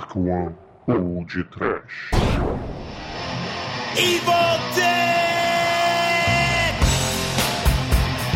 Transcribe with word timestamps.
Dark 0.00 0.16
One 0.16 0.56
ou 0.86 1.24
de 1.26 1.44
Trash. 1.44 2.10
Evil 3.98 4.58
Dead! 4.74 6.74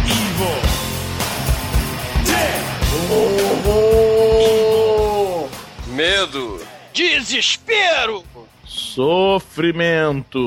Evil 0.04 0.60
Dead! 2.26 2.60
Horror! 3.70 5.48
Medo. 5.86 6.60
Desespero! 6.92 8.22
Sofrimento. 8.66 10.42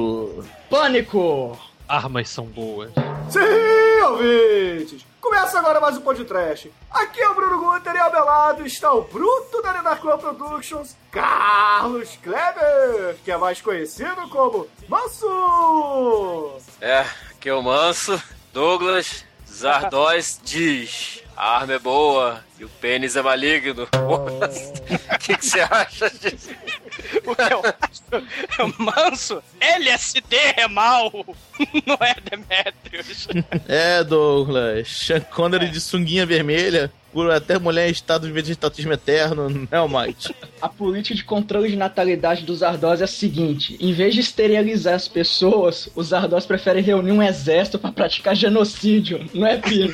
Pânico! 0.70 1.58
Armas 1.88 2.30
são 2.30 2.46
boas. 2.46 2.92
Sim, 3.30 3.40
ouvintes! 4.04 5.04
Começa 5.28 5.60
agora 5.60 5.82
mais 5.82 5.98
um 5.98 6.02
podcast. 6.02 6.72
Aqui 6.90 7.22
é 7.22 7.28
o 7.28 7.36
Bruno 7.36 7.60
Guter 7.60 7.94
e 7.94 8.00
ao 8.00 8.10
meu 8.10 8.24
lado 8.24 8.66
está 8.66 8.94
o 8.94 9.02
bruto 9.02 9.62
da 9.62 9.74
Nenarclub 9.74 10.22
Productions, 10.22 10.96
Carlos 11.12 12.18
Kleber, 12.24 13.18
que 13.26 13.30
é 13.30 13.36
mais 13.36 13.60
conhecido 13.60 14.30
como 14.30 14.70
Manso! 14.88 16.62
É, 16.80 17.06
aqui 17.30 17.50
é 17.50 17.54
o 17.54 17.62
Manso. 17.62 18.24
Douglas 18.54 19.26
Zardóis 19.46 20.40
diz: 20.42 21.22
a 21.36 21.58
arma 21.58 21.74
é 21.74 21.80
boa 21.80 22.42
e 22.58 22.64
o 22.64 22.70
pênis 22.70 23.18
é 23.18 23.22
maligno. 23.22 23.86
O 25.14 25.20
que 25.20 25.36
que 25.36 25.46
você 25.46 25.60
acha 25.60 26.10
disso? 26.10 26.52
O 27.26 27.36
que 27.36 27.54
eu 27.54 27.62
acho? 27.82 28.78
Manso, 28.78 29.44
LSD 29.60 30.36
é 30.58 30.68
mal, 30.68 31.12
não 31.86 31.98
é 32.02 32.16
Demetrius. 32.30 33.28
É, 33.68 34.04
Douglas. 34.04 34.88
Sean 34.88 35.22
Connery 35.22 35.70
de 35.70 35.80
sunguinha 35.80 36.26
vermelha, 36.26 36.92
por 37.12 37.32
até 37.32 37.58
mulher 37.60 37.88
em 37.88 37.92
estado 37.92 38.28
de 38.28 38.34
vegetatismo 38.34 38.94
eterno, 38.94 39.50
não 39.50 39.68
é 39.72 39.80
o 39.82 39.88
Might. 39.90 40.34
A 40.62 40.70
política 40.70 41.16
de 41.16 41.24
controle 41.24 41.70
de 41.70 41.76
natalidade 41.76 42.44
dos 42.44 42.64
Ardós 42.64 43.02
é 43.02 43.04
a 43.06 43.08
seguinte: 43.08 43.78
em 43.80 43.94
vez 43.94 44.14
de 44.14 44.22
esterilizar 44.22 44.96
as 44.96 45.08
pessoas, 45.08 45.90
os 45.96 46.14
Ardós 46.14 46.46
preferem 46.46 46.84
reunir 46.84 47.12
um 47.12 47.24
exército 47.24 47.80
pra 47.80 47.92
praticar 47.92 48.36
genocídio, 48.36 49.30
não 49.34 49.46
é, 49.46 49.58
Pino? 49.58 49.94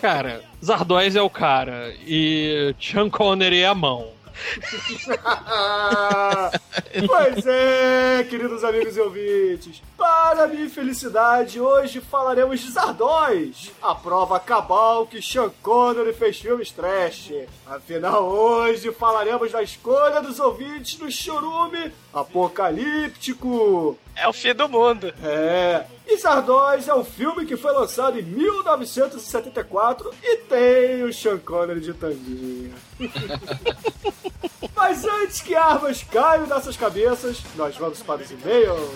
Cara, 0.00 0.42
Zardóis 0.64 1.14
é 1.14 1.22
o 1.22 1.28
cara 1.28 1.92
e 2.06 2.74
Sean 2.80 3.10
Connery 3.10 3.60
é 3.60 3.66
a 3.66 3.74
mão. 3.74 4.08
pois 7.06 7.46
é, 7.46 8.26
queridos 8.28 8.64
amigos 8.64 8.96
e 8.96 9.00
ouvintes. 9.00 9.82
Para 9.96 10.46
minha 10.46 10.68
felicidade, 10.68 11.60
hoje 11.60 12.00
falaremos 12.00 12.60
de 12.60 12.70
Zardóis, 12.70 13.70
a 13.82 13.94
prova 13.94 14.38
cabal 14.40 15.06
que 15.06 15.22
Sean 15.22 15.50
Connery 15.62 16.12
fez 16.12 16.38
filmes 16.38 16.70
trash. 16.70 17.32
Afinal, 17.66 18.24
hoje 18.24 18.92
falaremos 18.92 19.52
da 19.52 19.62
escolha 19.62 20.20
dos 20.20 20.40
ouvintes 20.40 20.98
no 20.98 21.10
chorume 21.10 21.92
apocalíptico. 22.12 23.98
É 24.16 24.28
o 24.28 24.32
fim 24.32 24.54
do 24.54 24.68
mundo. 24.68 25.12
É. 25.22 25.84
E 26.10 26.16
Zardóis 26.16 26.88
é 26.88 26.94
um 26.94 27.04
filme 27.04 27.46
que 27.46 27.56
foi 27.56 27.72
lançado 27.72 28.18
em 28.18 28.22
1974 28.22 30.10
e 30.20 30.38
tem 30.38 31.04
o 31.04 31.12
Sean 31.12 31.38
Connery 31.38 31.78
de 31.78 31.94
tanguinha. 31.94 32.72
Mas 34.74 35.04
antes 35.04 35.40
que 35.40 35.54
armas 35.54 36.02
caiam 36.02 36.48
nessas 36.48 36.76
cabeças, 36.76 37.38
nós 37.54 37.76
vamos 37.76 38.02
para 38.02 38.22
os 38.22 38.30
e-mails. 38.32 38.90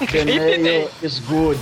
Mail 0.00 0.90
is 1.00 1.20
good. 1.20 1.60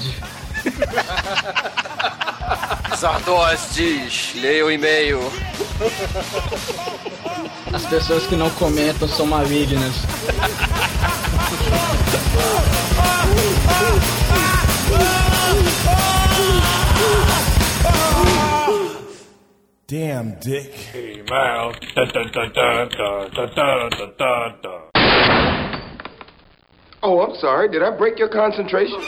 Zardóis 2.96 3.68
diz: 3.74 4.32
leia 4.34 4.64
o 4.64 4.70
e-mail. 4.70 5.20
As 7.70 7.84
pessoas 7.84 8.26
que 8.26 8.34
não 8.34 8.48
comentam 8.50 9.06
são 9.08 9.26
malignas. 9.26 9.94
Damn, 19.86 20.34
Dick. 20.40 20.72
Oh, 27.02 27.20
I'm 27.20 27.34
sorry. 27.36 27.68
Did 27.68 27.82
I 27.82 27.90
break 27.90 28.18
your 28.18 28.28
concentration? 28.30 28.98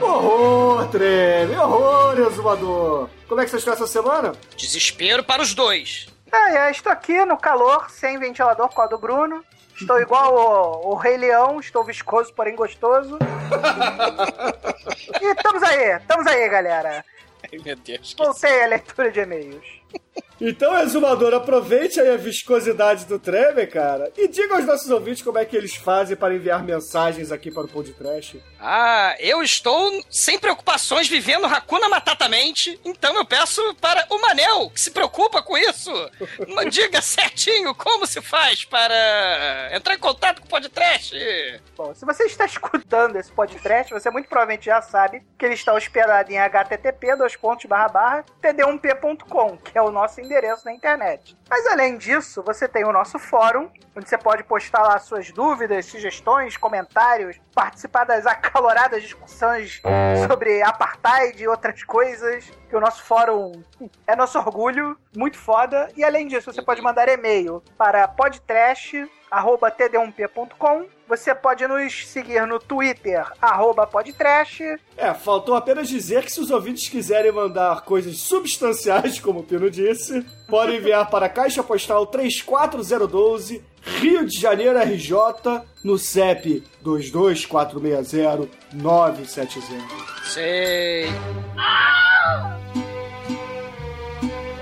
Horror, 0.00 0.88
treme, 0.90 1.54
horror, 1.56 2.18
exumador. 2.18 3.08
Como 3.28 3.40
é 3.40 3.44
que 3.44 3.50
você 3.50 3.56
está 3.56 3.72
essa 3.72 3.86
semana? 3.86 4.32
Desespero 4.56 5.22
para 5.22 5.40
os 5.40 5.54
dois. 5.54 6.08
É, 6.32 6.56
é, 6.66 6.70
estou 6.70 6.92
aqui 6.92 7.24
no 7.24 7.36
calor, 7.36 7.88
sem 7.88 8.18
ventilador 8.18 8.68
por 8.68 8.76
causa 8.76 8.90
do 8.90 8.98
Bruno. 8.98 9.44
Estou 9.80 10.00
igual 10.00 10.34
o, 10.34 10.92
o 10.92 10.94
Rei 10.94 11.16
Leão, 11.16 11.58
estou 11.58 11.84
viscoso, 11.84 12.32
porém 12.34 12.54
gostoso. 12.54 13.18
e 15.20 15.26
estamos 15.26 15.62
aí, 15.62 15.98
estamos 15.98 16.26
aí, 16.26 16.48
galera. 16.48 17.04
Ai, 17.42 17.58
meu 17.64 17.76
Deus. 17.76 18.14
Voltei 18.16 18.62
à 18.62 18.66
leitura 18.66 19.10
de 19.10 19.20
e-mails. 19.20 19.66
Então, 20.40 20.76
exumador, 20.78 21.32
aproveite 21.32 22.00
aí 22.00 22.10
a 22.10 22.16
viscosidade 22.16 23.04
do 23.04 23.18
treme, 23.18 23.66
cara, 23.66 24.12
e 24.16 24.26
diga 24.26 24.56
aos 24.56 24.64
nossos 24.64 24.90
ouvintes 24.90 25.22
como 25.22 25.38
é 25.38 25.44
que 25.44 25.56
eles 25.56 25.76
fazem 25.76 26.16
para 26.16 26.34
enviar 26.34 26.62
mensagens 26.62 27.30
aqui 27.30 27.50
para 27.50 27.64
o 27.64 27.68
podcast. 27.68 28.42
Ah, 28.58 29.14
eu 29.18 29.42
estou 29.42 30.02
sem 30.10 30.38
preocupações 30.38 31.08
vivendo 31.08 31.46
Hakuna 31.46 31.88
Matatamente, 31.88 32.80
então 32.84 33.14
eu 33.16 33.24
peço 33.24 33.62
para 33.80 34.06
o 34.10 34.20
Manel, 34.20 34.70
que 34.70 34.80
se 34.80 34.90
preocupa 34.90 35.42
com 35.42 35.56
isso. 35.56 35.92
Diga 36.70 37.00
certinho 37.00 37.74
como 37.74 38.06
se 38.06 38.20
faz 38.20 38.64
para 38.64 39.70
entrar 39.72 39.94
em 39.94 39.98
contato 39.98 40.40
com 40.40 40.46
o 40.46 40.50
podcast. 40.50 41.14
Bom, 41.76 41.94
se 41.94 42.04
você 42.04 42.24
está 42.24 42.44
escutando 42.46 43.16
esse 43.16 43.30
podcast, 43.30 43.92
você 43.92 44.10
muito 44.10 44.28
provavelmente 44.28 44.66
já 44.66 44.82
sabe 44.82 45.22
que 45.38 45.44
ele 45.44 45.54
está 45.54 45.74
hospedado 45.74 46.32
em 46.32 46.36
http 46.36 47.16
dois 47.16 47.36
pontos 47.36 47.66
barra 47.66 47.88
barra 47.88 48.24
td1p.com, 48.42 49.58
que 49.58 49.76
é 49.76 49.82
o 49.82 49.90
nosso 49.90 50.20
endereço 50.24 50.64
na 50.64 50.72
internet. 50.72 51.36
Mas 51.48 51.66
além 51.66 51.96
disso, 51.96 52.42
você 52.42 52.66
tem 52.66 52.84
o 52.84 52.92
nosso 52.92 53.18
fórum, 53.18 53.70
onde 53.96 54.08
você 54.08 54.18
pode 54.18 54.42
postar 54.44 54.82
lá 54.82 54.98
suas 54.98 55.30
dúvidas, 55.30 55.86
sugestões, 55.86 56.56
comentários, 56.56 57.36
participar 57.54 58.04
das 58.04 58.26
acaloradas 58.26 59.02
discussões 59.02 59.80
sobre 60.26 60.62
apartheid 60.62 61.42
e 61.42 61.48
outras 61.48 61.82
coisas, 61.84 62.50
que 62.68 62.76
o 62.76 62.80
nosso 62.80 63.04
fórum 63.04 63.62
é 64.06 64.14
nosso 64.16 64.38
orgulho, 64.38 64.96
muito 65.16 65.38
foda. 65.38 65.88
E 65.96 66.04
além 66.04 66.26
disso, 66.26 66.52
você 66.52 66.60
pode 66.62 66.82
mandar 66.82 67.08
e-mail 67.08 67.62
para 67.78 68.08
podtrash@td1p.com. 68.08 70.86
Você 71.06 71.34
pode 71.34 71.68
nos 71.68 72.08
seguir 72.08 72.46
no 72.46 72.58
Twitter, 72.58 73.30
arroba 73.40 73.86
podtrash. 73.86 74.62
É, 74.96 75.12
faltou 75.12 75.54
apenas 75.54 75.86
dizer 75.86 76.24
que 76.24 76.32
se 76.32 76.40
os 76.40 76.50
ouvintes 76.50 76.88
quiserem 76.88 77.30
mandar 77.30 77.82
coisas 77.82 78.16
substanciais, 78.18 79.20
como 79.20 79.40
o 79.40 79.44
Pino 79.44 79.70
disse, 79.70 80.24
podem 80.48 80.76
enviar 80.76 81.08
para 81.10 81.26
a 81.26 81.28
Caixa 81.28 81.62
Postal 81.62 82.06
34012, 82.06 83.62
Rio 83.82 84.26
de 84.26 84.40
Janeiro, 84.40 84.78
RJ, 84.78 85.14
no 85.82 85.98
CEP 85.98 86.64
22460-970. 86.84 88.48
Sei. 90.24 91.08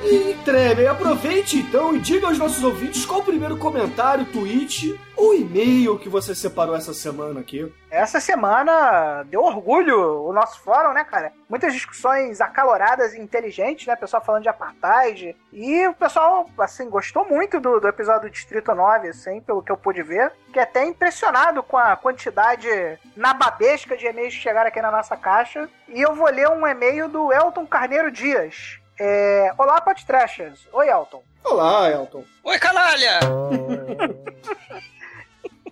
E 0.04 0.34
treme, 0.44 0.86
aproveite 0.86 1.58
então 1.58 1.94
e 1.96 2.00
diga 2.00 2.26
aos 2.26 2.36
nossos 2.36 2.62
ouvintes 2.62 3.06
qual 3.06 3.20
o 3.20 3.24
primeiro 3.24 3.56
comentário, 3.56 4.26
tweet 4.26 4.98
ou 5.22 5.34
e-mail 5.34 5.96
que 6.00 6.08
você 6.08 6.34
separou 6.34 6.74
essa 6.74 6.92
semana 6.92 7.38
aqui. 7.38 7.72
Essa 7.88 8.18
semana 8.18 9.22
deu 9.24 9.40
orgulho 9.40 10.24
o 10.24 10.32
nosso 10.32 10.60
fórum, 10.62 10.92
né, 10.92 11.04
cara? 11.04 11.32
Muitas 11.48 11.72
discussões 11.72 12.40
acaloradas 12.40 13.14
e 13.14 13.20
inteligentes, 13.20 13.86
né? 13.86 13.94
Pessoal 13.94 14.24
falando 14.24 14.42
de 14.42 14.48
apartheid. 14.48 15.36
E 15.52 15.86
o 15.86 15.94
pessoal, 15.94 16.50
assim, 16.58 16.90
gostou 16.90 17.24
muito 17.24 17.60
do, 17.60 17.78
do 17.78 17.86
episódio 17.86 18.22
do 18.22 18.32
Distrito 18.32 18.74
9, 18.74 19.08
assim, 19.10 19.40
pelo 19.40 19.62
que 19.62 19.70
eu 19.70 19.76
pude 19.76 20.02
ver. 20.02 20.32
Fiquei 20.46 20.62
até 20.62 20.84
impressionado 20.84 21.62
com 21.62 21.78
a 21.78 21.94
quantidade 21.94 22.68
nababesca 23.16 23.96
de 23.96 24.06
e-mails 24.06 24.34
que 24.34 24.40
chegaram 24.40 24.68
aqui 24.68 24.82
na 24.82 24.90
nossa 24.90 25.16
caixa. 25.16 25.68
E 25.88 26.00
eu 26.00 26.16
vou 26.16 26.26
ler 26.30 26.48
um 26.48 26.66
e-mail 26.66 27.08
do 27.08 27.32
Elton 27.32 27.64
Carneiro 27.64 28.10
Dias. 28.10 28.80
É... 28.98 29.52
Olá, 29.56 29.80
podtrashers. 29.80 30.68
Oi, 30.72 30.88
Elton. 30.88 31.22
Olá, 31.44 31.88
Elton. 31.90 32.24
Oi, 32.42 32.58
canalha! 32.58 33.20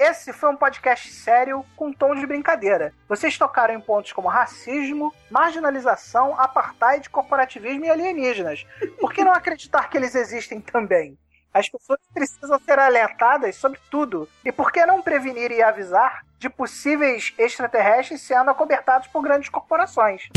Esse 0.01 0.33
foi 0.33 0.49
um 0.49 0.57
podcast 0.57 1.13
sério 1.13 1.63
com 1.77 1.93
tom 1.93 2.15
de 2.15 2.27
brincadeira. 2.27 2.95
Vocês 3.07 3.37
tocaram 3.37 3.75
em 3.75 3.81
pontos 3.83 4.15
como 4.15 4.29
racismo, 4.29 5.13
marginalização, 5.31 6.41
apartheid, 6.41 7.11
corporativismo 7.11 7.85
e 7.85 7.91
alienígenas. 7.91 8.67
Por 8.99 9.13
que 9.13 9.23
não 9.23 9.31
acreditar 9.31 9.91
que 9.91 9.99
eles 9.99 10.15
existem 10.15 10.59
também? 10.59 11.19
As 11.53 11.69
pessoas 11.69 11.99
precisam 12.15 12.59
ser 12.61 12.79
alertadas 12.79 13.57
sobre 13.57 13.79
tudo. 13.91 14.27
E 14.43 14.51
por 14.51 14.73
que 14.73 14.87
não 14.87 15.03
prevenir 15.03 15.51
e 15.51 15.63
avisar 15.63 16.25
de 16.39 16.49
possíveis 16.49 17.35
extraterrestres 17.37 18.23
sendo 18.23 18.51
acobertados 18.51 19.07
por 19.09 19.21
grandes 19.21 19.51
corporações? 19.51 20.31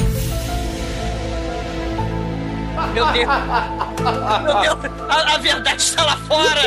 Meu 2.94 3.06
Deus! 3.12 3.28
Meu 4.62 4.76
Deus! 4.76 4.94
A, 5.10 5.36
a 5.36 5.38
verdade 5.38 5.82
está 5.82 6.04
lá 6.04 6.18
fora! 6.18 6.62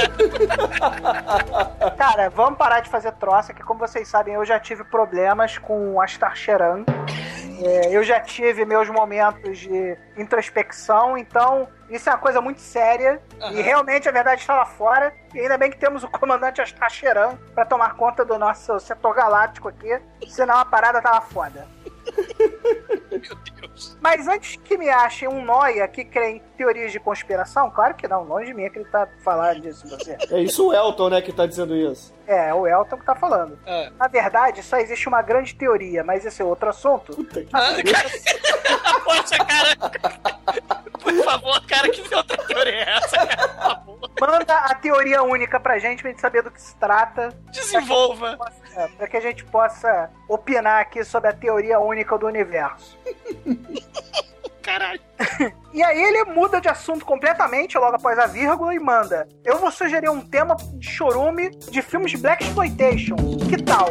Cara, 1.97 2.31
vamos 2.31 2.59
parar 2.59 2.81
de 2.81 2.89
fazer 2.89 3.13
troça, 3.13 3.53
que 3.53 3.63
como 3.63 3.81
vocês 3.81 4.09
sabem, 4.09 4.35
eu 4.35 4.45
já 4.45 4.59
tive 4.59 4.85
problemas 4.85 5.59
com 5.59 6.01
Astar 6.01 6.37
Sheran. 6.37 6.85
É, 7.63 7.97
eu 7.97 8.03
já 8.03 8.21
tive 8.21 8.65
meus 8.67 8.89
momentos 8.91 9.59
de 9.59 9.97
introspecção, 10.17 11.17
então 11.17 11.67
isso 11.89 12.09
é 12.09 12.13
uma 12.13 12.19
coisa 12.19 12.41
muito 12.41 12.61
séria. 12.61 13.21
E 13.53 13.63
realmente 13.63 14.09
a 14.09 14.13
verdade 14.13 14.41
está 14.41 14.55
lá 14.55 14.67
fora. 14.67 15.13
E 15.35 15.41
ainda 15.41 15.57
bem 15.57 15.71
que 15.71 15.79
temos 15.79 16.05
o 16.05 16.09
comandante 16.09 16.61
Astar 16.61 16.91
Sheran 16.91 17.37
pra 17.55 17.65
tomar 17.65 17.95
conta 17.95 18.25
do 18.25 18.39
nosso 18.39 18.79
setor 18.81 19.15
galáctico 19.15 19.69
aqui. 19.69 19.99
Senão 20.29 20.59
a 20.59 20.65
parada 20.65 21.01
tava 21.01 21.21
foda. 21.21 21.67
Meu 23.11 23.37
Deus! 23.61 23.97
Mas 24.01 24.27
antes 24.29 24.57
que 24.57 24.77
me 24.77 24.89
achem 24.89 25.29
um 25.29 25.45
noia 25.45 25.87
que 25.89 26.05
crê 26.05 26.31
em 26.31 26.39
teorias 26.57 26.93
de 26.93 27.01
conspiração, 27.01 27.71
claro 27.71 27.95
que 27.95 28.07
não, 28.09 28.25
longe 28.25 28.47
de 28.47 28.55
mim 28.55 28.65
acreditar 28.65 29.09
falar 29.23 29.55
disso 29.55 29.87
pra 29.89 29.99
você. 29.99 30.17
É 30.31 30.41
isso 30.41 30.69
o 30.69 30.73
Elton, 30.75 31.11
né, 31.11 31.21
que 31.21 31.33
tá 31.33 31.47
dizendo 31.47 31.77
isso. 31.77 32.15
É, 32.27 32.49
é 32.49 32.55
o 32.55 32.67
Elton 32.67 32.97
que 32.97 33.05
tá 33.05 33.15
falando. 33.15 33.59
Ah. 33.67 33.91
Na 33.99 34.09
verdade, 34.09 34.63
só 34.63 34.77
existe 34.79 35.09
uma 35.09 35.23
grande 35.23 35.55
teoria, 35.55 36.03
mas 36.05 36.25
esse 36.25 36.41
é 36.43 36.45
outro 36.45 36.69
assunto. 36.69 37.15
Puta 37.15 37.43
que 37.43 37.51
Ah, 37.53 37.77
cara, 37.83 38.11
Poxa, 39.05 39.39
cara! 39.45 39.77
Por 41.01 41.15
favor, 41.25 41.67
cara, 41.67 41.89
que 41.89 42.15
outra 42.15 42.37
teoria 42.45 42.73
é 42.75 42.91
essa, 42.97 43.27
cara? 43.27 43.49
Por 43.49 43.63
favor, 43.63 44.06
Manda 44.21 44.55
a 44.55 44.75
teoria 44.75 45.23
única 45.23 45.61
pra 45.61 45.79
gente, 45.79 46.03
pra 46.03 46.11
gente 46.11 46.21
saber 46.21 46.43
do 46.43 46.51
que 46.51 46.61
se 46.61 46.75
trata. 46.77 47.29
desenvolva. 47.51 48.39
É, 48.75 48.89
pra 48.89 49.09
que 49.09 49.17
a 49.17 49.21
gente 49.21 49.45
possa 49.45 50.11
opinar 50.29 50.81
aqui 50.81 51.05
sobre 51.05 51.29
a 51.29 51.33
teoria 51.33 51.79
única 51.79 52.17
do 52.17 52.27
universo. 52.27 52.99
Caralho. 54.63 55.01
E 55.73 55.81
aí 55.81 56.03
ele 56.03 56.25
muda 56.25 56.61
de 56.61 56.69
assunto 56.69 57.05
completamente 57.05 57.79
logo 57.79 57.95
após 57.95 58.19
a 58.19 58.27
vírgula 58.27 58.75
e 58.75 58.81
manda: 58.81 59.29
Eu 59.45 59.59
vou 59.59 59.71
sugerir 59.71 60.09
um 60.09 60.21
tema 60.21 60.57
de 60.57 60.89
chorume 60.89 61.51
de 61.51 61.81
filmes 61.83 62.11
de 62.11 62.19
Black 62.19 62.43
Exploitation. 62.43 63.15
Que 63.49 63.63
tal? 63.63 63.87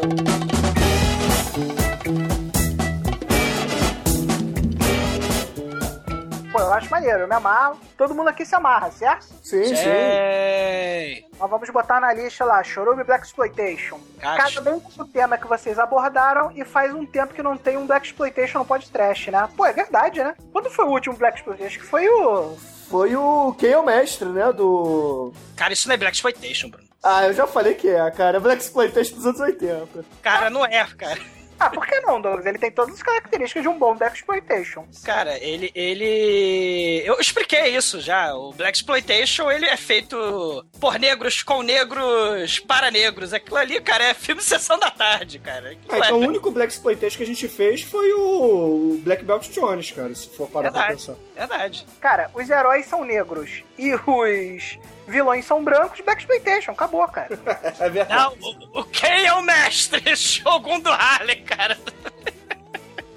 Pô, 6.55 6.61
eu 6.61 6.71
acho 6.71 6.89
maneiro, 6.89 7.19
eu 7.19 7.27
me 7.27 7.35
amarro. 7.35 7.77
Todo 7.97 8.15
mundo 8.15 8.29
aqui 8.29 8.45
se 8.45 8.55
amarra, 8.55 8.89
certo? 8.89 9.25
Sim, 9.43 9.65
sim. 9.65 9.75
Sei. 9.75 11.25
Nós 11.37 11.49
vamos 11.49 11.69
botar 11.69 11.99
na 11.99 12.13
lista 12.13 12.45
lá, 12.45 12.63
Chorume 12.63 13.03
Black 13.03 13.25
Exploitation. 13.25 13.99
Cara, 14.17 14.37
Casa 14.37 14.61
bem 14.61 14.79
com 14.79 15.01
o 15.01 15.05
tema 15.05 15.37
que 15.37 15.47
vocês 15.47 15.77
abordaram 15.77 16.53
e 16.55 16.63
faz 16.63 16.93
um 16.93 17.05
tempo 17.05 17.33
que 17.33 17.43
não 17.43 17.57
tem 17.57 17.75
um 17.75 17.85
Black 17.85 18.07
Exploitation 18.07 18.59
no 18.59 18.65
podcast, 18.65 19.29
né? 19.31 19.49
Pô, 19.57 19.65
é 19.65 19.73
verdade, 19.73 20.23
né? 20.23 20.33
Quando 20.53 20.69
foi 20.69 20.85
o 20.85 20.91
último 20.91 21.17
Black 21.17 21.39
Exploitation? 21.39 21.67
Acho 21.67 21.79
que 21.79 21.85
foi 21.85 22.07
o... 22.07 22.55
Foi 22.89 23.15
o 23.17 23.53
quem 23.59 23.71
é 23.71 23.77
o 23.77 23.83
mestre, 23.83 24.29
né, 24.29 24.53
do... 24.53 25.33
Cara, 25.57 25.73
isso 25.73 25.89
não 25.89 25.95
é 25.95 25.97
Black 25.97 26.15
Exploitation, 26.15 26.69
Bruno. 26.69 26.87
Ah, 27.03 27.25
eu 27.25 27.33
já 27.33 27.45
falei 27.45 27.73
que 27.73 27.89
é, 27.89 28.09
cara. 28.11 28.39
Black 28.39 28.63
Exploitation 28.63 29.15
dos 29.15 29.25
anos 29.25 29.41
80. 29.41 30.05
Cara, 30.21 30.49
não 30.49 30.65
é, 30.65 30.87
cara. 30.97 31.19
Ah, 31.59 31.69
por 31.69 31.85
que 31.85 31.99
não, 32.01 32.21
Douglas? 32.21 32.45
Ele 32.45 32.57
tem 32.57 32.71
todas 32.71 32.95
as 32.95 33.03
características 33.03 33.63
de 33.63 33.69
um 33.69 33.77
bom 33.77 33.95
Black 33.95 34.15
Exploitation. 34.17 34.85
Cara, 35.03 35.37
ele, 35.43 35.71
ele... 35.73 37.01
Eu 37.05 37.19
expliquei 37.19 37.75
isso 37.75 38.01
já. 38.01 38.33
O 38.35 38.51
Black 38.53 38.77
Exploitation, 38.77 39.49
ele 39.49 39.65
é 39.65 39.77
feito 39.77 40.65
por 40.79 40.99
negros, 40.99 41.43
com 41.43 41.61
negros, 41.61 42.59
para 42.59 42.91
negros. 42.91 43.33
Aquilo 43.33 43.57
ali, 43.57 43.79
cara, 43.81 44.05
é 44.05 44.13
filme 44.13 44.41
de 44.41 44.47
sessão 44.47 44.77
da 44.77 44.91
tarde, 44.91 45.39
cara. 45.39 45.75
Ah, 45.89 45.97
então 45.97 46.09
é... 46.09 46.13
o 46.13 46.17
único 46.17 46.51
Black 46.51 46.73
Exploitation 46.73 47.17
que 47.17 47.23
a 47.23 47.27
gente 47.27 47.47
fez 47.47 47.81
foi 47.81 48.11
o 48.13 48.99
Black 49.01 49.23
Belt 49.23 49.49
Jones, 49.49 49.91
cara, 49.91 50.13
se 50.13 50.29
for 50.29 50.49
parar 50.49 50.71
pra 50.71 50.81
Verdade, 50.81 51.05
pensar. 51.05 51.15
Verdade. 51.35 51.85
Cara, 51.99 52.29
os 52.33 52.49
heróis 52.49 52.85
são 52.85 53.03
negros 53.03 53.63
e 53.77 53.93
os 53.93 54.79
vilões 55.07 55.45
são 55.45 55.63
brancos, 55.63 56.01
Black 56.01 56.21
Exploitation. 56.21 56.71
Acabou, 56.71 57.07
cara. 57.07 57.37
É 57.79 57.89
verdade. 57.89 58.37
Não, 58.39 58.49
o, 58.73 58.79
o 58.79 58.83
quem 58.85 59.25
é 59.25 59.33
o 59.33 59.41
mestre? 59.41 60.01
Shogun 60.15 60.79
do 60.79 60.91
Harley, 60.91 61.41
cara. 61.41 61.77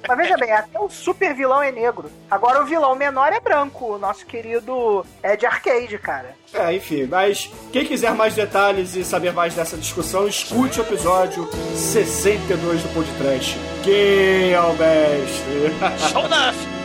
Mas 0.08 0.16
veja 0.16 0.36
bem, 0.38 0.50
até 0.50 0.80
o 0.80 0.88
super 0.88 1.34
vilão 1.34 1.62
é 1.62 1.70
negro. 1.70 2.10
Agora 2.30 2.62
o 2.62 2.66
vilão 2.66 2.94
menor 2.96 3.30
é 3.30 3.40
branco, 3.40 3.94
o 3.94 3.98
nosso 3.98 4.24
querido 4.24 5.04
Ed 5.22 5.44
Arcade, 5.44 5.98
cara. 5.98 6.34
É, 6.54 6.72
enfim, 6.72 7.04
mas 7.04 7.50
quem 7.70 7.84
quiser 7.84 8.14
mais 8.14 8.34
detalhes 8.34 8.96
e 8.96 9.04
saber 9.04 9.34
mais 9.34 9.54
dessa 9.54 9.76
discussão, 9.76 10.26
escute 10.26 10.80
o 10.80 10.82
episódio 10.82 11.46
62 11.74 12.82
do 12.82 12.88
Podcast. 12.94 13.54
Quem 13.84 14.52
é 14.54 14.60
o 14.60 14.72
mestre? 14.72 16.08
Show 16.10 16.24
enough. 16.24 16.56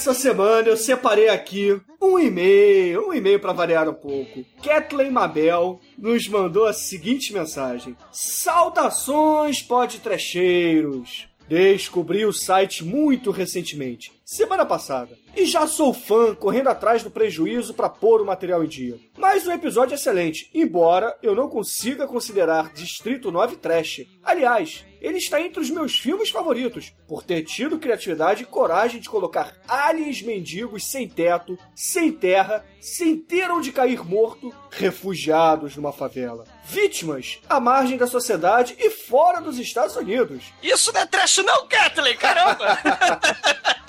Essa 0.00 0.14
semana 0.14 0.66
eu 0.66 0.78
separei 0.78 1.28
aqui 1.28 1.78
um 2.00 2.18
e-mail, 2.18 3.08
um 3.08 3.12
e-mail 3.12 3.38
para 3.38 3.52
variar 3.52 3.86
um 3.86 3.92
pouco. 3.92 4.46
Kathleen 4.62 5.10
Mabel 5.10 5.78
nos 5.98 6.26
mandou 6.26 6.64
a 6.64 6.72
seguinte 6.72 7.34
mensagem: 7.34 7.94
Saudações, 8.10 9.60
podtrecheiros! 9.60 11.28
Descobri 11.46 12.24
o 12.24 12.32
site 12.32 12.82
muito 12.82 13.30
recentemente, 13.30 14.10
semana 14.24 14.64
passada, 14.64 15.18
e 15.36 15.44
já 15.44 15.66
sou 15.66 15.92
fã 15.92 16.34
correndo 16.34 16.68
atrás 16.68 17.02
do 17.02 17.10
prejuízo 17.10 17.74
para 17.74 17.90
pôr 17.90 18.22
o 18.22 18.24
material 18.24 18.64
em 18.64 18.68
dia. 18.68 18.98
Mas 19.18 19.46
o 19.46 19.52
episódio 19.52 19.92
é 19.92 19.96
excelente, 19.96 20.48
embora 20.54 21.14
eu 21.22 21.34
não 21.34 21.46
consiga 21.46 22.06
considerar 22.06 22.72
Distrito 22.72 23.30
9 23.30 23.56
trash. 23.56 24.06
Aliás, 24.22 24.82
ele 25.00 25.18
está 25.18 25.40
entre 25.40 25.60
os 25.60 25.70
meus 25.70 25.98
filmes 25.98 26.30
favoritos, 26.30 26.92
por 27.08 27.22
ter 27.22 27.42
tido 27.42 27.78
criatividade 27.78 28.42
e 28.42 28.46
coragem 28.46 29.00
de 29.00 29.08
colocar 29.08 29.54
aliens 29.66 30.22
mendigos 30.22 30.84
sem 30.84 31.08
teto, 31.08 31.58
sem 31.74 32.12
terra, 32.12 32.64
sem 32.80 33.16
ter 33.16 33.50
onde 33.50 33.72
cair 33.72 34.04
morto, 34.04 34.54
refugiados 34.70 35.76
numa 35.76 35.92
favela. 35.92 36.44
Vítimas 36.64 37.40
à 37.48 37.58
margem 37.58 37.96
da 37.96 38.06
sociedade 38.06 38.76
e 38.78 38.90
fora 38.90 39.40
dos 39.40 39.58
Estados 39.58 39.96
Unidos. 39.96 40.44
Isso 40.62 40.92
não 40.92 41.00
é 41.00 41.06
trash 41.06 41.38
não, 41.38 41.66
Kathleen, 41.66 42.16
caramba. 42.16 42.78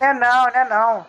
Não 0.00 0.06
é 0.06 0.14
não, 0.14 0.44
não 0.44 0.60
é 0.60 0.68
não. 0.68 1.06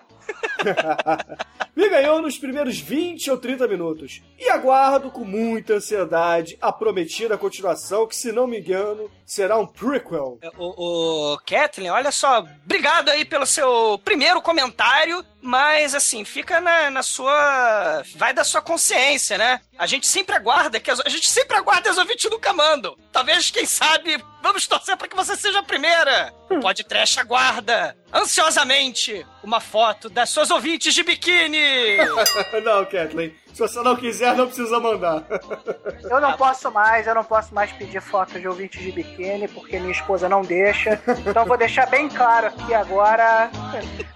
Me 1.79 1.87
ganhou 1.87 2.21
nos 2.21 2.37
primeiros 2.37 2.77
20 2.77 3.31
ou 3.31 3.37
30 3.37 3.65
minutos. 3.65 4.21
E 4.37 4.49
aguardo 4.49 5.09
com 5.09 5.23
muita 5.23 5.75
ansiedade 5.75 6.57
a 6.59 6.73
prometida 6.73 7.37
continuação, 7.37 8.05
que 8.05 8.17
se 8.17 8.33
não 8.33 8.45
me 8.45 8.59
engano, 8.59 9.09
será 9.25 9.57
um 9.57 9.65
prequel. 9.65 10.37
O, 10.57 11.35
o 11.35 11.37
Kathleen, 11.37 11.89
olha 11.89 12.11
só, 12.11 12.39
obrigado 12.65 13.07
aí 13.07 13.23
pelo 13.23 13.45
seu 13.45 13.97
primeiro 14.03 14.41
comentário, 14.41 15.23
mas 15.41 15.95
assim, 15.95 16.25
fica 16.25 16.59
na, 16.59 16.89
na 16.89 17.03
sua. 17.03 18.03
Vai 18.15 18.33
da 18.33 18.43
sua 18.43 18.61
consciência, 18.61 19.37
né? 19.37 19.61
A 19.77 19.87
gente 19.87 20.05
sempre 20.07 20.35
aguarda, 20.35 20.79
que 20.79 20.91
as, 20.91 20.99
a 20.99 21.09
gente 21.09 21.29
sempre 21.29 21.55
aguarda 21.55 21.89
as 21.89 21.97
ouvintes 21.97 22.29
nunca 22.29 22.51
mandam. 22.51 22.97
Talvez, 23.11 23.49
quem 23.49 23.65
sabe, 23.65 24.21
vamos 24.41 24.67
torcer 24.67 24.97
para 24.97 25.07
que 25.07 25.15
você 25.15 25.35
seja 25.35 25.59
a 25.59 25.63
primeira. 25.63 26.33
O 26.49 26.59
podcast 26.59 27.19
aguarda 27.19 27.95
ansiosamente 28.13 29.25
uma 29.43 29.59
foto 29.59 30.09
das 30.09 30.29
suas 30.29 30.51
ouvintes 30.51 30.93
de 30.93 31.03
biquíni. 31.03 31.97
não, 32.63 32.85
Kathleen. 32.85 33.33
Se 33.53 33.59
você 33.59 33.81
não 33.81 33.95
quiser, 33.95 34.35
não 34.35 34.45
precisa 34.45 34.79
mandar. 34.79 35.23
Eu 36.09 36.21
não 36.21 36.33
posso 36.33 36.71
mais, 36.71 37.07
eu 37.07 37.15
não 37.15 37.23
posso 37.23 37.53
mais 37.53 37.71
pedir 37.71 38.01
foto 38.01 38.39
de 38.39 38.47
ouvintes 38.47 38.81
de 38.81 38.91
biquíni, 38.91 39.47
porque 39.47 39.79
minha 39.79 39.91
esposa 39.91 40.29
não 40.29 40.41
deixa. 40.41 40.99
Então 41.27 41.45
vou 41.45 41.57
deixar 41.57 41.85
bem 41.87 42.07
claro 42.07 42.47
aqui 42.47 42.73
agora 42.73 43.49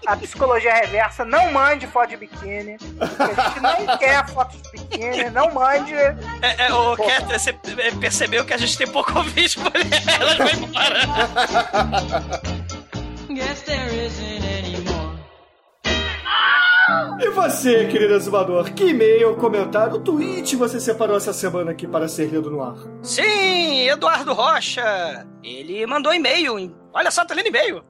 a 0.06 0.16
psicologia 0.16 0.74
reversa, 0.74 1.24
não 1.24 1.52
mande 1.52 1.86
foto 1.86 2.10
de 2.10 2.16
biquíni. 2.16 2.76
porque 2.78 3.22
A 3.22 3.48
gente 3.48 3.60
não 3.60 3.98
quer 3.98 4.26
foto 4.28 4.56
de 4.56 4.70
biquíni, 4.70 5.30
não 5.30 5.52
mande. 5.52 5.94
É, 5.94 6.66
é, 6.66 6.72
ô, 6.72 6.96
você 6.96 7.52
percebeu 8.00 8.44
que 8.44 8.54
a 8.54 8.58
gente 8.58 8.76
tem 8.78 8.86
pouco 8.86 9.18
ouvinte 9.18 9.58
mulher, 9.60 10.02
ela 10.20 10.36
vai 10.36 10.52
embora. 10.52 12.40
Guess 13.28 13.62
there 13.62 14.06
isn't. 14.06 14.53
E 17.20 17.30
você, 17.30 17.86
querido 17.86 18.14
exumador, 18.14 18.72
que 18.72 18.90
e-mail, 18.90 19.36
comentário, 19.36 19.98
tweet 20.00 20.56
você 20.56 20.80
separou 20.80 21.16
essa 21.16 21.32
semana 21.32 21.70
aqui 21.70 21.86
para 21.86 22.08
ser 22.08 22.26
lido 22.26 22.50
no 22.50 22.62
ar? 22.62 22.76
Sim, 23.02 23.88
Eduardo 23.88 24.32
Rocha. 24.32 25.26
Ele 25.42 25.86
mandou 25.86 26.12
e-mail. 26.12 26.83
Olha 26.94 27.10
só, 27.10 27.24
tá 27.24 27.34
lendo 27.34 27.48
e-mail. 27.48 27.84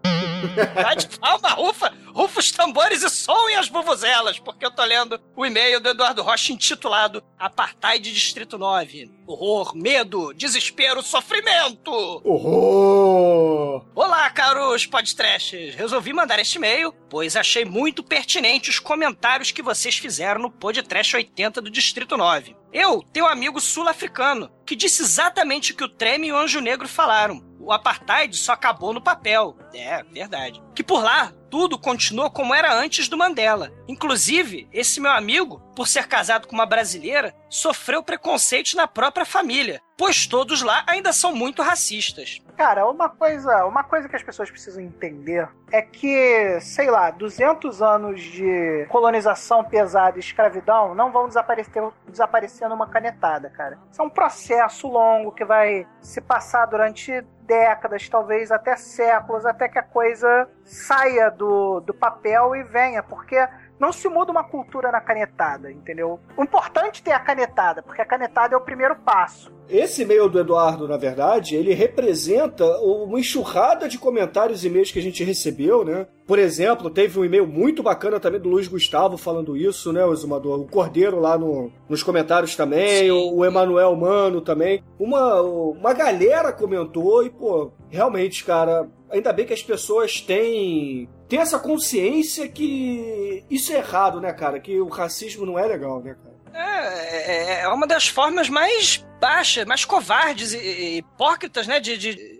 Bate 0.75 1.18
palma, 1.18 1.50
rufa, 1.50 1.92
rufa 2.14 2.40
os 2.40 2.50
tambores 2.50 3.02
e 3.02 3.11
soem 3.11 3.56
as 3.56 3.68
vuvuzelas, 3.68 4.38
porque 4.38 4.64
eu 4.64 4.70
tô 4.70 4.82
lendo 4.82 5.20
o 5.37 5.44
e-mail 5.44 5.78
do 5.78 5.90
Eduardo 5.90 6.23
Rocha 6.23 6.52
intitulado 6.52 7.23
Apartheid 7.38 8.11
Distrito 8.11 8.56
9. 8.56 9.11
Horror, 9.26 9.76
medo, 9.76 10.32
desespero, 10.32 11.02
sofrimento. 11.02 11.90
Horror! 12.25 13.84
Olá, 13.94 14.28
caros 14.30 14.87
podtrashers. 14.87 15.75
Resolvi 15.75 16.14
mandar 16.14 16.38
este 16.38 16.56
e-mail, 16.56 16.90
pois 17.11 17.37
achei 17.37 17.64
muito 17.64 18.02
pertinente 18.02 18.70
os 18.70 18.78
comentários 18.78 19.50
que 19.50 19.62
vocês 19.62 19.96
fizeram 19.96 20.40
no 20.40 20.50
Podtrash 20.50 21.14
80 21.14 21.61
do 21.61 21.70
Distrito 21.70 22.16
9. 22.16 22.56
Eu 22.73 23.02
tenho 23.12 23.26
um 23.26 23.28
amigo 23.28 23.61
sul-africano 23.61 24.50
que 24.66 24.75
disse 24.75 25.02
exatamente 25.02 25.73
o 25.73 25.76
que 25.76 25.84
o 25.84 25.88
Treme 25.88 26.28
e 26.28 26.32
o 26.32 26.37
Anjo 26.37 26.61
Negro 26.61 26.88
falaram. 26.88 27.53
O 27.64 27.73
apartheid 27.73 28.37
só 28.37 28.52
acabou 28.52 28.92
no 28.92 29.02
papel. 29.02 29.56
É, 29.73 30.02
verdade. 30.02 30.62
Que 30.75 30.85
por 30.85 31.02
lá, 31.02 31.33
tudo 31.50 31.78
continua 31.78 32.28
como 32.30 32.54
era 32.54 32.75
antes 32.75 33.09
do 33.09 33.16
Mandela. 33.16 33.73
Inclusive, 33.88 34.68
esse 34.73 35.00
meu 35.00 35.12
amigo, 35.12 35.61
por 35.75 35.88
ser 35.88 36.06
casado 36.06 36.47
com 36.47 36.54
uma 36.54 36.66
brasileira, 36.66 37.35
sofreu 37.49 38.02
preconceito 38.02 38.76
na 38.76 38.87
própria 38.88 39.25
família, 39.25 39.80
pois 39.97 40.26
todos 40.26 40.62
lá 40.62 40.83
ainda 40.87 41.12
são 41.12 41.35
muito 41.35 41.62
racistas. 41.62 42.42
Cara, 42.56 42.88
uma 42.88 43.09
coisa, 43.09 43.64
uma 43.66 43.83
coisa 43.83 44.09
que 44.09 44.16
as 44.16 44.23
pessoas 44.23 44.50
precisam 44.50 44.83
entender 44.83 45.49
é 45.73 45.83
que, 45.83 46.59
sei 46.61 46.90
lá, 46.90 47.11
200 47.11 47.83
anos 47.83 48.21
de 48.21 48.87
colonização 48.88 49.64
pesada 49.64 50.16
e 50.16 50.21
escravidão 50.21 50.94
não 50.94 51.11
vão 51.11 51.26
desaparecer, 51.26 51.83
desaparecer 52.09 52.68
numa 52.68 52.88
canetada, 52.88 53.50
cara. 53.50 53.78
Isso 53.90 54.00
é 54.00 54.04
um 54.04 54.11
processo 54.11 54.87
longo 54.87 55.33
que 55.33 55.44
vai 55.44 55.87
se 56.00 56.21
passar 56.21 56.66
durante 56.66 57.25
décadas, 57.46 58.08
talvez 58.08 58.50
até 58.50 58.76
séculos, 58.76 59.46
até 59.46 59.68
que 59.68 59.78
a 59.78 59.82
coisa 59.82 60.48
saia 60.64 61.30
do, 61.30 61.80
do 61.80 61.94
papel 61.94 62.56
e 62.56 62.62
venha, 62.62 63.02
porque 63.02 63.36
não 63.78 63.92
se 63.92 64.08
muda 64.08 64.30
uma 64.30 64.44
cultura 64.44 64.90
na 64.90 65.00
canetada, 65.00 65.70
entendeu? 65.70 66.20
O 66.36 66.42
importante 66.42 67.00
é 67.00 67.04
ter 67.04 67.12
a 67.12 67.20
canetada, 67.20 67.82
porque 67.82 68.00
a 68.00 68.06
canetada 68.06 68.54
é 68.54 68.56
o 68.56 68.60
primeiro 68.60 68.96
passo. 68.96 69.52
Esse 69.68 70.02
e-mail 70.02 70.28
do 70.28 70.38
Eduardo, 70.38 70.86
na 70.86 70.96
verdade, 70.96 71.56
ele 71.56 71.72
representa 71.72 72.64
uma 72.80 73.18
enxurrada 73.18 73.88
de 73.88 73.98
comentários 73.98 74.62
e 74.62 74.68
e-mails 74.68 74.90
que 74.90 74.98
a 74.98 75.02
gente 75.02 75.24
recebeu, 75.24 75.84
né? 75.84 76.06
Por 76.26 76.38
exemplo, 76.38 76.90
teve 76.90 77.18
um 77.18 77.24
e-mail 77.24 77.46
muito 77.46 77.82
bacana 77.82 78.20
também 78.20 78.40
do 78.40 78.48
Luiz 78.48 78.68
Gustavo 78.68 79.16
falando 79.16 79.56
isso, 79.56 79.92
né, 79.92 80.04
o 80.04 80.12
exumador? 80.12 80.60
O 80.60 80.68
Cordeiro 80.68 81.18
lá 81.18 81.36
no, 81.38 81.70
nos 81.88 82.02
comentários 82.02 82.54
também, 82.56 83.10
o, 83.10 83.36
o 83.36 83.44
Emanuel 83.44 83.96
Mano 83.96 84.40
também. 84.40 84.82
Uma, 84.98 85.40
uma 85.40 85.92
galera 85.92 86.52
comentou 86.52 87.24
e, 87.24 87.30
pô, 87.30 87.72
realmente, 87.90 88.44
cara, 88.44 88.88
ainda 89.10 89.32
bem 89.32 89.46
que 89.46 89.52
as 89.52 89.62
pessoas 89.62 90.20
têm 90.20 91.08
essa 91.36 91.58
consciência 91.58 92.48
que 92.48 93.44
isso 93.50 93.72
é 93.72 93.76
errado, 93.78 94.20
né, 94.20 94.32
cara? 94.32 94.58
Que 94.60 94.80
o 94.80 94.88
racismo 94.88 95.44
não 95.46 95.58
é 95.58 95.66
legal, 95.66 96.00
né, 96.02 96.14
cara? 96.22 96.34
É, 96.56 97.32
é, 97.56 97.60
é 97.62 97.68
uma 97.68 97.86
das 97.86 98.06
formas 98.06 98.48
mais 98.48 99.04
baixas, 99.20 99.64
mais 99.64 99.84
covardes 99.84 100.52
e, 100.52 100.58
e 100.58 100.96
hipócritas, 100.98 101.66
né, 101.66 101.80
de- 101.80 101.96
de- 101.96 102.33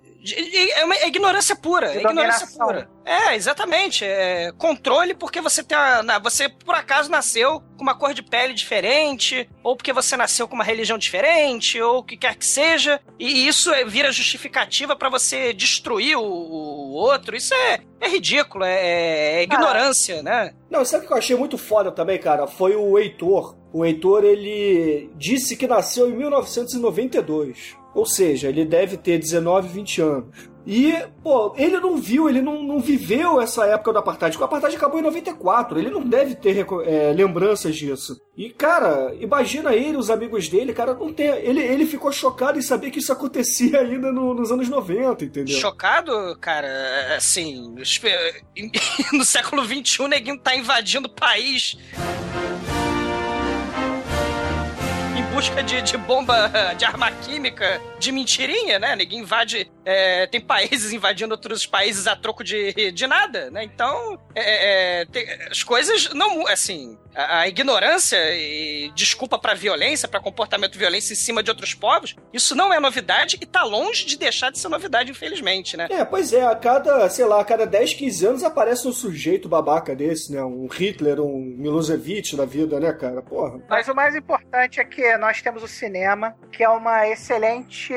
é 0.75 0.85
uma 0.85 0.97
ignorância 1.07 1.55
pura, 1.55 1.93
é 1.93 1.99
ignorância 2.01 2.47
pura. 2.59 2.89
É, 3.05 3.35
exatamente. 3.37 4.05
É 4.05 4.51
controle 4.57 5.13
porque 5.15 5.41
você 5.41 5.63
tem 5.63 5.77
a, 5.77 6.03
na- 6.03 6.19
você 6.19 6.49
por 6.49 6.75
acaso 6.75 7.11
nasceu 7.11 7.61
com 7.77 7.83
uma 7.83 7.95
cor 7.95 8.15
de 8.15 8.23
pele 8.23 8.55
diferente, 8.55 9.47
ou 9.63 9.77
porque 9.77 9.93
você 9.93 10.17
nasceu 10.17 10.49
com 10.49 10.55
uma 10.55 10.65
religião 10.65 10.97
diferente, 10.97 11.79
ou 11.81 11.99
o 11.99 12.03
que 12.03 12.17
quer 12.17 12.35
que 12.37 12.47
seja, 12.47 12.99
e 13.19 13.47
isso 13.47 13.71
é- 13.73 13.85
vira 13.85 14.11
justificativa 14.11 14.97
pra 14.97 15.11
você 15.11 15.53
destruir 15.53 16.17
o, 16.17 16.23
o 16.23 16.93
outro. 16.95 17.37
Isso 17.37 17.53
é, 17.53 17.81
é 18.01 18.09
ridículo, 18.09 18.65
é, 18.65 19.41
é 19.41 19.43
ignorância, 19.43 20.23
né? 20.23 20.55
Não, 20.71 20.85
sabe 20.85 21.05
o 21.05 21.07
que 21.09 21.13
eu 21.13 21.19
achei 21.19 21.37
muito 21.37 21.59
foda 21.59 21.93
também, 21.93 22.19
cara? 22.19 22.47
Foi 22.47 22.75
o 22.75 22.99
Heitor. 22.99 23.57
O 23.73 23.85
Heitor, 23.85 24.25
ele 24.25 25.11
disse 25.17 25.57
que 25.57 25.67
nasceu 25.67 26.09
em 26.09 26.15
1992. 26.17 27.77
Ou 27.95 28.05
seja, 28.07 28.49
ele 28.49 28.65
deve 28.65 28.97
ter 28.97 29.19
19, 29.19 29.69
20 29.69 30.01
anos. 30.03 30.55
E, 30.67 30.95
pô, 31.23 31.55
ele 31.59 31.79
não 31.79 31.99
viu, 31.99 32.27
ele 32.27 32.41
não, 32.41 32.63
não 32.63 32.81
viveu 32.81 33.39
essa 33.39 33.67
época 33.67 33.93
do 33.93 33.99
Apartheid. 33.99 34.39
O 34.39 34.45
Apartheid 34.45 34.75
acabou 34.75 34.99
em 34.99 35.03
94. 35.03 35.79
Ele 35.79 35.91
não 35.91 36.03
deve 36.03 36.35
ter 36.35 36.67
é, 36.87 37.13
lembranças 37.13 37.77
disso. 37.77 38.19
E, 38.35 38.49
cara, 38.49 39.15
imagina 39.21 39.75
ele, 39.75 39.99
os 39.99 40.09
amigos 40.09 40.49
dele, 40.49 40.73
cara, 40.73 40.95
não 40.95 41.13
tem. 41.13 41.27
Ele, 41.29 41.61
ele 41.61 41.85
ficou 41.85 42.11
chocado 42.11 42.59
em 42.59 42.63
saber 42.63 42.91
que 42.91 42.99
isso 42.99 43.13
acontecia 43.13 43.79
ainda 43.81 44.11
no- 44.11 44.33
nos 44.33 44.51
anos 44.51 44.67
90, 44.71 45.27
entendeu? 45.27 45.55
Chocado, 45.59 46.13
cara, 46.41 47.15
assim, 47.15 47.75
espe- 47.79 48.09
no 49.13 49.23
século 49.25 49.63
XXI 49.67 50.09
neguinho 50.09 50.39
tá 50.39 50.57
invadindo 50.57 51.09
o 51.09 51.13
país 51.15 51.77
busca 55.45 55.63
de, 55.63 55.83
de 55.83 55.99
bomba, 55.99 56.51
de 56.79 56.87
arma 56.87 57.11
química, 57.11 57.79
de 57.99 58.11
mentirinha, 58.11 58.79
né? 58.79 58.97
Neguinho 58.97 59.25
invade, 59.25 59.71
é, 59.85 60.27
tem 60.27 60.41
países 60.41 60.93
invadindo 60.95 61.33
outros 61.35 61.67
países 61.67 62.07
a 62.07 62.17
troco 62.17 62.43
de, 62.45 62.91
de 62.93 63.07
nada, 63.07 63.51
né? 63.51 63.65
Então, 63.65 64.19
é, 64.35 65.01
é, 65.01 65.05
tem- 65.07 65.27
as 65.51 65.63
coisas 65.63 66.13
não, 66.15 66.47
assim, 66.49 66.99
a, 67.15 67.41
a 67.41 67.49
ignorância 67.49 68.17
e 68.35 68.91
desculpa 68.95 69.39
pra 69.39 69.55
violência, 69.55 70.09
pra 70.09 70.21
comportamento 70.21 70.79
violência 70.79 71.13
em 71.13 71.17
cima 71.17 71.43
de 71.43 71.51
outros 71.51 71.75
povos, 71.75 72.15
isso 72.33 72.55
não 72.55 72.73
é 72.73 72.81
novidade 72.81 73.39
e 73.41 73.47
tá 73.47 73.63
longe 73.63 74.05
de 74.07 74.17
deixar 74.19 74.51
de 74.51 74.59
ser 74.59 74.69
novidade, 74.69 75.11
infelizmente, 75.11 75.77
né? 75.77 75.89
É, 75.91 76.05
pois 76.05 76.33
é, 76.33 76.45
a 76.45 76.55
cada, 76.55 77.09
sei 77.11 77.25
lá, 77.25 77.41
a 77.41 77.45
cada 77.45 77.67
10, 77.67 77.95
15 77.95 78.27
anos 78.27 78.45
aparece 78.45 78.87
um 78.89 78.93
sujeito 78.93 79.49
babaca 79.49 79.95
desse, 79.95 80.33
né? 80.33 80.43
Um 80.43 80.67
Hitler, 80.67 81.21
um 81.21 81.39
Milosevic 81.59 82.37
da 82.37 82.45
vida, 82.45 82.79
né, 82.81 82.93
cara? 82.93 83.23
Porra. 83.23 83.61
Mas 83.69 83.89
o 83.89 83.95
mais 83.95 84.15
importante 84.15 84.81
é 84.81 84.85
que 84.85 85.17
nós 85.19 85.41
temos 85.43 85.63
o 85.63 85.69
cinema, 85.69 86.35
que 86.53 86.63
é 86.63 86.69
uma 86.69 87.09
excelente. 87.09 87.93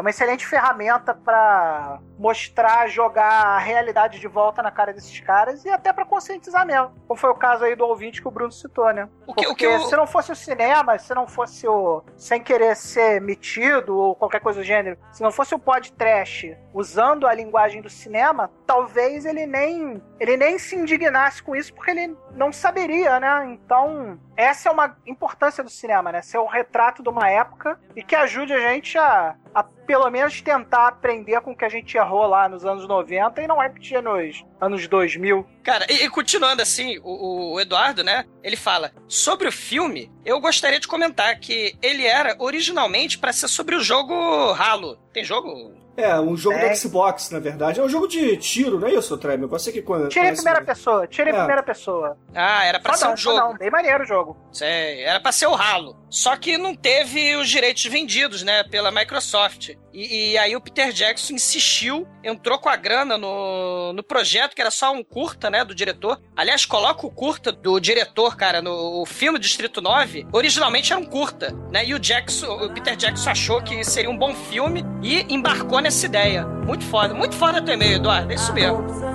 É 0.00 0.02
uma 0.02 0.08
excelente 0.08 0.46
ferramenta 0.46 1.12
para 1.12 2.00
mostrar, 2.20 2.86
jogar 2.88 3.46
a 3.46 3.58
realidade 3.58 4.20
de 4.20 4.28
volta 4.28 4.62
na 4.62 4.70
cara 4.70 4.92
desses 4.92 5.18
caras 5.20 5.64
e 5.64 5.70
até 5.70 5.90
para 5.90 6.04
conscientizar 6.04 6.66
mesmo. 6.66 6.92
Como 7.08 7.18
foi 7.18 7.30
o 7.30 7.34
caso 7.34 7.64
aí 7.64 7.74
do 7.74 7.86
ouvinte 7.86 8.20
que 8.20 8.28
o 8.28 8.30
Bruno 8.30 8.52
citou, 8.52 8.92
né? 8.92 9.08
O 9.26 9.32
que- 9.34 9.46
o 9.46 9.48
Porque 9.48 9.66
que 9.66 9.72
eu- 9.74 9.80
se 9.80 9.96
não 9.96 10.06
fosse 10.06 10.30
o 10.30 10.36
cinema, 10.36 10.98
se 10.98 11.14
não 11.14 11.26
fosse 11.26 11.66
o. 11.66 12.02
Sem 12.16 12.42
querer 12.42 12.76
ser 12.76 13.22
metido 13.22 13.96
ou 13.96 14.14
qualquer 14.14 14.40
coisa 14.40 14.60
do 14.60 14.64
gênero, 14.64 14.98
se 15.10 15.22
não 15.22 15.32
fosse 15.32 15.54
o 15.54 15.58
podcast 15.58 16.54
usando 16.74 17.26
a 17.26 17.32
linguagem 17.34 17.80
do 17.80 17.88
cinema, 17.88 18.50
talvez 18.66 19.24
ele 19.24 19.46
nem. 19.46 20.02
ele 20.20 20.36
nem 20.36 20.58
se 20.58 20.76
indignasse 20.76 21.42
com 21.42 21.56
isso 21.56 21.72
porque 21.72 21.90
ele 21.90 22.14
não 22.32 22.52
saberia, 22.52 23.18
né? 23.18 23.46
Então, 23.46 24.18
essa 24.36 24.68
é 24.68 24.72
uma 24.72 24.94
importância 25.06 25.64
do 25.64 25.70
cinema, 25.70 26.12
né? 26.12 26.20
Ser 26.20 26.36
o 26.38 26.44
retrato 26.46 27.02
de 27.02 27.08
uma 27.08 27.30
época 27.30 27.80
e 27.96 28.02
que 28.02 28.14
ajude 28.14 28.52
a 28.52 28.60
gente 28.60 28.98
a, 28.98 29.34
a 29.54 29.62
pelo 29.62 30.08
menos 30.10 30.40
tentar 30.42 30.86
aprender 30.88 31.40
com 31.40 31.52
o 31.52 31.56
que 31.56 31.64
a 31.64 31.68
gente 31.68 31.96
errou 31.96 32.09
lá 32.26 32.48
nos 32.48 32.64
anos 32.64 32.86
90 32.88 33.42
e 33.42 33.46
não 33.46 33.58
repetir 33.58 34.02
nos 34.02 34.44
anos 34.60 34.86
2000. 34.88 35.46
Cara, 35.62 35.86
e, 35.90 36.04
e 36.04 36.08
continuando 36.10 36.62
assim, 36.62 36.98
o, 37.02 37.54
o 37.54 37.60
Eduardo, 37.60 38.02
né? 38.04 38.24
Ele 38.42 38.56
fala 38.56 38.92
sobre 39.08 39.48
o 39.48 39.52
filme. 39.52 40.10
Eu 40.24 40.40
gostaria 40.40 40.80
de 40.80 40.88
comentar 40.88 41.38
que 41.38 41.76
ele 41.82 42.06
era 42.06 42.34
originalmente 42.38 43.18
pra 43.18 43.32
ser 43.32 43.48
sobre 43.48 43.74
o 43.76 43.80
jogo 43.80 44.14
Halo. 44.52 44.96
Tem 45.12 45.24
jogo? 45.24 45.78
É, 45.96 46.18
um 46.18 46.34
jogo 46.36 46.56
É. 46.56 46.70
do 46.70 46.76
Xbox, 46.76 47.30
na 47.30 47.38
verdade. 47.40 47.78
É 47.78 47.82
um 47.82 47.88
jogo 47.88 48.06
de 48.06 48.36
tiro, 48.38 48.78
não 48.80 48.88
é 48.88 48.94
isso, 48.94 49.18
Tremor? 49.18 49.48
Você 49.50 49.70
que 49.70 49.82
conhece. 49.82 50.08
Tira 50.10 50.28
em 50.30 50.34
primeira 50.34 50.62
pessoa, 50.62 51.06
tira 51.06 51.28
em 51.30 51.32
É. 51.34 51.36
primeira 51.36 51.62
pessoa. 51.62 52.16
Ah, 52.34 52.64
era 52.64 52.80
pra 52.80 52.94
ser 52.94 53.00
Só 53.00 53.06
um 53.06 53.10
não, 53.10 53.16
jogo. 53.16 53.38
não, 53.38 53.54
bem 53.58 53.70
maneiro 53.70 54.04
o 54.04 54.06
jogo. 54.06 54.36
Sei, 54.50 55.02
era 55.04 55.20
pra 55.20 55.30
ser 55.32 55.46
o 55.46 55.54
Halo. 55.54 55.96
Só 56.10 56.36
que 56.36 56.58
não 56.58 56.74
teve 56.74 57.36
os 57.36 57.48
direitos 57.48 57.84
vendidos, 57.84 58.42
né, 58.42 58.64
pela 58.64 58.90
Microsoft. 58.90 59.70
E, 59.92 60.32
e 60.32 60.38
aí 60.38 60.56
o 60.56 60.60
Peter 60.60 60.92
Jackson 60.92 61.34
insistiu, 61.34 62.06
entrou 62.22 62.58
com 62.58 62.68
a 62.68 62.76
grana 62.76 63.16
no, 63.16 63.92
no 63.92 64.02
projeto, 64.02 64.54
que 64.54 64.60
era 64.60 64.70
só 64.70 64.92
um 64.92 65.04
curta, 65.04 65.48
né, 65.48 65.64
do 65.64 65.74
diretor. 65.74 66.20
Aliás, 66.36 66.64
coloca 66.64 67.06
o 67.06 67.10
curta 67.10 67.52
do 67.52 67.78
diretor, 67.78 68.36
cara, 68.36 68.60
no 68.60 69.06
filme 69.06 69.38
Distrito 69.38 69.80
9. 69.80 70.26
Originalmente 70.32 70.92
era 70.92 71.00
um 71.00 71.06
curta, 71.06 71.54
né, 71.70 71.84
e 71.84 71.94
o 71.94 71.98
Jackson, 71.98 72.46
o 72.46 72.72
Peter 72.72 72.96
Jackson 72.96 73.30
achou 73.30 73.62
que 73.62 73.84
seria 73.84 74.10
um 74.10 74.18
bom 74.18 74.34
filme 74.34 74.84
e 75.02 75.22
embarcou 75.32 75.80
nessa 75.80 76.06
ideia. 76.06 76.44
Muito 76.44 76.84
foda, 76.84 77.14
muito 77.14 77.36
foda 77.36 77.62
teu 77.62 77.74
e-mail, 77.74 77.96
Eduardo, 77.96 78.32
é 78.32 78.34
isso 78.34 78.52
mesmo. 78.52 79.09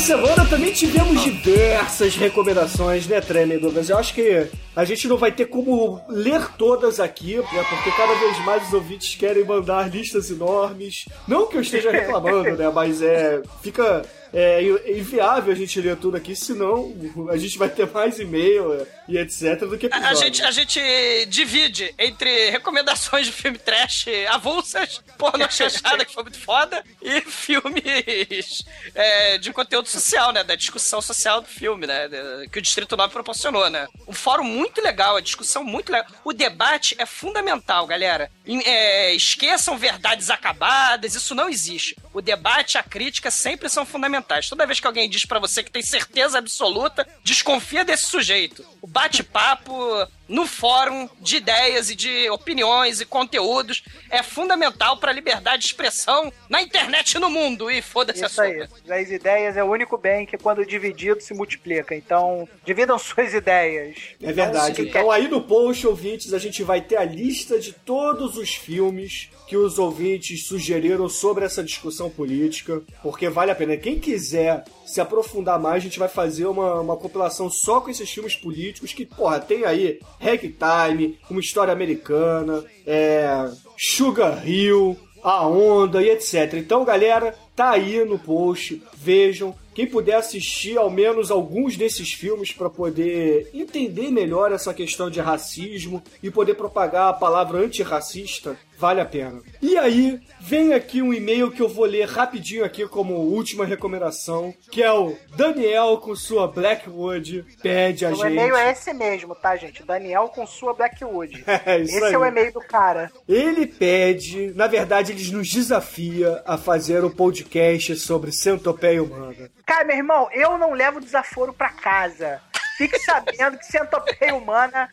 Semana 0.00 0.46
também 0.46 0.72
tivemos 0.72 1.22
diversas 1.22 2.16
recomendações, 2.16 3.06
né, 3.06 3.20
Douglas? 3.60 3.90
Eu 3.90 3.98
acho 3.98 4.14
que 4.14 4.48
a 4.74 4.84
gente 4.84 5.06
não 5.06 5.18
vai 5.18 5.30
ter 5.30 5.44
como 5.46 6.00
ler 6.08 6.48
todas 6.56 6.98
aqui, 6.98 7.36
né? 7.36 7.64
Porque 7.68 7.90
cada 7.96 8.14
vez 8.14 8.38
mais 8.44 8.66
os 8.66 8.72
ouvintes 8.72 9.14
querem 9.14 9.44
mandar 9.44 9.90
listas 9.90 10.30
enormes. 10.30 11.04
Não 11.28 11.46
que 11.46 11.58
eu 11.58 11.60
esteja 11.60 11.90
reclamando, 11.90 12.56
né? 12.56 12.70
Mas 12.74 13.02
é. 13.02 13.42
Fica. 13.62 14.02
é 14.32 14.62
inviável 14.90 15.52
a 15.52 15.56
gente 15.56 15.80
ler 15.80 15.96
tudo 15.96 16.16
aqui, 16.16 16.34
senão 16.34 16.92
a 17.28 17.36
gente 17.36 17.58
vai 17.58 17.68
ter 17.68 17.90
mais 17.90 18.18
e-mail 18.18 18.72
é, 18.72 18.86
e 19.10 19.18
etc. 19.18 19.60
do 19.66 19.76
que 19.76 19.86
A, 19.86 19.96
a 19.96 19.98
episódio. 19.98 20.18
gente, 20.18 20.42
a 20.44 20.50
gente 20.50 21.26
divide 21.26 21.94
entre 21.98 22.50
recomendações 22.50 23.26
de 23.26 23.32
filme 23.32 23.58
trash 23.58 24.06
avulsas, 24.28 25.02
porno 25.18 25.50
chanchada, 25.50 26.04
que 26.04 26.14
foi 26.14 26.22
muito 26.22 26.38
foda, 26.38 26.84
e 27.02 27.20
filmes 27.22 28.64
é, 28.94 29.38
de 29.38 29.52
conteúdo 29.52 29.88
social, 29.88 30.32
né? 30.32 30.44
Da 30.44 30.54
discussão 30.54 31.02
social 31.02 31.40
do 31.40 31.48
filme, 31.48 31.86
né? 31.86 32.08
Que 32.52 32.58
o 32.58 32.62
Distrito 32.62 32.96
9 32.96 33.12
proporcionou, 33.12 33.68
né? 33.68 33.86
Um 34.06 34.12
fórum 34.12 34.44
muito 34.44 34.80
legal, 34.80 35.16
a 35.16 35.20
discussão 35.20 35.64
muito 35.64 35.90
legal. 35.90 36.08
O 36.24 36.32
debate 36.32 36.94
é 36.98 37.04
fundamental, 37.06 37.86
galera. 37.86 38.30
É, 38.64 39.12
esqueçam 39.14 39.76
verdades 39.76 40.30
acabadas, 40.30 41.14
isso 41.14 41.34
não 41.34 41.48
existe. 41.48 41.96
O 42.12 42.20
debate, 42.20 42.78
a 42.78 42.82
crítica 42.82 43.30
sempre 43.30 43.68
são 43.68 43.84
fundamentais. 43.84 44.48
Toda 44.48 44.66
vez 44.66 44.80
que 44.80 44.86
alguém 44.86 45.08
diz 45.08 45.24
pra 45.24 45.38
você 45.38 45.62
que 45.62 45.70
tem 45.70 45.82
certeza 45.82 46.38
absoluta, 46.38 47.06
desconfia 47.24 47.84
desse 47.84 48.06
sujeito. 48.06 48.64
O 48.80 48.86
bate-papo 49.00 50.04
no 50.30 50.46
fórum 50.46 51.08
de 51.20 51.36
ideias 51.36 51.90
e 51.90 51.96
de 51.96 52.30
opiniões 52.30 53.00
e 53.00 53.04
conteúdos 53.04 53.82
é 54.08 54.22
fundamental 54.22 54.96
pra 54.96 55.12
liberdade 55.12 55.62
de 55.62 55.66
expressão 55.66 56.32
na 56.48 56.62
internet 56.62 57.14
e 57.14 57.18
no 57.18 57.28
mundo. 57.28 57.68
E 57.70 57.82
foda-se 57.82 58.22
a 58.22 58.26
Isso 58.26 58.36
sua. 58.36 58.44
aí. 58.44 58.68
As 58.88 59.10
ideias 59.10 59.56
é 59.56 59.64
o 59.64 59.70
único 59.70 59.98
bem 59.98 60.24
que, 60.24 60.38
quando 60.38 60.64
dividido, 60.64 61.20
se 61.20 61.34
multiplica. 61.34 61.94
Então, 61.94 62.48
dividam 62.64 62.96
suas 62.98 63.34
ideias. 63.34 63.96
É 64.22 64.32
verdade. 64.32 64.82
Então, 64.82 65.00
Então 65.00 65.10
aí 65.10 65.26
no 65.26 65.42
post, 65.42 65.84
ouvintes, 65.86 66.32
a 66.32 66.38
gente 66.38 66.62
vai 66.62 66.80
ter 66.80 66.96
a 66.96 67.04
lista 67.04 67.58
de 67.58 67.72
todos 67.72 68.36
os 68.36 68.54
filmes 68.54 69.30
que 69.50 69.56
os 69.56 69.80
ouvintes 69.80 70.46
sugeriram 70.46 71.08
sobre 71.08 71.44
essa 71.44 71.64
discussão 71.64 72.08
política, 72.08 72.80
porque 73.02 73.28
vale 73.28 73.50
a 73.50 73.54
pena. 73.56 73.76
Quem 73.76 73.98
quiser 73.98 74.62
se 74.86 75.00
aprofundar 75.00 75.58
mais, 75.58 75.76
a 75.76 75.86
gente 75.86 75.98
vai 75.98 76.08
fazer 76.08 76.46
uma, 76.46 76.80
uma 76.80 76.96
compilação 76.96 77.50
só 77.50 77.80
com 77.80 77.90
esses 77.90 78.08
filmes 78.08 78.36
políticos 78.36 78.92
que, 78.92 79.04
porra, 79.04 79.40
tem 79.40 79.64
aí 79.64 79.98
Ragtime, 80.20 81.18
uma 81.30 81.40
história 81.40 81.72
americana, 81.72 82.62
é, 82.86 83.50
Sugar 83.76 84.46
Hill, 84.48 84.96
A 85.22 85.46
Onda 85.46 86.02
e 86.02 86.10
etc. 86.10 86.54
Então, 86.54 86.84
galera, 86.84 87.34
tá 87.56 87.70
aí 87.70 88.04
no 88.04 88.18
post, 88.18 88.82
vejam. 88.94 89.54
Quem 89.74 89.86
puder 89.86 90.16
assistir 90.16 90.76
ao 90.76 90.90
menos 90.90 91.30
alguns 91.30 91.76
desses 91.76 92.12
filmes 92.12 92.52
para 92.52 92.68
poder 92.68 93.48
entender 93.54 94.10
melhor 94.10 94.52
essa 94.52 94.74
questão 94.74 95.08
de 95.08 95.20
racismo 95.20 96.02
e 96.22 96.30
poder 96.30 96.54
propagar 96.54 97.08
a 97.08 97.14
palavra 97.14 97.58
antirracista, 97.58 98.58
vale 98.80 99.00
a 99.00 99.04
pena. 99.04 99.42
E 99.60 99.76
aí, 99.76 100.18
vem 100.40 100.72
aqui 100.72 101.02
um 101.02 101.12
e-mail 101.12 101.50
que 101.50 101.60
eu 101.60 101.68
vou 101.68 101.84
ler 101.84 102.08
rapidinho 102.08 102.64
aqui 102.64 102.88
como 102.88 103.14
última 103.14 103.66
recomendação, 103.66 104.54
que 104.72 104.82
é 104.82 104.90
o 104.90 105.14
Daniel 105.36 105.98
com 105.98 106.16
sua 106.16 106.48
Blackwood 106.48 107.44
pede 107.62 108.06
a 108.06 108.10
O 108.10 108.14
gente. 108.14 108.32
e-mail 108.32 108.56
é 108.56 108.72
esse 108.72 108.92
mesmo, 108.94 109.34
tá, 109.34 109.54
gente? 109.56 109.84
Daniel 109.84 110.28
com 110.28 110.46
sua 110.46 110.72
Blackwood. 110.72 111.44
É, 111.66 111.78
isso 111.78 111.94
esse 111.96 112.04
aí. 112.06 112.14
é 112.14 112.18
o 112.18 112.24
e-mail 112.24 112.52
do 112.52 112.60
cara. 112.60 113.12
Ele 113.28 113.66
pede, 113.66 114.52
na 114.54 114.66
verdade, 114.66 115.12
ele 115.12 115.30
nos 115.30 115.48
desafia 115.48 116.42
a 116.46 116.56
fazer 116.56 117.04
um 117.04 117.10
podcast 117.10 117.96
sobre 117.96 118.32
centopeia 118.32 119.02
humana. 119.02 119.50
Cara, 119.66 119.84
meu 119.84 119.96
irmão, 119.96 120.28
eu 120.32 120.56
não 120.56 120.72
levo 120.72 121.00
desaforo 121.00 121.52
pra 121.52 121.68
casa. 121.68 122.40
Fique 122.78 122.98
sabendo 123.00 123.58
que 123.58 123.66
Centopeia 123.66 124.34
Humana 124.34 124.88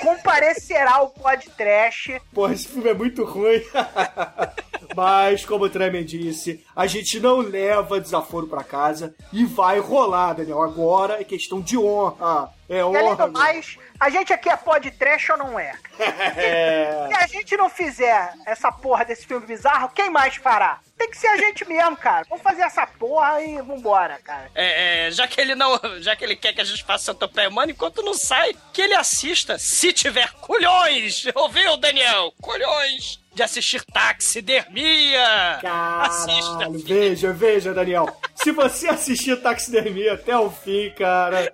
comparecerá 0.00 0.94
ao 0.94 1.10
podcast. 1.10 2.20
Porra, 2.32 2.54
esse 2.54 2.68
filme 2.68 2.90
é 2.90 2.94
muito 2.94 3.24
ruim. 3.24 3.62
Mas, 4.96 5.44
como 5.44 5.64
o 5.64 5.70
Tremen 5.70 6.04
disse, 6.04 6.64
a 6.74 6.86
gente 6.86 7.20
não 7.20 7.38
leva 7.38 8.00
desaforo 8.00 8.46
pra 8.48 8.64
casa 8.64 9.14
e 9.32 9.44
vai 9.44 9.78
rolar, 9.78 10.32
Daniel. 10.34 10.62
Agora 10.62 11.20
é 11.20 11.24
questão 11.24 11.60
de 11.60 11.78
honra. 11.78 12.50
É 12.68 12.76
E 12.76 12.80
além 12.80 13.02
honra. 13.04 13.26
do 13.26 13.32
mais, 13.32 13.76
a 13.98 14.10
gente 14.10 14.32
aqui 14.32 14.48
é 14.48 14.56
podcast 14.56 15.32
ou 15.32 15.38
não 15.38 15.58
é? 15.58 15.72
É. 16.36 17.08
Se 17.08 17.14
a 17.14 17.26
gente 17.26 17.56
não 17.56 17.68
fizer 17.68 18.32
essa 18.46 18.72
porra 18.72 19.04
desse 19.04 19.26
filme 19.26 19.46
bizarro, 19.46 19.90
quem 19.90 20.08
mais 20.08 20.36
fará? 20.36 20.78
Tem 20.96 21.10
que 21.10 21.16
ser 21.16 21.26
a 21.28 21.36
gente 21.36 21.66
mesmo, 21.66 21.96
cara. 21.96 22.26
Vamos 22.28 22.42
fazer 22.42 22.62
essa 22.62 22.86
porra 22.86 23.42
e 23.42 23.60
vambora, 23.62 24.18
cara. 24.22 24.50
É, 24.54 25.06
é, 25.06 25.10
já 25.10 25.26
que 25.26 25.40
ele 25.40 25.54
não. 25.54 25.78
Já 26.00 26.14
que 26.14 26.24
ele 26.24 26.36
quer 26.36 26.52
que 26.52 26.60
a 26.60 26.64
gente 26.64 26.84
faça 26.84 27.06
centopeia 27.12 27.48
humana, 27.48 27.72
enquanto 27.72 28.02
não 28.02 28.14
sai, 28.14 28.54
que 28.72 28.82
ele 28.82 28.94
assista, 28.94 29.49
se 29.58 29.92
tiver 29.92 30.32
culhões! 30.34 31.24
Ouviu, 31.34 31.76
Daniel? 31.76 32.32
Culhões! 32.40 33.20
De 33.32 33.42
assistir 33.42 33.82
taxidermia! 33.84 35.60
Assista! 36.02 36.58
Caralho, 36.58 36.78
veja, 36.84 37.32
veja, 37.32 37.72
Daniel. 37.72 38.08
Se 38.34 38.52
você 38.52 38.88
assistir 38.88 39.40
Taxidermia 39.40 40.14
até 40.14 40.36
o 40.36 40.50
fim, 40.50 40.90
cara, 40.96 41.52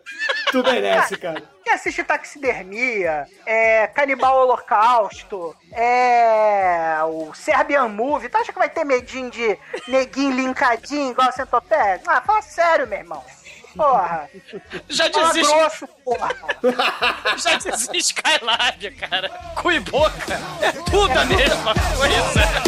tu 0.53 0.63
merece, 0.63 1.17
cara. 1.17 1.43
Quem 1.67 1.75
assiste 1.75 2.05
taxidermia, 2.05 3.27
é 3.45 3.89
Canibal 3.89 4.39
Holocausto, 4.39 5.53
é 5.73 6.97
o 7.03 7.35
Serbian 7.35 7.89
Movie, 7.89 8.29
tu 8.29 8.37
acha 8.37 8.53
que 8.53 8.59
vai 8.59 8.71
ter 8.71 8.85
medinho 8.85 9.29
de 9.33 9.59
neguinho 9.89 10.31
linkadinho 10.31 11.11
igual 11.11 11.29
a 11.29 11.33
Centopeia? 11.33 12.01
Ah, 12.07 12.21
fala 12.21 12.41
sério, 12.41 12.87
meu 12.87 13.01
irmão. 13.01 13.25
Porra. 13.77 14.31
Já 14.89 15.11
Fala 15.11 15.33
desiste, 15.33 15.55
grosso, 15.55 15.89
porra. 16.05 16.35
já 17.37 17.57
desiste 17.57 17.99
Skylab, 17.99 18.91
cara. 18.93 19.29
Cu 19.57 19.73
e 19.73 19.81
boca. 19.81 20.41
É 20.61 20.73
tudo 20.73 21.19
a 21.19 21.25
mesma 21.25 21.75
coisa. 21.75 22.67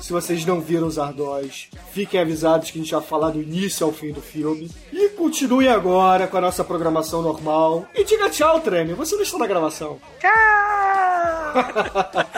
Se 0.00 0.12
vocês 0.12 0.44
não 0.44 0.60
viram 0.60 0.86
os 0.86 0.98
Ardós, 0.98 1.68
fiquem 1.92 2.20
avisados 2.20 2.70
que 2.70 2.78
a 2.78 2.82
gente 2.82 2.92
vai 2.92 3.02
falar 3.02 3.30
do 3.30 3.40
início 3.40 3.86
ao 3.86 3.92
fim 3.92 4.12
do 4.12 4.20
filme. 4.20 4.70
E 4.92 5.08
continuem 5.10 5.68
agora 5.68 6.26
com 6.26 6.36
a 6.36 6.42
nossa 6.42 6.62
programação 6.62 7.22
normal. 7.22 7.86
E 7.94 8.04
diga 8.04 8.28
tchau, 8.28 8.60
Tremer. 8.60 8.94
Você 8.96 9.14
não 9.16 9.22
está 9.22 9.38
na 9.38 9.46
gravação. 9.46 9.98
Tchau. 10.20 11.03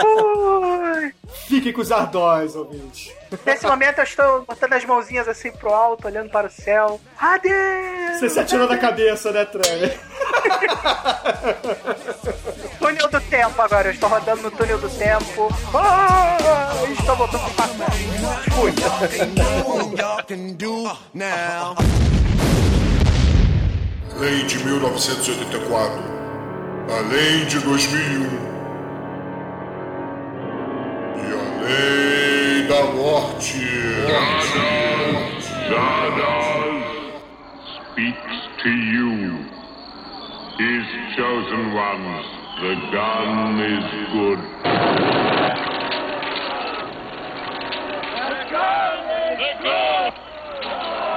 Fui. 0.00 1.12
Fiquem 1.48 1.72
com 1.72 1.80
os 1.80 1.92
Ardós, 1.92 2.56
ouvintes. 2.56 3.12
Nesse 3.44 3.66
momento 3.66 3.98
eu 3.98 4.04
estou 4.04 4.42
botando 4.42 4.72
as 4.72 4.84
mãozinhas 4.84 5.28
assim 5.28 5.52
pro 5.52 5.72
alto, 5.72 6.06
olhando 6.06 6.30
para 6.30 6.48
o 6.48 6.50
céu. 6.50 7.00
Adeus! 7.18 8.18
Você 8.18 8.30
se 8.30 8.40
atirou 8.40 8.66
da 8.66 8.76
cabeça, 8.76 9.30
né, 9.30 9.44
Tremer? 9.44 9.98
Túnel 12.78 13.08
do 13.08 13.20
tempo 13.20 13.62
agora, 13.62 13.88
eu 13.88 13.92
estou 13.92 14.08
rodando 14.08 14.42
no 14.42 14.50
túnel 14.50 14.78
do 14.78 14.88
tempo. 14.90 15.48
Ah, 15.74 16.36
estou 16.98 17.16
voltando 17.16 17.44
pro 17.44 17.54
passado. 17.54 17.76
Lei 24.18 24.44
de 24.44 24.64
1984. 24.64 26.02
A 26.88 27.00
lei 27.12 27.44
de 27.44 27.58
2001. 27.60 28.55
Lei 31.66 32.66
da 32.68 32.92
morte. 32.92 33.76
speaks 37.96 38.36
to 38.62 38.70
you. 38.70 39.12
His 40.58 40.86
chosen 41.16 41.74
ones, 41.74 42.26
the 42.60 42.74
gun 42.92 43.60
is 43.60 43.86
good. 44.12 44.40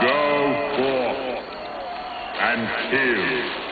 Go 0.02 0.20
forth 0.78 1.46
and 2.42 2.62
kill. 2.92 3.69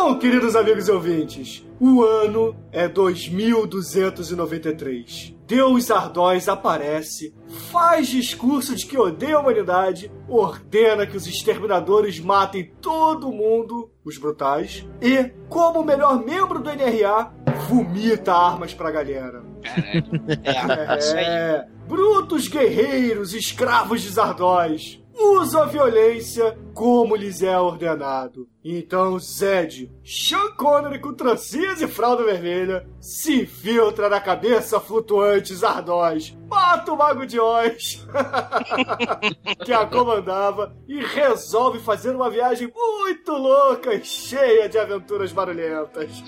Bom, 0.00 0.16
queridos 0.16 0.54
amigos 0.54 0.86
e 0.86 0.92
ouvintes, 0.92 1.66
o 1.80 2.04
ano 2.04 2.54
é 2.70 2.86
2293. 2.86 5.34
Deus 5.44 5.90
Ardós 5.90 6.48
aparece, 6.48 7.34
faz 7.72 8.06
discurso 8.06 8.76
de 8.76 8.86
que 8.86 8.96
odeia 8.96 9.34
a 9.34 9.40
humanidade, 9.40 10.08
ordena 10.28 11.04
que 11.04 11.16
os 11.16 11.26
exterminadores 11.26 12.20
matem 12.20 12.70
todo 12.80 13.32
mundo, 13.32 13.90
os 14.04 14.16
brutais, 14.16 14.86
e, 15.02 15.32
como 15.48 15.80
o 15.80 15.84
melhor 15.84 16.24
membro 16.24 16.60
do 16.60 16.70
NRA, 16.70 17.32
vomita 17.68 18.32
armas 18.32 18.72
pra 18.72 18.92
galera. 18.92 19.42
É, 20.44 20.98
isso 20.98 21.16
aí. 21.16 21.24
É, 21.24 21.66
brutos 21.88 22.46
guerreiros, 22.46 23.34
escravos 23.34 24.02
de 24.02 24.10
Zardóis. 24.10 25.02
Usam 25.18 25.62
a 25.62 25.66
violência 25.66 26.56
como 26.74 27.16
lhes 27.16 27.42
é 27.42 27.58
ordenado. 27.58 28.48
Então 28.64 29.18
Zed, 29.18 29.90
Sean 30.04 30.52
Connery 30.56 30.98
com 31.00 31.12
trancinhas 31.14 31.80
e 31.80 31.88
fralda 31.88 32.22
vermelha, 32.22 32.86
se 33.00 33.42
infiltra 33.42 34.08
na 34.08 34.20
cabeça 34.20 34.78
flutuante 34.78 35.54
Zardoz, 35.54 36.36
mata 36.46 36.92
o 36.92 36.96
Mago 36.96 37.26
de 37.26 37.40
Oz, 37.40 38.06
que 39.64 39.72
a 39.72 39.86
comandava, 39.86 40.76
e 40.86 41.00
resolve 41.00 41.78
fazer 41.80 42.14
uma 42.14 42.30
viagem 42.30 42.70
muito 42.72 43.32
louca 43.32 43.94
e 43.94 44.04
cheia 44.04 44.68
de 44.68 44.78
aventuras 44.78 45.32
barulhentas. 45.32 46.22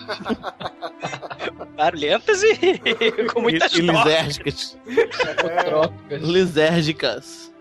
Barulhentas 1.76 2.42
e 2.42 3.29
com 3.33 3.40
muitas 3.40 3.72
e, 3.72 3.79
e 3.79 3.83
lisérgicas. 3.83 4.79
É. 6.11 6.16
Lisérgicas. 6.16 7.53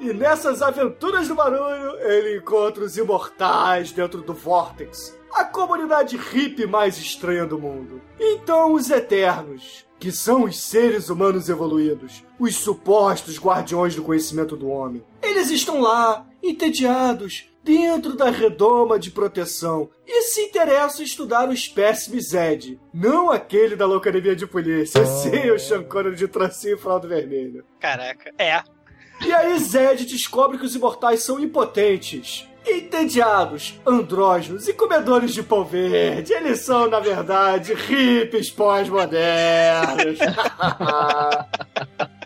E 0.00 0.12
nessas 0.12 0.60
aventuras 0.60 1.28
do 1.28 1.34
barulho, 1.34 1.98
ele 2.00 2.38
encontra 2.38 2.84
os 2.84 2.96
imortais 2.96 3.92
dentro 3.92 4.20
do 4.20 4.34
Vortex, 4.34 5.16
a 5.32 5.44
comunidade 5.44 6.16
hippie 6.16 6.66
mais 6.66 6.98
estranha 6.98 7.46
do 7.46 7.58
mundo. 7.58 8.00
Então, 8.18 8.72
os 8.72 8.90
Eternos, 8.90 9.86
que 9.98 10.12
são 10.12 10.44
os 10.44 10.60
seres 10.60 11.08
humanos 11.08 11.48
evoluídos, 11.48 12.24
os 12.38 12.56
supostos 12.56 13.38
guardiões 13.38 13.94
do 13.94 14.02
conhecimento 14.02 14.56
do 14.56 14.68
homem, 14.68 15.02
eles 15.22 15.50
estão 15.50 15.80
lá, 15.80 16.26
entediados, 16.42 17.50
dentro 17.66 18.14
da 18.16 18.30
redoma 18.30 18.96
de 18.96 19.10
proteção 19.10 19.90
e 20.06 20.22
se 20.22 20.42
interessam 20.42 21.00
em 21.00 21.04
estudar 21.04 21.48
o 21.48 21.52
espécime 21.52 22.20
Zed, 22.20 22.78
não 22.94 23.28
aquele 23.28 23.74
da 23.74 23.84
Locademia 23.84 24.36
de 24.36 24.46
Polícia, 24.46 25.04
sim 25.04 25.50
o 25.50 25.84
Connery 25.84 26.14
de 26.14 26.28
trancinho 26.28 26.76
e 26.76 26.78
fralda 26.78 27.08
vermelha. 27.08 27.64
Caraca, 27.80 28.32
é. 28.38 28.62
E 29.24 29.32
aí 29.32 29.58
Zed 29.58 30.04
descobre 30.04 30.58
que 30.58 30.64
os 30.64 30.74
imortais 30.74 31.22
são 31.22 31.40
impotentes, 31.40 32.46
entediados, 32.66 33.78
andrógenos 33.86 34.68
e 34.68 34.72
comedores 34.72 35.32
de 35.32 35.42
pão 35.42 35.64
verde. 35.64 36.32
Eles 36.32 36.60
são, 36.60 36.88
na 36.88 37.00
verdade, 37.00 37.74
hippies 37.74 38.50
pós-modernos. 38.50 40.18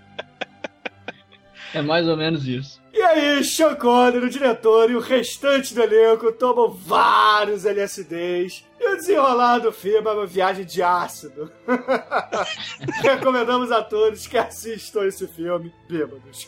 É 1.72 1.80
mais 1.80 2.08
ou 2.08 2.16
menos 2.16 2.46
isso. 2.46 2.80
E 2.92 3.00
aí, 3.00 3.44
Sean 3.44 3.76
Connery, 3.76 4.26
o 4.26 4.30
diretor 4.30 4.90
e 4.90 4.96
o 4.96 5.00
restante 5.00 5.72
do 5.72 5.80
elenco 5.80 6.32
tomam 6.32 6.68
vários 6.68 7.64
LSDs. 7.64 8.64
E 8.82 8.88
o 8.88 8.96
desenrolar 8.96 9.58
do 9.58 9.70
filme 9.70 10.08
é 10.08 10.12
uma 10.12 10.26
viagem 10.26 10.64
de 10.64 10.82
ácido. 10.82 11.52
Recomendamos 13.02 13.70
a 13.70 13.82
todos 13.82 14.26
que 14.26 14.38
assistam 14.38 15.04
esse 15.04 15.28
filme 15.28 15.70
bêbados. 15.86 16.46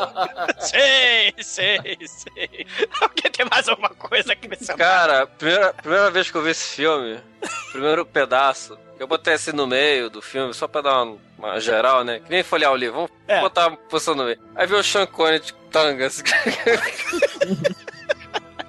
sei, 0.58 1.34
sei, 1.42 1.98
sei. 2.06 2.66
Alguém 2.98 3.30
tem 3.30 3.46
mais 3.50 3.68
alguma 3.68 3.90
coisa 3.90 4.32
aqui 4.32 4.48
nesse 4.48 4.74
Cara, 4.74 5.26
primeira, 5.26 5.74
primeira 5.74 6.10
vez 6.10 6.30
que 6.30 6.36
eu 6.38 6.42
vi 6.42 6.50
esse 6.50 6.76
filme, 6.76 7.20
primeiro 7.72 8.06
pedaço, 8.06 8.78
eu 8.98 9.06
botei 9.06 9.34
assim 9.34 9.52
no 9.52 9.66
meio 9.66 10.08
do 10.08 10.22
filme, 10.22 10.54
só 10.54 10.66
pra 10.66 10.80
dar 10.80 11.02
uma, 11.02 11.18
uma 11.38 11.60
geral, 11.60 12.02
né? 12.04 12.20
Que 12.20 12.30
nem 12.30 12.42
folhear 12.42 12.72
o 12.72 12.76
livro, 12.76 12.94
vamos 12.96 13.10
É. 13.28 13.38
botar 13.40 13.68
uma 13.68 13.76
posição 13.76 14.14
no 14.14 14.24
meio. 14.24 14.38
Aí 14.54 14.66
veio 14.66 14.80
o 14.80 14.84
Sean 14.84 15.06
Connery 15.06 15.40
de 15.40 15.52
tanga, 15.70 16.06
assim. 16.06 16.22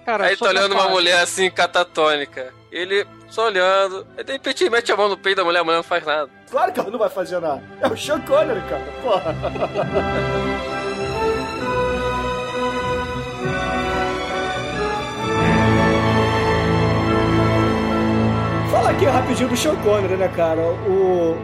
Cara, 0.06 0.26
Aí 0.26 0.36
tá 0.38 0.48
olhando 0.50 0.74
uma 0.74 0.90
mulher 0.90 1.20
assim, 1.20 1.50
catatônica. 1.50 2.54
Ele 2.78 3.08
só 3.28 3.48
olhando, 3.48 4.06
aí 4.16 4.24
de 4.24 4.34
repente 4.34 4.70
mete 4.70 4.92
a 4.92 4.96
mão 4.96 5.10
no 5.10 5.18
peito 5.18 5.38
da 5.38 5.44
mulher, 5.44 5.62
a 5.62 5.64
mulher 5.64 5.78
não 5.78 5.84
faz 5.84 6.06
nada. 6.06 6.30
Claro 6.52 6.72
que 6.72 6.80
ela 6.80 6.92
não 6.92 7.00
vai 7.00 7.10
fazer 7.10 7.40
nada. 7.40 7.64
É 7.82 7.88
o 7.88 7.98
Sean 7.98 8.22
Connery, 8.22 8.62
cara. 8.70 8.84
Porra. 9.02 9.34
Fala 18.70 18.92
aqui 18.92 19.06
rapidinho 19.06 19.50
do 19.50 19.58
Sean 19.58 19.76
Connery, 19.78 20.16
né, 20.16 20.28
cara? 20.28 20.62
O, 20.62 21.36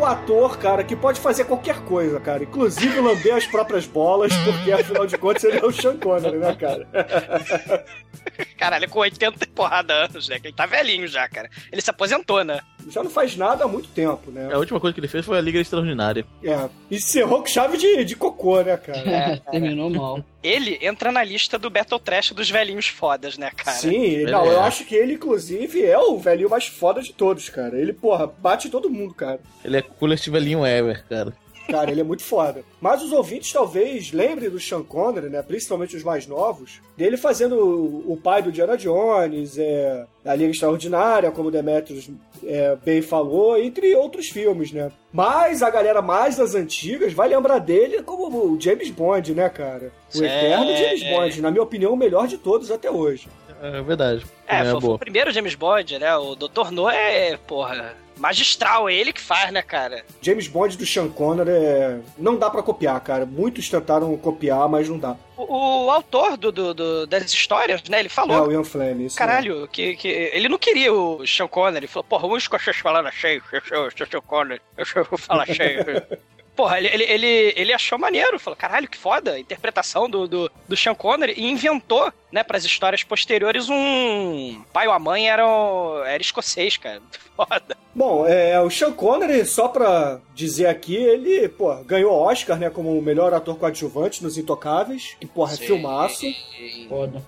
o 0.00 0.06
ator, 0.06 0.58
cara, 0.58 0.82
que 0.82 0.96
pode 0.96 1.20
fazer 1.20 1.44
qualquer 1.44 1.80
coisa, 1.80 2.18
cara. 2.18 2.42
Inclusive 2.42 3.00
lamber 3.00 3.34
as 3.34 3.46
próprias 3.46 3.86
bolas, 3.86 4.32
porque 4.44 4.72
afinal 4.72 5.06
de 5.06 5.18
contas 5.18 5.44
ele 5.44 5.58
é 5.58 5.64
o 5.64 5.70
Sean 5.70 5.98
Connery, 5.98 6.38
né, 6.38 6.56
cara? 6.56 6.88
Caralho, 8.56 8.88
com 8.88 9.00
80 9.00 9.44
e 9.44 9.46
porrada 9.48 9.92
anos, 9.92 10.28
né? 10.28 10.40
Ele 10.42 10.52
tá 10.52 10.66
velhinho 10.66 11.06
já, 11.06 11.28
cara. 11.28 11.50
Ele 11.70 11.82
se 11.82 11.90
aposentou, 11.90 12.42
né? 12.42 12.60
Já 12.88 13.02
não 13.02 13.10
faz 13.10 13.36
nada 13.36 13.64
há 13.64 13.68
muito 13.68 13.88
tempo, 13.88 14.30
né? 14.30 14.52
A 14.52 14.58
última 14.58 14.80
coisa 14.80 14.94
que 14.94 15.00
ele 15.00 15.08
fez 15.08 15.24
foi 15.24 15.38
a 15.38 15.40
Liga 15.40 15.58
Extraordinária. 15.58 16.24
É. 16.42 16.68
Encerrou 16.90 17.40
com 17.40 17.46
chave 17.46 17.76
de, 17.76 18.04
de 18.04 18.16
cocô, 18.16 18.60
né, 18.62 18.76
cara? 18.76 18.98
É, 18.98 19.36
terminou 19.50 19.90
mal. 19.90 20.24
Ele 20.42 20.78
entra 20.80 21.12
na 21.12 21.22
lista 21.22 21.58
do 21.58 21.68
Battle 21.68 22.00
Trash 22.00 22.32
dos 22.32 22.50
velhinhos 22.50 22.88
fodas, 22.88 23.36
né, 23.36 23.50
cara? 23.54 23.76
Sim, 23.76 24.24
não, 24.24 24.46
é. 24.46 24.54
eu 24.54 24.60
acho 24.60 24.84
que 24.84 24.94
ele, 24.94 25.14
inclusive, 25.14 25.84
é 25.84 25.98
o 25.98 26.16
velhinho 26.18 26.48
mais 26.48 26.66
foda 26.66 27.02
de 27.02 27.12
todos, 27.12 27.48
cara. 27.48 27.78
Ele, 27.78 27.92
porra, 27.92 28.26
bate 28.26 28.70
todo 28.70 28.88
mundo, 28.88 29.12
cara. 29.12 29.40
Ele 29.64 29.76
é 29.76 29.82
coolest 29.82 30.28
velhinho 30.30 30.64
ever, 30.64 31.04
cara. 31.08 31.32
Cara, 31.70 31.90
ele 31.90 32.00
é 32.00 32.04
muito 32.04 32.22
foda. 32.22 32.62
Mas 32.80 33.02
os 33.02 33.12
ouvintes 33.12 33.52
talvez 33.52 34.12
lembrem 34.12 34.50
do 34.50 34.60
Sean 34.60 34.82
Connery, 34.82 35.28
né? 35.28 35.42
Principalmente 35.42 35.96
os 35.96 36.02
mais 36.02 36.26
novos, 36.26 36.80
dele 36.96 37.16
fazendo 37.16 37.56
o, 37.56 38.12
o 38.12 38.16
pai 38.16 38.42
do 38.42 38.52
Diana 38.52 38.76
Jones, 38.76 39.58
é, 39.58 40.06
a 40.24 40.34
Liga 40.34 40.50
Extraordinária, 40.50 41.30
como 41.30 41.48
o 41.48 41.52
Demetrius 41.52 42.10
é, 42.44 42.76
bem 42.84 43.02
falou, 43.02 43.58
entre 43.58 43.94
outros 43.94 44.28
filmes, 44.28 44.72
né? 44.72 44.90
Mas 45.12 45.62
a 45.62 45.70
galera 45.70 46.02
mais 46.02 46.36
das 46.36 46.54
antigas 46.54 47.12
vai 47.12 47.28
lembrar 47.28 47.58
dele 47.58 48.02
como 48.02 48.52
o 48.52 48.60
James 48.60 48.90
Bond, 48.90 49.34
né, 49.34 49.48
cara? 49.48 49.92
O 50.14 50.18
Sim. 50.18 50.24
eterno 50.24 50.76
James 50.76 51.02
Bond, 51.04 51.42
na 51.42 51.50
minha 51.50 51.62
opinião, 51.62 51.92
o 51.92 51.96
melhor 51.96 52.26
de 52.26 52.38
todos 52.38 52.70
até 52.70 52.90
hoje. 52.90 53.28
É 53.62 53.82
verdade. 53.82 54.24
É, 54.46 54.60
é 54.60 54.70
foi, 54.70 54.80
foi 54.80 54.90
o 54.90 54.98
primeiro 54.98 55.30
James 55.30 55.54
Bond, 55.54 55.98
né? 55.98 56.16
O 56.16 56.34
Dr. 56.34 56.70
No 56.70 56.88
é, 56.88 57.36
porra, 57.36 57.94
magistral, 58.20 58.88
é 58.88 58.94
ele 58.94 59.12
que 59.12 59.20
faz, 59.20 59.50
né, 59.50 59.62
cara? 59.62 60.04
James 60.20 60.46
Bond 60.46 60.76
do 60.76 60.86
Sean 60.86 61.08
Connery 61.08 61.50
é... 61.50 61.98
não 62.18 62.36
dá 62.36 62.50
pra 62.50 62.62
copiar, 62.62 63.00
cara. 63.00 63.24
Muitos 63.26 63.68
tentaram 63.68 64.16
copiar, 64.18 64.68
mas 64.68 64.88
não 64.88 64.98
dá. 64.98 65.16
O, 65.36 65.86
o 65.86 65.90
autor 65.90 66.36
do, 66.36 66.52
do- 66.52 66.74
do- 66.74 67.06
das 67.06 67.32
histórias, 67.32 67.82
né? 67.88 67.98
Ele 68.00 68.06
É 68.08 68.10
falou. 68.10 68.46
o 68.46 68.52
Ian 68.52 68.62
Fleming, 68.62 69.06
isso 69.06 69.16
Caralho, 69.16 69.66
que, 69.68 69.96
que 69.96 70.08
ele 70.08 70.48
não 70.48 70.58
queria 70.58 70.92
o 70.92 71.26
Sean 71.26 71.48
Connery. 71.48 71.78
Ele 71.78 71.86
falou, 71.86 72.04
porra, 72.04 72.26
com 72.46 72.58
vocês 72.58 72.76
falando 72.76 73.10
cheio, 73.10 73.42
eu 73.50 73.62
sou 73.62 73.90
sou 73.96 74.06
Sean 74.06 74.20
Connery, 74.20 74.60
eu 74.76 74.84
sou 74.84 75.06
eu 75.10 75.18
falar 75.18 75.46
cheio. 75.46 75.80
Porra, 76.60 76.76
ele, 76.76 76.88
ele, 76.88 77.04
ele, 77.04 77.54
ele 77.56 77.72
achou 77.72 77.98
maneiro, 77.98 78.38
falou, 78.38 78.54
caralho, 78.54 78.86
que 78.86 78.98
foda, 78.98 79.32
a 79.32 79.40
interpretação 79.40 80.10
do, 80.10 80.28
do, 80.28 80.50
do 80.68 80.76
Sean 80.76 80.94
Connery, 80.94 81.32
e 81.34 81.50
inventou, 81.50 82.12
né, 82.30 82.44
pras 82.44 82.66
histórias 82.66 83.02
posteriores, 83.02 83.70
um 83.70 84.62
pai 84.70 84.86
ou 84.86 84.92
a 84.92 84.98
mãe 84.98 85.30
eram, 85.30 86.04
era 86.04 86.20
escocês, 86.20 86.76
cara, 86.76 87.00
foda. 87.34 87.78
Bom, 87.94 88.26
é, 88.26 88.60
o 88.60 88.68
Sean 88.68 88.92
Connery, 88.92 89.46
só 89.46 89.68
pra 89.68 90.20
dizer 90.34 90.66
aqui, 90.66 90.96
ele, 90.96 91.48
pô, 91.48 91.74
ganhou 91.76 92.12
Oscar, 92.12 92.58
né, 92.58 92.68
como 92.68 92.90
o 92.90 93.00
melhor 93.00 93.32
ator 93.32 93.56
coadjuvante 93.56 94.22
nos 94.22 94.36
Intocáveis, 94.36 95.16
que, 95.18 95.26
porra, 95.26 95.54
é 95.54 95.56
filmaço. 95.56 96.26
Foda. 96.90 97.24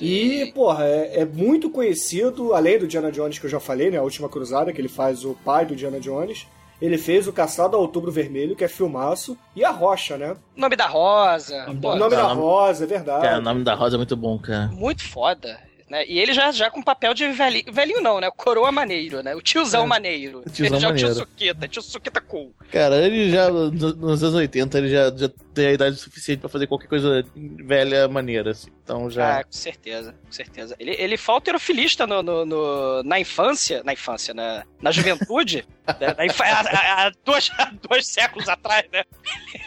E, 0.00 0.50
porra, 0.54 0.86
é, 0.86 1.20
é 1.20 1.24
muito 1.26 1.68
conhecido, 1.68 2.54
além 2.54 2.78
do 2.78 2.88
Diana 2.88 3.12
Jones 3.12 3.38
que 3.38 3.44
eu 3.44 3.50
já 3.50 3.60
falei, 3.60 3.90
né, 3.90 3.98
a 3.98 4.02
Última 4.02 4.30
Cruzada, 4.30 4.72
que 4.72 4.80
ele 4.80 4.88
faz 4.88 5.22
o 5.22 5.36
pai 5.44 5.66
do 5.66 5.76
Diana 5.76 6.00
Jones. 6.00 6.46
Ele 6.80 6.96
fez 6.96 7.28
o 7.28 7.32
Caçado 7.32 7.76
ao 7.76 7.82
Outubro 7.82 8.10
Vermelho, 8.10 8.56
que 8.56 8.64
é 8.64 8.68
filmaço, 8.68 9.36
e 9.54 9.62
a 9.64 9.70
Rocha, 9.70 10.16
né? 10.16 10.36
O 10.56 10.60
nome 10.60 10.76
da 10.76 10.86
Rosa, 10.86 11.66
Nome 11.66 11.78
O 11.86 11.94
nome 11.96 12.16
da 12.16 12.22
nome- 12.22 12.40
Rosa, 12.40 12.84
é 12.84 12.86
verdade. 12.86 13.22
Cara, 13.22 13.38
o 13.38 13.42
nome 13.42 13.62
da 13.64 13.74
Rosa 13.74 13.96
é 13.96 13.98
muito 13.98 14.16
bom, 14.16 14.38
cara. 14.38 14.68
muito 14.68 15.02
foda. 15.06 15.58
Né? 15.90 16.06
E 16.06 16.20
ele 16.20 16.32
já, 16.32 16.52
já 16.52 16.70
com 16.70 16.80
papel 16.80 17.12
de 17.12 17.26
velhinho, 17.32 17.64
velhinho 17.72 18.00
não, 18.00 18.20
né? 18.20 18.28
O 18.28 18.32
coroa 18.32 18.70
maneiro, 18.70 19.24
né? 19.24 19.34
O 19.34 19.42
tiozão 19.42 19.82
É. 19.82 19.86
maneiro. 19.88 20.44
tiozão 20.52 20.76
ele 20.76 20.80
já 20.80 20.88
é 20.88 20.92
o 20.92 20.96
tio. 20.96 21.14
Suquita, 21.14 21.66
tio 21.68 21.82
Suquita 21.82 22.20
cool. 22.20 22.54
Cara, 22.70 23.04
ele 23.04 23.28
já, 23.28 23.50
no- 23.50 23.70
nos 23.72 24.22
anos 24.22 24.36
80, 24.36 24.78
ele 24.78 24.88
já, 24.88 25.10
já 25.16 25.28
tem 25.52 25.66
a 25.66 25.72
idade 25.72 25.96
suficiente 25.96 26.38
pra 26.38 26.48
fazer 26.48 26.68
qualquer 26.68 26.86
coisa 26.86 27.24
velha 27.34 28.06
maneira, 28.06 28.52
assim. 28.52 28.70
Então 28.84 29.10
já. 29.10 29.38
Ah, 29.40 29.44
com 29.44 29.50
certeza, 29.52 30.12
com 30.24 30.30
certeza. 30.30 30.76
Ele, 30.78 30.92
ele 30.96 31.16
foi 31.16 31.34
alterofilista 31.34 32.06
no, 32.06 32.22
no, 32.22 32.46
no- 32.46 33.02
na 33.02 33.18
infância, 33.18 33.82
na 33.82 33.92
infância, 33.92 34.32
na, 34.32 34.64
na 34.80 34.92
juventude, 34.92 35.66
né? 36.00 36.14
na 36.16 36.24
infa- 36.24 36.44
há, 36.44 37.10
dois, 37.24 37.50
há 37.58 37.72
dois 37.88 38.06
séculos 38.06 38.48
atrás, 38.48 38.84
né? 38.92 39.02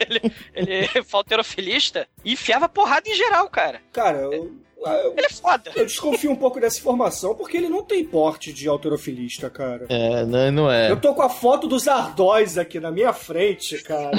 Ele, 0.10 0.22
ele 0.56 0.88
foi 1.04 1.18
alterofilista 1.20 2.08
e 2.24 2.32
enfiava 2.32 2.70
porrada 2.70 3.10
em 3.10 3.14
geral, 3.16 3.50
cara. 3.50 3.82
Cara, 3.92 4.20
eu, 4.20 4.32
eu- 4.34 4.64
Ele 4.86 5.26
é 5.26 5.30
foda. 5.30 5.72
eu 5.76 5.86
desconfio 5.86 6.32
um 6.32 6.36
pouco 6.36 6.60
dessa 6.60 6.80
informação, 6.80 7.36
porque 7.36 7.58
ele 7.58 7.70
não 7.70 7.84
tem 7.84 8.04
porte 8.04 8.52
de 8.52 8.68
autorofilista, 8.68 9.50
cara. 9.50 9.86
É, 9.90 10.26
não, 10.26 10.52
não 10.52 10.72
é. 10.72 10.92
Eu 10.92 11.00
tô 11.00 11.14
com 11.14 11.22
a 11.22 11.30
foto 11.30 11.68
dos 11.68 11.88
Ardóis 11.88 12.58
aqui 12.58 12.80
na 12.80 12.92
minha 12.92 13.14
frente, 13.14 13.82
cara. 13.84 14.12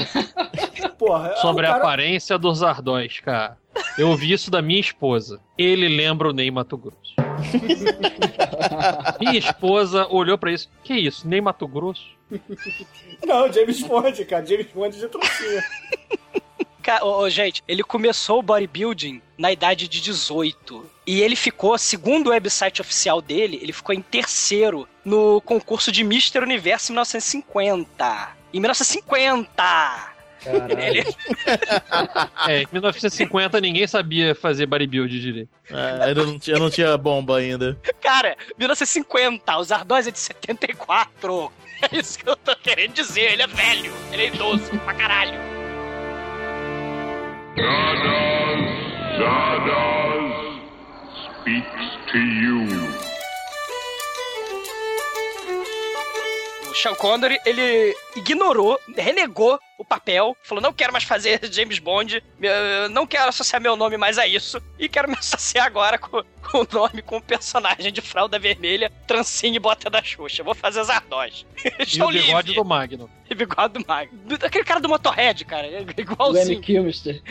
Porra, 0.99 1.35
Sobre 1.37 1.67
o 1.67 1.69
a 1.69 1.73
cara... 1.73 1.83
aparência 1.83 2.39
dos 2.39 2.63
ardóis, 2.63 3.21
cara. 3.21 3.59
Eu 3.99 4.09
ouvi 4.09 4.33
isso 4.33 4.51
da 4.51 4.63
minha 4.63 4.81
esposa. 4.81 5.41
Ele 5.59 5.89
lembra 5.89 6.29
o 6.29 6.33
Ney 6.33 6.51
Mato 6.51 6.77
Grosso. 6.77 7.15
minha 9.21 9.39
esposa 9.39 10.07
olhou 10.09 10.39
pra 10.39 10.53
isso. 10.53 10.71
Que 10.83 10.95
isso, 10.95 11.29
Ney 11.29 11.41
Mato 11.41 11.67
Grosso? 11.67 12.07
Não, 13.27 13.53
James 13.53 13.83
Bond, 13.83 14.25
cara. 14.25 14.47
James 14.47 14.67
Bond 14.73 14.99
de 14.99 15.09
trancinha. 15.09 15.63
Ca- 16.85 17.03
ô, 17.03 17.21
ô, 17.23 17.31
gente, 17.31 17.63
ele 17.67 17.83
começou 17.83 18.39
o 18.39 18.43
bodybuilding 18.43 19.21
na 19.39 19.51
idade 19.51 19.89
de 19.89 20.01
18. 20.01 20.85
E 21.07 21.21
ele 21.23 21.35
ficou, 21.35 21.77
segundo 21.79 22.27
o 22.29 22.31
website 22.31 22.81
oficial 22.81 23.21
dele, 23.21 23.59
ele 23.63 23.73
ficou 23.73 23.95
em 23.95 24.01
terceiro 24.03 24.87
no 25.05 25.41
concurso 25.41 25.91
de 25.91 26.03
Mr. 26.03 26.39
Universo 26.41 26.93
em 26.93 26.95
1950. 26.95 28.29
Em 28.53 28.61
1950! 28.61 30.15
Ele, 30.79 31.03
É, 32.47 32.63
em 32.63 32.67
1950 32.71 33.59
ninguém 33.63 33.87
sabia 33.87 34.35
fazer 34.35 34.67
bodybuild 34.67 35.19
direito. 35.19 35.49
É, 35.71 36.11
eu, 36.11 36.15
não 36.27 36.39
tinha, 36.39 36.57
eu 36.57 36.61
não 36.61 36.71
tinha 36.71 36.97
bomba 36.99 37.39
ainda. 37.39 37.79
cara, 38.03 38.37
1950, 38.59 39.57
os 39.59 39.73
Ardós 39.73 40.07
é 40.07 40.11
de 40.11 40.19
74. 40.19 41.51
É 41.93 41.99
isso 41.99 42.19
que 42.19 42.27
eu 42.27 42.37
tô 42.37 42.55
querendo 42.57 42.93
dizer, 42.95 43.33
ele 43.33 43.43
é 43.43 43.47
velho, 43.47 43.93
ele 44.13 44.23
é 44.23 44.27
idoso 44.29 44.71
pra 44.85 44.95
caralho. 44.95 45.54
Zardoz, 47.57 48.63
Zardoz 49.19 50.59
speaks 51.25 51.87
to 52.11 52.19
you. 52.19 52.67
Sean 56.75 56.95
Connery, 56.97 57.39
ele 57.47 57.95
ignorou, 58.17 58.77
renegou 58.97 59.59
o 59.79 59.85
papel, 59.85 60.37
falou: 60.43 60.63
não 60.63 60.73
quero 60.73 60.93
mais 60.93 61.05
fazer 61.05 61.41
James 61.53 61.79
Bond, 61.79 62.23
eu 62.41 62.89
não 62.91 63.07
quero 63.07 63.29
associar 63.29 63.61
meu 63.61 63.77
nome 63.77 63.97
mais 63.97 64.19
a 64.19 64.27
isso, 64.27 64.61
e 64.79 64.89
quero 64.89 65.09
me 65.09 65.17
associar 65.19 65.67
agora 65.67 65.99
com, 65.99 66.23
com 66.51 66.59
o 66.63 66.67
nome, 66.73 67.03
com 67.03 67.17
o 67.17 67.23
personagem 67.23 67.93
de 67.93 68.01
fralda 68.01 68.39
vermelha, 68.39 68.93
trancinha 69.07 69.57
e 69.57 69.61
bota 69.61 69.89
da 69.91 70.03
Xuxa. 70.03 70.43
Vou 70.43 70.55
fazer 70.55 70.83
Zardoz. 70.85 71.45
E 71.95 72.03
o 72.03 72.09
bigode 72.09 72.49
livre. 72.49 72.55
do 72.55 72.65
Magno. 72.65 73.11
E 73.31 73.35
bigode 73.35 73.75
do 73.75 73.85
Mag. 73.87 74.11
Do- 74.13 74.35
Aquele 74.47 74.65
cara 74.65 74.81
do 74.81 74.89
Motorhead, 74.89 75.45
cara, 75.45 75.67
é 75.67 75.85
igualzinho. 75.97 76.61
Kilmister. 76.61 77.23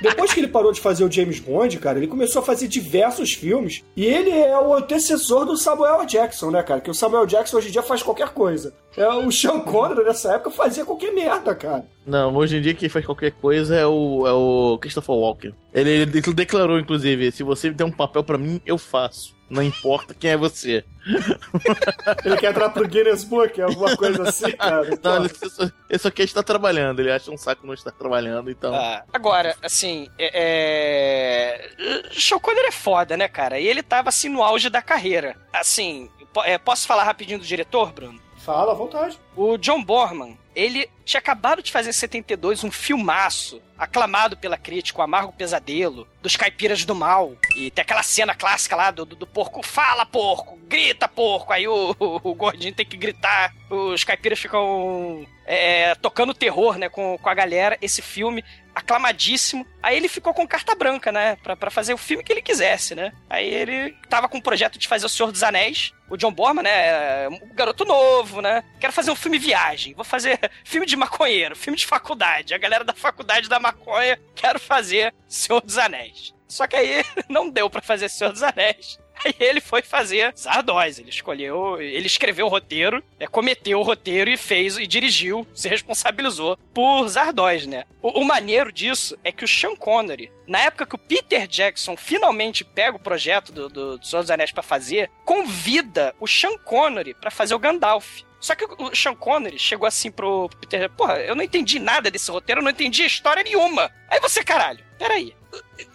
Depois 0.00 0.32
que 0.32 0.40
ele 0.40 0.48
parou 0.48 0.72
de 0.72 0.80
fazer 0.80 1.04
o 1.04 1.10
James 1.10 1.38
Bond, 1.38 1.78
cara, 1.78 1.98
ele 1.98 2.06
começou 2.08 2.40
a 2.42 2.44
fazer 2.44 2.66
diversos 2.66 3.32
filmes. 3.32 3.84
E 3.96 4.04
ele 4.04 4.30
é 4.30 4.58
o 4.58 4.74
antecessor 4.74 5.44
do 5.44 5.56
Samuel 5.56 6.04
Jackson, 6.06 6.50
né, 6.50 6.62
cara? 6.62 6.80
Que 6.80 6.90
o 6.90 6.94
Samuel 6.94 7.26
Jackson 7.26 7.58
hoje 7.58 7.68
em 7.68 7.72
dia 7.72 7.82
faz 7.82 8.02
qualquer 8.02 8.30
coisa. 8.30 8.74
É, 8.96 9.06
o 9.08 9.30
Sean 9.30 9.60
Connery 9.60 10.02
nessa 10.04 10.34
época 10.34 10.50
fazia 10.50 10.84
qualquer 10.84 11.12
merda, 11.12 11.54
cara. 11.54 11.61
Não, 12.06 12.34
hoje 12.34 12.56
em 12.56 12.60
dia 12.60 12.74
quem 12.74 12.88
faz 12.88 13.04
qualquer 13.04 13.32
coisa 13.32 13.76
é 13.76 13.86
o, 13.86 14.26
é 14.26 14.32
o 14.32 14.78
Christopher 14.78 15.14
Walker. 15.14 15.54
Ele, 15.72 15.90
ele 15.90 16.06
declarou, 16.06 16.78
inclusive, 16.78 17.30
se 17.30 17.42
você 17.42 17.70
der 17.70 17.84
um 17.84 17.92
papel 17.92 18.24
pra 18.24 18.38
mim, 18.38 18.60
eu 18.66 18.76
faço. 18.76 19.34
Não 19.52 19.62
importa 19.62 20.14
quem 20.14 20.30
é 20.30 20.36
você. 20.36 20.82
Ele 22.24 22.36
quer 22.38 22.52
entrar 22.52 22.70
pro 22.70 22.88
Guinness 22.88 23.22
Book, 23.22 23.60
alguma 23.60 23.94
coisa 23.98 24.26
assim, 24.26 24.50
cara. 24.56 24.98
Não, 25.02 25.16
ele 25.18 25.28
só, 25.28 25.64
ele 25.90 25.98
só 25.98 26.10
quer 26.10 26.22
estar 26.22 26.42
trabalhando. 26.42 27.00
Ele 27.00 27.12
acha 27.12 27.30
um 27.30 27.36
saco 27.36 27.66
não 27.66 27.74
estar 27.74 27.90
trabalhando, 27.90 28.50
então. 28.50 28.74
Ah, 28.74 29.04
agora, 29.12 29.54
assim, 29.62 30.08
é. 30.18 31.68
é... 31.78 32.40
Connery 32.40 32.68
é 32.68 32.72
foda, 32.72 33.14
né, 33.14 33.28
cara? 33.28 33.60
E 33.60 33.66
ele 33.66 33.82
tava 33.82 34.08
assim 34.08 34.30
no 34.30 34.42
auge 34.42 34.70
da 34.70 34.80
carreira. 34.80 35.36
Assim, 35.52 36.08
é, 36.44 36.56
posso 36.56 36.86
falar 36.86 37.04
rapidinho 37.04 37.38
do 37.38 37.44
diretor, 37.44 37.92
Bruno? 37.92 38.18
Fala 38.38 38.72
à 38.72 38.74
vontade. 38.74 39.20
O 39.36 39.58
John 39.58 39.84
Borman, 39.84 40.38
ele 40.54 40.88
tinha 41.04 41.18
acabado 41.18 41.62
de 41.62 41.72
fazer 41.72 41.90
em 41.90 41.92
72 41.92 42.62
um 42.64 42.70
filmaço 42.70 43.60
aclamado 43.76 44.36
pela 44.36 44.56
crítica, 44.56 45.00
o 45.00 45.02
Amargo 45.02 45.32
Pesadelo, 45.32 46.06
dos 46.20 46.36
Caipiras 46.36 46.84
do 46.84 46.94
Mal. 46.94 47.34
E 47.56 47.70
tem 47.70 47.82
aquela 47.82 48.02
cena 48.02 48.34
clássica 48.34 48.76
lá 48.76 48.90
do, 48.90 49.04
do, 49.04 49.16
do 49.16 49.26
porco, 49.26 49.66
fala 49.66 50.06
porco, 50.06 50.56
grita 50.68 51.08
porco. 51.08 51.52
Aí 51.52 51.66
o, 51.66 51.96
o, 51.98 52.20
o 52.22 52.34
gordinho 52.34 52.74
tem 52.74 52.86
que 52.86 52.96
gritar, 52.96 53.52
os 53.68 54.04
caipiras 54.04 54.38
ficam 54.38 55.26
é, 55.46 55.94
tocando 55.96 56.34
terror, 56.34 56.78
né, 56.78 56.88
com, 56.88 57.18
com 57.18 57.28
a 57.28 57.34
galera. 57.34 57.76
Esse 57.80 58.00
filme 58.02 58.44
aclamadíssimo. 58.74 59.66
Aí 59.82 59.96
ele 59.96 60.08
ficou 60.08 60.32
com 60.32 60.46
carta 60.46 60.74
branca, 60.74 61.10
né? 61.12 61.36
Pra, 61.36 61.56
pra 61.56 61.70
fazer 61.70 61.94
o 61.94 61.98
filme 61.98 62.22
que 62.22 62.32
ele 62.32 62.42
quisesse, 62.42 62.94
né? 62.94 63.12
Aí 63.28 63.46
ele 63.46 63.96
tava 64.08 64.28
com 64.28 64.38
o 64.38 64.42
projeto 64.42 64.78
de 64.78 64.88
fazer 64.88 65.06
O 65.06 65.08
Senhor 65.08 65.30
dos 65.30 65.42
Anéis. 65.42 65.92
O 66.08 66.16
John 66.16 66.32
Borman, 66.32 66.62
né? 66.62 67.28
Um 67.28 67.54
garoto 67.54 67.84
novo, 67.84 68.40
né? 68.40 68.62
Quero 68.78 68.92
fazer 68.92 69.10
um 69.10 69.16
filme 69.16 69.38
viagem. 69.38 69.94
Vou 69.94 70.04
fazer 70.04 70.38
filme 70.64 70.86
de 70.86 70.96
maconheiro, 70.96 71.56
filme 71.56 71.76
de 71.76 71.86
faculdade. 71.86 72.54
A 72.54 72.58
galera 72.58 72.84
da 72.84 72.92
faculdade 72.92 73.48
da 73.48 73.58
maconha, 73.58 74.18
quero 74.34 74.58
fazer 74.58 75.14
Senhor 75.26 75.60
dos 75.60 75.78
Anéis. 75.78 76.34
Só 76.48 76.66
que 76.66 76.76
aí 76.76 77.04
não 77.28 77.48
deu 77.48 77.70
pra 77.70 77.80
fazer 77.80 78.08
Senhor 78.08 78.32
dos 78.32 78.42
Anéis. 78.42 78.98
Aí 79.24 79.34
ele 79.40 79.60
foi 79.60 79.82
fazer 79.82 80.32
Zardoz. 80.36 80.98
Ele 80.98 81.10
escolheu, 81.10 81.80
ele 81.80 82.06
escreveu 82.06 82.46
o 82.46 82.48
roteiro, 82.48 83.02
é, 83.18 83.26
cometeu 83.26 83.80
o 83.80 83.82
roteiro 83.82 84.30
e 84.30 84.36
fez 84.36 84.76
e 84.76 84.86
dirigiu, 84.86 85.46
se 85.54 85.68
responsabilizou 85.68 86.56
por 86.74 87.08
Zardoz, 87.08 87.66
né? 87.66 87.84
O, 88.00 88.20
o 88.20 88.24
maneiro 88.24 88.72
disso 88.72 89.16
é 89.22 89.32
que 89.32 89.44
o 89.44 89.48
Sean 89.48 89.76
Connery, 89.76 90.30
na 90.46 90.60
época 90.60 90.86
que 90.86 90.94
o 90.94 90.98
Peter 90.98 91.46
Jackson 91.46 91.96
finalmente 91.96 92.64
pega 92.64 92.96
o 92.96 93.00
projeto 93.00 93.52
do, 93.52 93.68
do, 93.68 93.98
do 93.98 94.06
Senhor 94.06 94.22
dos 94.22 94.30
Anéis 94.30 94.52
pra 94.52 94.62
fazer, 94.62 95.10
convida 95.24 96.14
o 96.20 96.26
Sean 96.26 96.56
Connery 96.58 97.14
pra 97.14 97.30
fazer 97.30 97.54
o 97.54 97.58
Gandalf. 97.58 98.22
Só 98.40 98.56
que 98.56 98.64
o 98.64 98.94
Sean 98.94 99.14
Connery 99.14 99.56
chegou 99.56 99.86
assim 99.86 100.10
pro 100.10 100.50
Peter, 100.60 100.90
porra, 100.90 101.20
eu 101.20 101.36
não 101.36 101.44
entendi 101.44 101.78
nada 101.78 102.10
desse 102.10 102.28
roteiro, 102.28 102.60
eu 102.60 102.64
não 102.64 102.72
entendi 102.72 103.04
história 103.04 103.42
nenhuma. 103.44 103.88
Aí 104.10 104.18
você, 104.18 104.42
caralho, 104.42 104.84
peraí. 104.98 105.32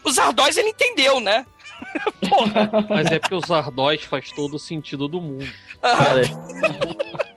O 0.04 0.12
Zardoz 0.12 0.56
ele 0.56 0.70
entendeu, 0.70 1.20
né? 1.20 1.46
Mas 2.90 3.12
é 3.12 3.20
porque 3.20 3.36
os 3.36 3.52
Ardóis 3.52 4.04
faz 4.04 4.32
todo 4.32 4.56
o 4.56 4.60
sentido 4.60 5.08
do 5.08 5.22
mundo. 5.22 5.48
Cara, 5.82 6.22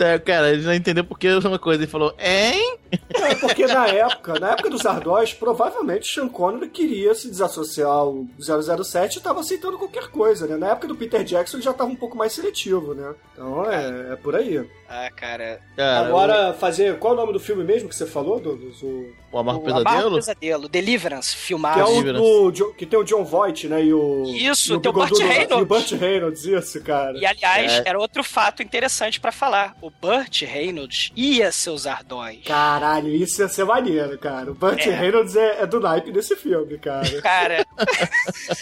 É, 0.00 0.18
cara, 0.18 0.50
ele 0.50 0.62
não 0.62 0.72
entendeu 0.72 1.04
porque 1.04 1.26
é 1.26 1.36
uma 1.36 1.58
coisa. 1.58 1.82
Ele 1.82 1.90
falou, 1.90 2.16
hein? 2.18 2.78
É 3.26 3.34
porque 3.34 3.66
na 3.66 3.86
época, 3.86 4.38
na 4.40 4.52
época 4.52 4.70
dos 4.70 4.84
Ardós, 4.86 5.32
provavelmente 5.32 6.12
Sean 6.12 6.28
Connery 6.28 6.68
queria 6.68 7.14
se 7.14 7.28
desassociar 7.28 7.88
ao 7.90 8.26
007 8.38 9.18
e 9.18 9.20
tava 9.20 9.40
aceitando 9.40 9.78
qualquer 9.78 10.08
coisa, 10.08 10.46
né? 10.46 10.56
Na 10.56 10.70
época 10.70 10.88
do 10.88 10.96
Peter 10.96 11.22
Jackson 11.24 11.56
ele 11.58 11.64
já 11.64 11.72
tava 11.72 11.90
um 11.90 11.96
pouco 11.96 12.16
mais 12.16 12.32
seletivo, 12.32 12.94
né? 12.94 13.14
Então 13.32 13.70
é, 13.70 14.12
é 14.12 14.16
por 14.16 14.34
aí. 14.34 14.68
Ah, 14.88 15.08
cara. 15.14 15.60
Cara, 15.76 16.06
Agora, 16.08 16.52
fazer. 16.54 16.98
Qual 16.98 17.12
é 17.12 17.16
o 17.16 17.20
nome 17.20 17.32
do 17.32 17.38
filme 17.40 17.62
mesmo 17.62 17.88
que 17.88 17.94
você 17.94 18.06
falou, 18.06 18.40
Douglas? 18.40 18.82
O, 18.82 19.06
O 19.30 19.38
Amargo 19.38 19.60
O 19.62 19.68
Amargo 19.70 19.84
Pesadelo? 19.84 20.14
Pesadelo, 20.16 20.68
Deliverance, 20.68 21.30
que 21.36 21.42
é 21.42 21.46
filmado. 21.46 21.84
o 21.84 22.50
do, 22.50 22.72
que 22.74 22.84
tem 22.84 22.98
o 22.98 23.04
John 23.04 23.24
Voight, 23.24 23.68
né? 23.68 23.84
E 23.84 23.94
o. 23.94 24.24
Isso, 24.26 24.72
e 24.72 24.76
o 24.76 24.80
tem 24.80 24.90
o 24.90 24.92
Burt 24.92 25.16
Reynolds. 25.16 25.50
E 25.58 25.62
o 25.62 25.66
Burt 25.66 25.92
Reynolds, 25.92 26.44
isso, 26.44 26.82
cara. 26.82 27.16
E 27.18 27.24
aliás, 27.24 27.72
É. 27.72 27.82
era 27.86 27.98
outro 28.00 28.24
fato 28.24 28.62
interessante 28.64 29.20
pra 29.20 29.30
falar. 29.30 29.76
O 29.80 29.90
Burt 29.90 30.42
Reynolds 30.42 31.12
ia 31.14 31.52
ser 31.52 31.70
os 31.70 31.86
Ardóis. 31.86 32.40
Caralho, 32.44 33.09
isso 33.16 33.40
ia 33.42 33.48
ser 33.48 33.64
maneiro, 33.64 34.18
cara. 34.18 34.50
O 34.50 34.54
Burt 34.54 34.86
É. 34.86 34.90
Reynolds 34.90 35.36
é, 35.36 35.62
é 35.62 35.66
do 35.66 35.80
naipe 35.80 36.10
desse 36.12 36.36
filme, 36.36 36.78
cara. 36.78 37.00
Cara. 37.22 37.66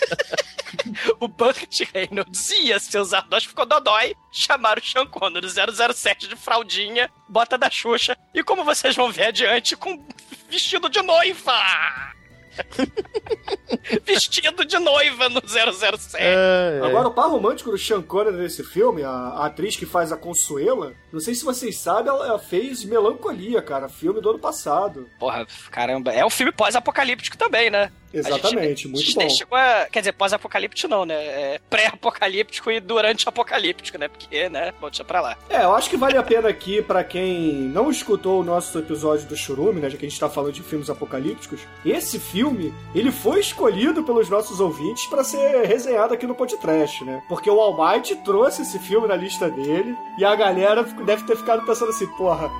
o 1.21 1.29
Burt 1.29 1.81
Reynolds 1.93 2.51
ia 2.51 2.79
ser 2.79 2.99
os 3.01 3.13
Ardóis, 3.13 3.45
ficou 3.45 3.67
dodói. 3.67 4.15
Chamaram 4.31 4.81
o 4.81 4.85
Sean 4.85 5.07
Connery 5.07 5.49
007 5.49 6.29
de 6.29 6.37
fraldinha, 6.37 7.11
bota 7.29 7.57
da 7.57 7.71
Xuxa. 7.71 8.17
E 8.35 8.43
como 8.43 8.65
vocês 8.65 8.95
vão 8.95 9.11
ver 9.11 9.27
adiante, 9.29 9.77
com 9.77 10.05
vestido 10.49 10.89
de 10.89 11.03
noiva. 11.03 11.53
vestido 14.05 14.65
de 14.65 14.79
noiva 14.79 15.29
no 15.29 15.41
007. 15.47 16.17
É, 16.17 16.81
é. 16.83 16.87
Agora, 16.87 17.09
o 17.09 17.13
par 17.13 17.29
romântico 17.29 17.71
do 17.71 17.79
Sean 17.79 18.03
Connery 18.03 18.37
nesse 18.37 18.65
filme, 18.65 19.03
a, 19.03 19.11
a 19.11 19.47
atriz 19.47 19.77
que 19.77 19.87
faz 19.87 20.13
a 20.13 20.17
Consuela, 20.17 20.95
não 21.13 21.21
sei 21.21 21.35
se 21.35 21.45
vocês 21.45 21.79
sabem, 21.79 22.13
ela, 22.13 22.27
ela 22.27 22.39
fez 22.39 22.85
Melancolia, 22.85 23.63
cara, 23.63 23.89
filme 23.89 24.21
do 24.21 24.31
ano 24.31 24.39
passado. 24.39 25.09
Porra, 25.19 25.47
caramba. 25.71 26.13
É 26.13 26.25
um 26.25 26.31
filme 26.31 26.53
pós-apocalíptico 26.53 27.37
também, 27.37 27.71
né? 27.71 27.91
Exatamente, 28.13 28.87
a 28.87 28.91
muito 28.91 29.05
gente 29.05 29.15
bom. 29.15 29.29
chegou 29.31 29.59
a- 29.59 29.87
Quer 29.91 30.01
dizer, 30.01 30.13
pós-apocalíptico 30.13 30.89
não, 30.89 31.05
né? 31.05 31.15
É 31.15 31.61
pré-apocalíptico 31.71 32.71
e 32.71 32.81
durante 32.81 33.29
apocalíptico, 33.29 33.99
né? 33.99 34.09
Porque, 34.09 34.49
né? 34.49 34.73
Bom, 34.81 34.89
deixa 34.89 35.05
pra 35.05 35.21
lá. 35.21 35.37
É, 35.51 35.65
eu 35.65 35.75
acho 35.75 35.91
que 35.91 35.97
vale 35.97 36.17
a 36.17 36.23
pena 36.23 36.49
aqui, 36.49 36.81
pra 36.83 37.05
quem 37.05 37.53
não 37.53 37.91
escutou 37.91 38.41
o 38.41 38.45
nosso 38.45 38.79
episódio 38.79 39.27
do 39.27 39.37
Churume, 39.37 39.81
né, 39.81 39.91
já 39.91 39.97
que 39.97 40.07
a 40.07 40.09
gente 40.09 40.19
tá 40.19 40.29
falando 40.29 40.53
de 40.53 40.63
filmes 40.63 40.89
apocalípticos, 40.91 41.61
esse 41.85 42.19
filme, 42.19 42.73
ele 42.95 43.11
foi 43.11 43.41
escolhido 43.41 44.03
pelos 44.03 44.29
nossos 44.29 44.61
ouvintes 44.61 45.07
pra 45.07 45.23
ser 45.25 45.65
resenhado 45.67 46.15
aqui 46.15 46.27
no 46.27 46.35
podcast, 46.35 47.05
né? 47.05 47.23
Porque 47.29 47.51
o 47.51 47.61
Almighty 47.61 48.17
trouxe 48.17 48.63
esse 48.63 48.79
filme 48.79 49.07
na 49.09 49.17
lista 49.17 49.51
dele, 49.51 49.97
e 50.19 50.25
a 50.25 50.35
galera 50.35 50.83
deve 50.83 51.25
ter 51.25 51.37
ficado 51.37 51.65
pensando 51.67 51.91
assim, 51.91 52.07
porra, 52.17 52.51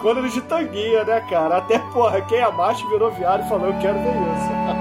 Connery 0.00 0.30
de 0.30 0.40
tanguinha, 0.42 1.04
né, 1.04 1.20
cara? 1.28 1.58
Até, 1.58 1.78
porra, 1.78 2.20
quem 2.22 2.38
é 2.38 2.50
macho 2.50 2.88
virou 2.88 3.10
e 3.44 3.48
falou, 3.48 3.68
eu 3.68 3.78
quero 3.80 3.94
ver 3.98 4.10
isso. 4.10 4.71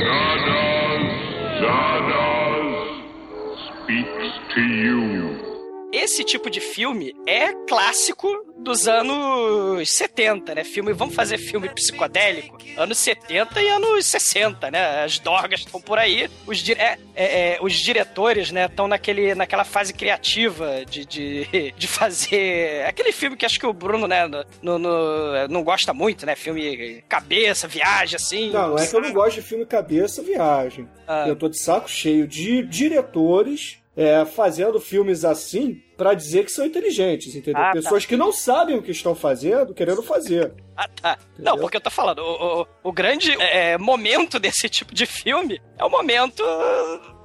Zardoz, 0.00 1.04
Zardoz 1.60 2.88
speaks 3.84 4.28
to 4.54 4.60
you. 4.60 5.49
Esse 5.92 6.22
tipo 6.24 6.48
de 6.50 6.60
filme 6.60 7.14
é 7.26 7.52
clássico 7.66 8.28
dos 8.58 8.86
anos 8.86 9.90
70, 9.90 10.54
né? 10.54 10.64
Filme, 10.64 10.92
vamos 10.92 11.14
fazer 11.14 11.38
filme 11.38 11.68
psicodélico? 11.70 12.58
Anos 12.76 12.98
70 12.98 13.62
e 13.62 13.68
anos 13.68 14.06
60, 14.06 14.70
né? 14.70 15.02
As 15.04 15.18
dorgas 15.18 15.60
estão 15.60 15.80
por 15.80 15.98
aí, 15.98 16.30
os, 16.46 16.58
di 16.58 16.72
é, 16.72 16.98
é, 17.14 17.54
é, 17.54 17.58
os 17.62 17.72
diretores, 17.74 18.50
né, 18.52 18.66
estão 18.66 18.86
naquele, 18.86 19.34
naquela 19.34 19.64
fase 19.64 19.92
criativa 19.94 20.84
de, 20.84 21.04
de, 21.04 21.72
de 21.76 21.86
fazer 21.88 22.84
aquele 22.86 23.12
filme 23.12 23.36
que 23.36 23.46
acho 23.46 23.58
que 23.58 23.66
o 23.66 23.72
Bruno, 23.72 24.06
né, 24.06 24.28
no, 24.62 24.78
no- 24.78 25.48
não 25.48 25.64
gosta 25.64 25.92
muito, 25.94 26.26
né? 26.26 26.36
Filme 26.36 27.02
cabeça, 27.08 27.66
viagem, 27.66 28.16
assim. 28.16 28.50
Não, 28.50 28.70
não 28.70 28.78
é 28.78 28.86
que 28.86 28.94
eu 28.94 29.00
não 29.00 29.12
gosto 29.12 29.36
de 29.36 29.42
filme 29.42 29.64
cabeça 29.66 30.22
viagem. 30.22 30.88
Ah. 31.08 31.24
Eu 31.26 31.34
tô 31.34 31.48
de 31.48 31.58
saco 31.58 31.90
cheio 31.90 32.26
de 32.26 32.62
diretores 32.62 33.79
é, 34.00 34.24
fazendo 34.24 34.80
filmes 34.80 35.26
assim 35.26 35.74
pra 35.94 36.14
dizer 36.14 36.46
que 36.46 36.50
são 36.50 36.64
inteligentes, 36.64 37.34
entendeu? 37.34 37.60
Ah, 37.60 37.66
tá. 37.66 37.72
Pessoas 37.72 38.06
que 38.06 38.16
não 38.16 38.32
sabem 38.32 38.78
o 38.78 38.82
que 38.82 38.92
estão 38.92 39.14
fazendo, 39.14 39.74
querendo 39.74 40.02
fazer. 40.02 40.54
Ah, 40.74 40.88
tá. 40.88 41.18
Não, 41.38 41.58
porque 41.58 41.76
eu 41.76 41.82
tô 41.82 41.90
falando, 41.90 42.20
o, 42.20 42.62
o, 42.62 42.66
o 42.84 42.92
grande 42.92 43.30
é, 43.38 43.76
momento 43.76 44.38
desse 44.40 44.70
tipo 44.70 44.94
de 44.94 45.04
filme 45.04 45.60
é 45.76 45.84
o 45.84 45.90
momento 45.90 46.42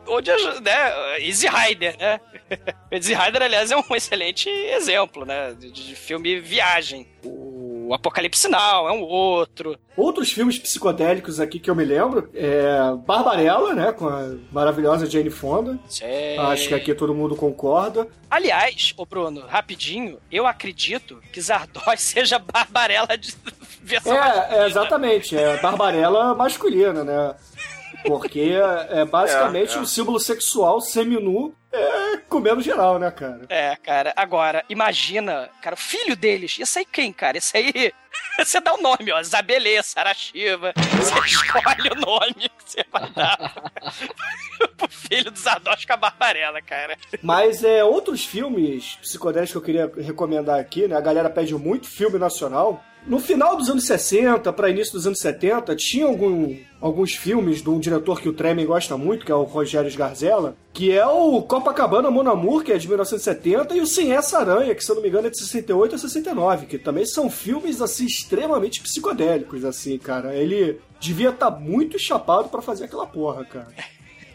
onde, 0.06 0.30
né, 0.60 1.18
Easy 1.26 1.48
Rider, 1.48 1.98
né? 1.98 2.20
Easy 2.92 3.14
Rider, 3.14 3.44
aliás, 3.44 3.72
é 3.72 3.78
um 3.78 3.96
excelente 3.96 4.50
exemplo, 4.50 5.26
né, 5.26 5.56
de, 5.58 5.72
de 5.72 5.96
filme 5.96 6.42
viagem. 6.42 7.08
O 7.24 7.55
Apocalipse 7.94 8.48
Now 8.48 8.88
é 8.88 8.92
um 8.92 9.02
outro. 9.02 9.78
Outros 9.96 10.32
filmes 10.32 10.58
psicodélicos 10.60 11.40
aqui 11.40 11.60
que 11.60 11.70
eu 11.70 11.76
me 11.76 11.86
lembro 11.86 12.30
é 12.34 12.78
Barbarella, 13.06 13.74
né? 13.74 13.92
Com 13.92 14.08
a 14.08 14.36
maravilhosa 14.52 15.10
Jane 15.10 15.30
Fonda. 15.30 15.80
Sei. 15.88 16.38
Acho 16.38 16.68
que 16.68 16.74
aqui 16.74 16.94
todo 16.94 17.14
mundo 17.14 17.36
concorda. 17.36 18.08
Aliás, 18.30 18.94
ô 18.98 19.06
Bruno, 19.06 19.46
rapidinho, 19.48 20.18
eu 20.32 20.46
acredito 20.46 21.22
que 21.32 21.40
Zardoz 21.40 22.02
seja 22.02 22.40
Barbarella 22.40 23.18
de 23.18 23.34
versão 23.82 24.14
É, 24.14 24.64
é, 24.64 24.68
exatamente. 24.68 25.38
É 25.38 25.58
Barbarella 25.62 26.34
masculina, 26.36 27.04
né? 27.04 27.36
Porque 28.06 28.54
é 28.90 29.06
basicamente 29.06 29.74
É, 29.74 29.78
é. 29.78 29.80
um 29.80 29.86
símbolo 29.86 30.20
sexual 30.20 30.80
seminu 30.82 31.56
é, 31.72 32.18
comendo 32.30 32.62
geral, 32.62 32.98
né, 32.98 33.12
cara? 33.12 33.42
É, 33.50 33.76
cara. 33.76 34.14
Agora, 34.16 34.64
imagina, 34.70 35.50
cara, 35.62 35.74
o 35.74 35.78
filho 35.78 36.16
deles. 36.16 36.58
Ia 36.58 36.66
sair 36.66 36.86
quem, 36.86 37.12
cara? 37.12 37.38
Isso 37.38 37.56
aí. 37.58 37.92
Você 38.40 38.62
dá 38.62 38.74
o 38.74 38.82
nome, 38.82 39.12
ó. 39.12 39.22
Zabelê, 39.22 39.82
Sarashiva. 39.84 40.74
Você 40.78 41.20
escolhe 41.26 41.90
o 41.92 41.96
nome 41.96 42.34
que 42.50 42.64
você 42.72 42.86
vai 42.92 43.10
dar 43.12 43.72
pro 44.78 44.88
filho 44.90 45.30
do 45.30 45.38
Zardoz 45.38 45.84
com 45.84 45.94
a 45.94 45.98
Barbarella, 45.98 46.62
cara. 46.62 46.98
Mas 47.22 47.62
é 47.64 47.84
outros 47.84 48.26
filmes 48.26 48.96
psicodélicos 49.02 49.52
que 49.52 49.58
eu 49.58 49.62
queria 49.62 49.92
recomendar 50.02 50.60
aqui, 50.60 50.88
né? 50.88 50.96
A 50.96 51.02
galera 51.02 51.30
pede 51.30 51.54
muito 51.56 51.88
filme 51.88 52.18
nacional. 52.18 52.82
No 53.06 53.20
final 53.20 53.56
dos 53.56 53.70
anos 53.70 53.86
60 53.86 54.52
para 54.52 54.70
início 54.70 54.94
dos 54.94 55.06
anos 55.06 55.20
70, 55.20 55.76
tinha 55.76 56.08
algum, 56.08 56.58
alguns 56.82 57.14
filmes 57.14 57.62
de 57.62 57.70
um 57.70 57.80
diretor 57.80 58.20
que 58.20 58.28
o 58.28 58.34
Tremen 58.34 58.66
gosta 58.66 58.98
muito, 58.98 59.24
que 59.24 59.32
é 59.32 59.36
o 59.36 59.44
Rogério 59.44 59.88
Sgarzella, 59.88 60.58
que 60.74 60.92
é 60.92 61.06
o 61.06 61.44
Copacabana 61.44 62.10
Mon 62.10 62.28
Amour, 62.28 62.64
que 62.64 62.72
é 62.72 62.78
de 62.78 62.88
1970, 62.88 63.76
e 63.76 63.82
o 63.82 63.86
Sem 63.86 64.12
Essa 64.12 64.40
Aranha, 64.40 64.74
que 64.74 64.84
se 64.84 64.90
eu 64.90 64.96
não 64.96 65.04
me 65.04 65.10
engano 65.10 65.28
é 65.28 65.30
de 65.30 65.38
68 65.38 65.94
a 65.94 65.98
69, 66.00 66.66
que 66.66 66.80
também 66.80 67.06
são 67.06 67.30
filmes 67.30 67.80
assim 67.80 68.08
extremamente 68.08 68.82
psicodélicos 68.82 69.64
assim, 69.64 70.00
cara. 70.00 70.36
Ele 70.36 70.82
devia 71.00 71.30
estar 71.30 71.52
muito 71.52 72.00
chapado 72.00 72.50
para 72.50 72.62
fazer 72.64 72.86
aquela 72.86 73.06
porra, 73.06 73.46
cara. 73.46 73.72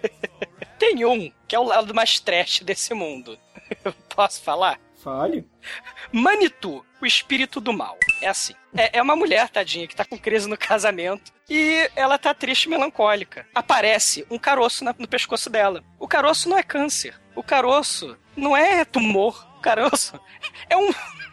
Tem 0.78 1.04
um 1.04 1.28
que 1.48 1.56
é 1.56 1.58
o 1.58 1.64
lado 1.64 1.92
mais 1.92 2.20
trash 2.20 2.60
desse 2.60 2.94
mundo. 2.94 3.36
Posso 4.14 4.40
falar? 4.40 4.78
Fale. 5.02 5.44
Manitou, 6.12 6.84
o 7.02 7.06
espírito 7.06 7.60
do 7.60 7.72
mal. 7.72 7.98
É 8.20 8.28
assim. 8.28 8.54
É, 8.76 8.98
é 8.98 9.02
uma 9.02 9.16
mulher, 9.16 9.48
tadinha, 9.48 9.86
que 9.86 9.96
tá 9.96 10.04
com 10.04 10.16
crise 10.18 10.48
no 10.48 10.56
casamento 10.56 11.32
e 11.48 11.90
ela 11.96 12.18
tá 12.18 12.32
triste 12.34 12.64
e 12.64 12.68
melancólica. 12.68 13.46
Aparece 13.54 14.26
um 14.30 14.38
caroço 14.38 14.84
na- 14.84 14.94
no 14.98 15.08
pescoço 15.08 15.48
dela. 15.50 15.82
O 15.98 16.06
caroço 16.06 16.48
não 16.48 16.56
é 16.58 16.62
câncer. 16.62 17.18
O 17.34 17.42
caroço 17.42 18.16
não 18.36 18.56
é 18.56 18.84
tumor. 18.84 19.46
O 19.56 19.60
caroço 19.60 20.18
é 20.68 20.76
um. 20.76 20.90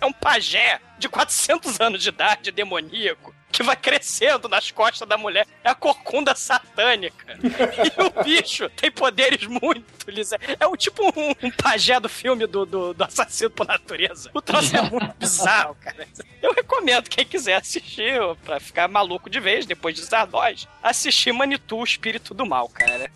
É 0.00 0.04
um 0.06 0.12
pajé 0.12 0.80
de 0.98 1.08
400 1.08 1.78
anos 1.80 2.02
de 2.02 2.08
idade, 2.08 2.50
demoníaco, 2.50 3.32
que 3.52 3.62
vai 3.62 3.76
crescendo 3.76 4.48
nas 4.48 4.70
costas 4.70 5.06
da 5.06 5.16
mulher. 5.18 5.46
É 5.62 5.68
a 5.70 5.74
corcunda 5.74 6.34
satânica. 6.34 7.38
E 7.42 8.02
o 8.02 8.24
bicho 8.24 8.68
tem 8.70 8.90
poderes 8.90 9.46
muito. 9.46 9.84
lis- 10.08 10.32
É 10.58 10.66
o 10.66 10.76
tipo 10.76 11.04
um, 11.04 11.30
um 11.46 11.50
pajé 11.50 12.00
do 12.00 12.08
filme 12.08 12.46
do, 12.46 12.64
do, 12.64 12.94
do 12.94 13.04
Assassino 13.04 13.50
por 13.50 13.66
Natureza. 13.66 14.30
O 14.34 14.40
troço 14.40 14.74
é 14.76 14.80
muito 14.82 15.14
bizarro, 15.18 15.76
cara. 15.76 16.08
Eu 16.42 16.52
recomendo 16.54 17.08
quem 17.08 17.24
quiser 17.26 17.54
assistir, 17.56 18.18
pra 18.44 18.58
ficar 18.58 18.88
maluco 18.88 19.28
de 19.30 19.38
vez, 19.38 19.66
depois 19.66 19.94
de 19.94 20.02
Zardoz, 20.02 20.66
assistir 20.82 21.32
Manitou, 21.32 21.84
Espírito 21.84 22.32
do 22.34 22.46
Mal, 22.46 22.68
cara. 22.68 23.10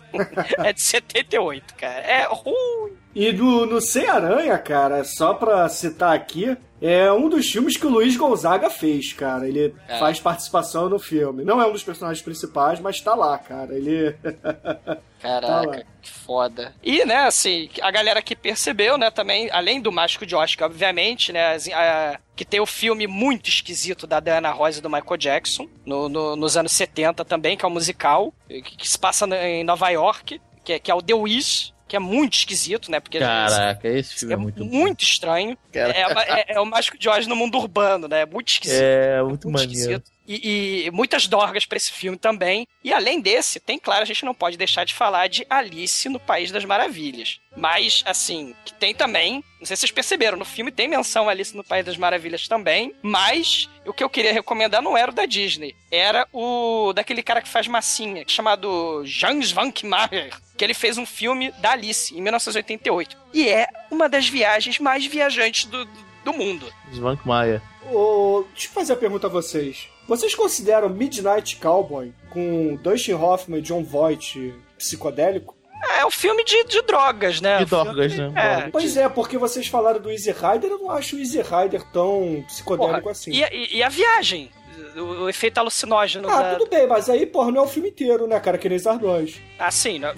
É 0.59 0.71
de 0.71 0.81
78, 0.81 1.73
cara. 1.75 1.99
É 2.01 2.27
ruim. 2.29 2.95
E 3.19 3.33
no, 3.33 3.65
no 3.65 3.81
Sem 3.81 4.07
Aranha, 4.07 4.55
cara, 4.59 5.03
só 5.03 5.33
pra 5.33 5.67
citar 5.69 6.13
aqui, 6.15 6.55
é 6.79 7.11
um 7.11 7.27
dos 7.27 7.49
filmes 7.49 7.75
que 7.75 7.87
o 7.87 7.89
Luiz 7.89 8.15
Gonzaga 8.15 8.69
fez, 8.69 9.11
cara. 9.11 9.47
Ele 9.47 9.73
É. 9.87 9.97
faz 9.97 10.19
participação 10.19 10.87
no 10.87 10.99
filme. 10.99 11.43
Não 11.43 11.59
é 11.59 11.65
um 11.65 11.71
dos 11.71 11.83
personagens 11.83 12.23
principais, 12.23 12.79
mas 12.79 13.01
tá 13.01 13.15
lá, 13.15 13.35
cara. 13.39 13.73
Ele. 13.73 14.15
Tá 15.19 15.41
Caraca, 15.41 15.67
lá. 15.67 15.77
que 15.99 16.09
foda. 16.11 16.75
E, 16.83 17.03
né, 17.03 17.15
assim, 17.25 17.71
a 17.81 17.89
galera 17.89 18.21
que 18.21 18.35
percebeu, 18.35 18.99
né, 18.99 19.09
também, 19.09 19.49
além 19.51 19.81
do 19.81 19.91
Mágico 19.91 20.27
de 20.27 20.35
Oscar, 20.35 20.69
obviamente, 20.69 21.33
né, 21.33 21.55
as- 21.55 21.67
a- 21.69 22.19
que 22.35 22.45
tem 22.45 22.59
o 22.59 22.67
filme 22.67 23.07
muito 23.07 23.49
esquisito 23.49 24.05
da 24.05 24.19
Diana 24.19 24.51
Ross 24.51 24.77
e 24.77 24.81
do 24.81 24.91
Michael 24.91 25.17
Jackson, 25.17 25.67
no- 25.83 26.07
no- 26.07 26.35
nos 26.35 26.55
anos 26.55 26.71
70 26.71 27.25
também, 27.25 27.57
que 27.57 27.65
é 27.65 27.67
um 27.67 27.71
musical, 27.71 28.31
que, 28.47 28.61
que 28.61 28.87
se 28.87 28.99
passa 28.99 29.25
em 29.43 29.63
Nova 29.63 29.89
York, 29.89 30.39
que, 30.63 30.73
é- 30.73 30.79
que 30.79 30.91
é 30.91 30.93
o 30.93 31.01
The 31.01 31.15
Wish, 31.15 31.73
que 31.87 31.95
é 31.95 31.99
muito 31.99 32.33
esquisito, 32.35 32.91
né, 32.91 32.99
porque... 32.99 33.17
Caraca, 33.19 33.87
esse 33.87 34.15
filme 34.15 34.33
é, 34.33 34.37
muito 34.37 34.65
bom. 34.65 34.75
Muito 34.75 35.03
estranho. 35.03 35.57
É, 35.73 36.01
é- 36.01 36.45
é 36.55 36.59
o 36.59 36.65
Mágico 36.65 36.97
de 36.97 37.07
Oz 37.07 37.25
no 37.27 37.35
mundo 37.35 37.57
urbano, 37.57 38.07
né? 38.07 38.21
É 38.21 38.25
muito 38.25 38.49
esquisito. 38.49 38.81
É, 38.81 39.21
muito 39.21 39.47
Muito 39.47 39.51
maneiro. 39.51 39.71
esquisito. 39.73 40.11
E, 40.27 40.85
e 40.85 40.91
muitas 40.91 41.27
dorgas 41.27 41.65
pra 41.65 41.77
esse 41.77 41.91
filme 41.91 42.17
também. 42.17 42.67
E 42.83 42.93
além 42.93 43.21
desse, 43.21 43.59
tem, 43.59 43.79
claro, 43.79 44.01
a 44.01 44.05
gente 44.05 44.25
não 44.25 44.33
pode 44.33 44.57
deixar 44.57 44.83
de 44.83 44.93
falar 44.93 45.27
de 45.27 45.45
Alice 45.49 46.09
no 46.09 46.19
País 46.19 46.51
das 46.51 46.65
Maravilhas. 46.65 47.39
Mas, 47.55 48.03
assim, 48.05 48.53
que 48.65 48.73
tem 48.73 48.93
também. 48.93 49.43
Não 49.59 49.65
sei 49.65 49.75
se 49.75 49.81
vocês 49.81 49.91
perceberam, 49.91 50.37
no 50.37 50.45
filme 50.45 50.71
tem 50.71 50.87
menção 50.87 51.27
a 51.27 51.31
Alice 51.31 51.55
no 51.55 51.63
País 51.63 51.85
das 51.85 51.97
Maravilhas 51.97 52.47
também. 52.47 52.93
Mas 53.01 53.69
o 53.85 53.93
que 53.93 54.03
eu 54.03 54.09
queria 54.09 54.33
recomendar 54.33 54.81
não 54.81 54.97
era 54.97 55.11
o 55.11 55.15
da 55.15 55.25
Disney. 55.25 55.75
Era 55.91 56.27
o 56.33 56.91
daquele 56.93 57.23
cara 57.23 57.41
que 57.41 57.49
faz 57.49 57.67
massinha, 57.67 58.23
chamado 58.27 59.03
Jans 59.05 59.51
Van 59.51 59.71
Kemmerer. 59.71 60.35
Que 60.57 60.63
ele 60.63 60.73
fez 60.73 60.97
um 60.97 61.05
filme 61.05 61.51
da 61.59 61.71
Alice, 61.71 62.15
em 62.15 62.21
1988. 62.21 63.17
E 63.33 63.47
é 63.47 63.67
uma 63.89 64.09
das 64.09 64.27
viagens 64.27 64.79
mais 64.79 65.05
viajantes 65.05 65.65
do, 65.65 65.87
do 66.23 66.33
mundo. 66.33 66.71
Svank 66.91 67.25
Maia. 67.25 67.61
Ô, 67.89 68.45
deixa 68.51 68.67
eu 68.67 68.71
fazer 68.71 68.93
a 68.93 68.97
pergunta 68.97 69.27
a 69.27 69.29
vocês. 69.29 69.87
Vocês 70.07 70.33
consideram 70.33 70.89
Midnight 70.89 71.57
Cowboy 71.57 72.13
com 72.29 72.75
Dustin 72.81 73.13
Hoffman 73.13 73.59
e 73.59 73.61
John 73.61 73.83
Voight 73.83 74.53
psicodélico? 74.77 75.55
É 75.99 76.05
um 76.05 76.11
filme 76.11 76.43
de, 76.43 76.63
de 76.65 76.81
drogas, 76.83 77.39
né? 77.41 77.57
De 77.57 77.63
Um 77.65 77.67
filme- 77.67 77.83
drogas, 77.85 78.15
né? 78.17 78.31
É, 78.35 78.47
Drogas. 78.55 78.69
Pois 78.71 78.97
é, 78.97 79.09
porque 79.09 79.37
vocês 79.37 79.67
falaram 79.67 79.99
do 79.99 80.09
Easy 80.11 80.31
Rider, 80.31 80.71
eu 80.71 80.79
não 80.79 80.91
acho 80.91 81.15
o 81.15 81.19
Easy 81.19 81.41
Rider 81.41 81.83
tão 81.91 82.43
psicodélico 82.47 82.99
Porra, 83.01 83.11
assim. 83.11 83.31
E, 83.31 83.43
a- 83.43 83.49
e- 83.53 83.77
e 83.77 83.83
a 83.83 83.89
viagem? 83.89 84.49
O, 84.95 85.23
o 85.25 85.29
efeito 85.29 85.57
alucinógeno 85.59 86.27
Ah, 86.29 86.41
da... 86.41 86.55
tudo 86.55 86.69
bem, 86.69 86.87
mas 86.87 87.09
aí, 87.09 87.25
porra, 87.25 87.51
não 87.51 87.61
é 87.61 87.65
o 87.65 87.67
filme 87.67 87.89
inteiro, 87.89 88.25
né, 88.27 88.39
cara? 88.39 88.57
Que 88.57 88.69
nem 88.69 88.77
Zardoz. 88.79 89.35
Ah, 89.59 89.69
sim, 89.71 89.99
não. 89.99 90.09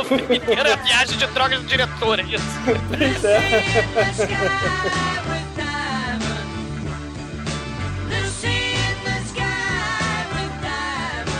o 0.00 0.04
filme 0.04 0.36
inteiro 0.38 0.68
é 0.68 0.72
a 0.72 0.76
viagem 0.76 1.16
de 1.18 1.26
drogas 1.28 1.60
do 1.60 1.66
diretor, 1.66 2.18
é 2.18 2.22
isso. 2.22 2.44
Pois 2.96 3.24
é. 3.24 3.38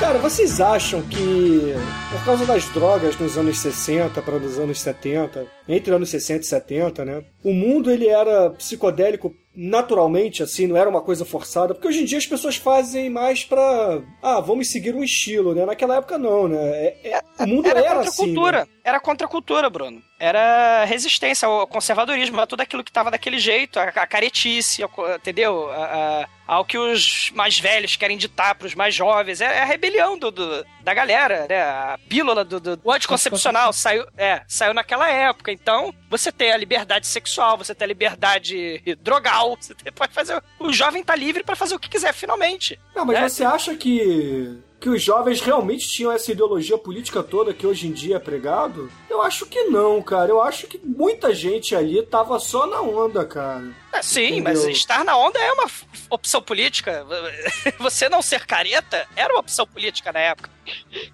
Cara, 0.00 0.18
vocês 0.20 0.61
acham 0.61 1.02
que 1.02 1.74
por 2.12 2.24
causa 2.24 2.46
das 2.46 2.64
drogas 2.68 3.18
nos 3.18 3.37
anos 3.37 3.58
60 3.58 4.22
para 4.22 4.38
nos 4.38 4.56
anos 4.56 4.80
70, 4.80 5.44
entre 5.68 5.92
anos 5.92 6.08
60 6.11 6.40
e 6.40 6.46
70, 6.46 7.04
né? 7.04 7.24
O 7.42 7.52
mundo 7.52 7.90
ele 7.90 8.06
era 8.06 8.50
psicodélico 8.50 9.34
naturalmente, 9.54 10.40
assim, 10.40 10.68
não 10.68 10.76
era 10.76 10.88
uma 10.88 11.00
coisa 11.00 11.24
forçada, 11.24 11.74
porque 11.74 11.88
hoje 11.88 12.02
em 12.02 12.04
dia 12.04 12.16
as 12.18 12.26
pessoas 12.26 12.56
fazem 12.56 13.11
mais 13.11 13.44
pra. 13.44 14.00
Ah, 14.22 14.38
vamos 14.40 14.70
seguir 14.70 14.94
um 14.94 15.02
estilo, 15.02 15.52
né? 15.52 15.66
Naquela 15.66 15.96
época 15.96 16.16
não, 16.16 16.46
né? 16.46 16.58
É- 16.61 16.96
é- 17.14 17.42
o 17.42 17.46
mundo 17.46 17.66
Era, 17.66 17.80
era, 17.80 17.88
contra 17.88 18.04
a 18.04 18.08
assim. 18.08 18.24
cultura. 18.34 18.61
né? 18.61 18.66
Era 18.84 19.00
contra 19.00 19.26
a 19.26 19.30
cultura, 19.30 19.68
Bruno. 19.68 20.00
Era 20.18 20.85
resistência 20.85 21.46
ao 21.46 21.66
conservadorismo, 21.66 22.40
a 22.40 22.46
tudo 22.46 22.61
aquilo 22.61 22.83
que 22.83 22.90
tava 22.90 23.11
daquele 23.11 23.38
jeito, 23.38 23.78
a, 23.78 23.85
a 23.85 24.07
caretice, 24.07 24.83
a 24.83 24.88
entendeu? 25.14 25.70
A- 25.70 25.85
a- 26.24 26.28
ao 26.48 26.64
que 26.64 26.78
os 26.78 27.31
mais 27.35 27.61
velhos 27.61 27.94
querem 27.94 28.16
ditar 28.16 28.54
pros 28.54 28.74
mais 28.74 28.94
jovens. 28.94 29.40
É, 29.42 29.59
é 29.59 29.61
a 29.61 29.64
rebelião 29.66 30.18
do, 30.18 30.31
do- 30.31 30.66
da 30.81 30.94
galera, 30.94 31.46
né? 31.48 31.61
A 31.62 31.99
pílula 32.09 32.43
do, 32.45 32.59
do, 32.59 32.76
do 32.76 32.90
anticoncepcional 32.90 33.70
saiu, 33.72 34.07
é, 34.16 34.43
saiu 34.49 34.72
naquela 34.74 35.09
época. 35.11 35.53
Então, 35.53 35.95
você 36.11 36.32
tem 36.32 36.51
a 36.51 36.57
liberdade 36.57 37.07
sexual, 37.07 37.57
você 37.59 37.74
tem 37.74 37.84
a 37.84 37.88
liberdade 37.88 38.82
drogal, 39.01 39.57
você 39.61 39.74
tem- 39.74 39.93
pode 39.93 40.12
fazer. 40.14 40.43
O 40.59 40.72
jovem 40.72 41.05
tá 41.05 41.14
livre 41.14 41.45
pra 41.45 41.55
fazer 41.55 41.74
o 41.74 41.78
que 41.78 41.88
quiser, 41.88 42.12
finalmente. 42.14 42.80
Não, 42.97 43.05
mas 43.05 43.16
É. 43.18 43.28
você 43.28 43.45
acha 43.45 43.74
que, 43.76 44.59
que 44.81 44.89
os 44.89 45.03
jovens 45.03 45.41
realmente 45.41 45.89
tinham 45.89 46.12
essa 46.12 46.31
ideologia 46.31 46.79
política 46.79 47.22
toda 47.22 47.53
que 47.53 47.66
hoje 47.66 47.89
em 47.89 47.93
dia 47.93 48.16
é 48.16 48.20
pregado? 48.20 48.91
Eu 49.11 49.20
acho 49.22 49.47
que 49.47 49.64
não, 49.64 50.01
cara. 50.01 50.31
Eu 50.31 50.41
acho 50.41 50.66
que 50.66 50.81
muita 50.85 51.35
gente 51.35 51.74
ali 51.74 52.01
tava 52.03 52.39
só 52.39 52.66
na 52.66 52.81
onda, 52.81 53.24
cara. 53.24 53.70
É, 53.93 54.01
sim, 54.03 54.39
Entendeu? 54.39 54.45
mas 54.45 54.64
estar 54.66 55.05
na 55.05 55.16
onda 55.16 55.39
é 55.39 55.53
uma 55.53 55.66
opção 56.11 56.41
política. 56.41 57.05
Você 57.79 58.09
não 58.09 58.22
ser 58.22 58.47
careta 58.47 59.07
era 59.16 59.35
uma 59.35 59.41
opção 59.41 59.66
política 59.66 60.12
na 60.12 60.20
época. 60.20 60.51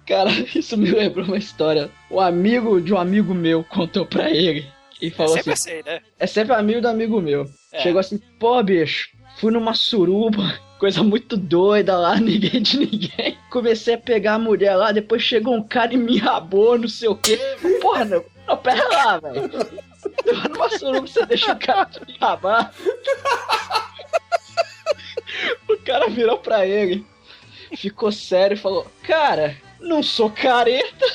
Cara, 0.05 0.29
isso 0.53 0.77
me 0.77 0.91
lembrou 0.91 1.25
uma 1.25 1.37
história. 1.37 1.89
O 2.09 2.19
amigo 2.19 2.79
de 2.79 2.93
um 2.93 2.97
amigo 2.97 3.33
meu 3.33 3.63
contou 3.63 4.05
pra 4.05 4.29
ele. 4.29 4.67
E 5.01 5.07
É 5.07 5.11
falou 5.11 5.33
sempre 5.33 5.53
assim: 5.53 5.71
assim, 5.71 5.83
né? 5.85 6.01
É 6.19 6.27
sempre 6.27 6.53
amigo 6.53 6.81
do 6.81 6.87
amigo 6.87 7.19
meu. 7.19 7.45
É. 7.73 7.81
Chegou 7.81 7.99
assim, 7.99 8.19
pô, 8.39 8.61
bicho, 8.63 9.09
fui 9.39 9.51
numa 9.51 9.73
suruba, 9.73 10.57
coisa 10.79 11.03
muito 11.03 11.37
doida 11.37 11.97
lá, 11.97 12.15
ninguém 12.19 12.61
de 12.61 12.79
ninguém. 12.79 13.37
Comecei 13.49 13.95
a 13.95 13.97
pegar 13.97 14.35
a 14.35 14.39
mulher 14.39 14.75
lá, 14.75 14.91
depois 14.91 15.21
chegou 15.21 15.55
um 15.55 15.63
cara 15.63 15.93
e 15.93 15.97
me 15.97 16.17
enrabou, 16.17 16.77
não 16.77 16.87
sei 16.87 17.09
o 17.09 17.15
quê. 17.15 17.39
Porra, 17.81 18.05
não, 18.05 18.23
não 18.47 18.57
pera 18.57 18.87
lá, 18.87 19.19
velho. 19.19 19.49
Vai 20.25 20.47
numa 20.49 20.69
suruba, 20.69 21.07
você 21.07 21.25
deixa 21.25 21.53
o 21.53 21.59
cara 21.59 21.85
te 21.85 21.99
enrabar. 22.11 22.73
O 25.67 25.77
cara 25.77 26.07
virou 26.07 26.37
pra 26.37 26.65
ele, 26.65 27.05
ficou 27.75 28.11
sério 28.11 28.55
e 28.55 28.59
falou: 28.59 28.89
Cara, 29.03 29.55
não 29.79 30.03
sou 30.03 30.29
careta. 30.29 31.05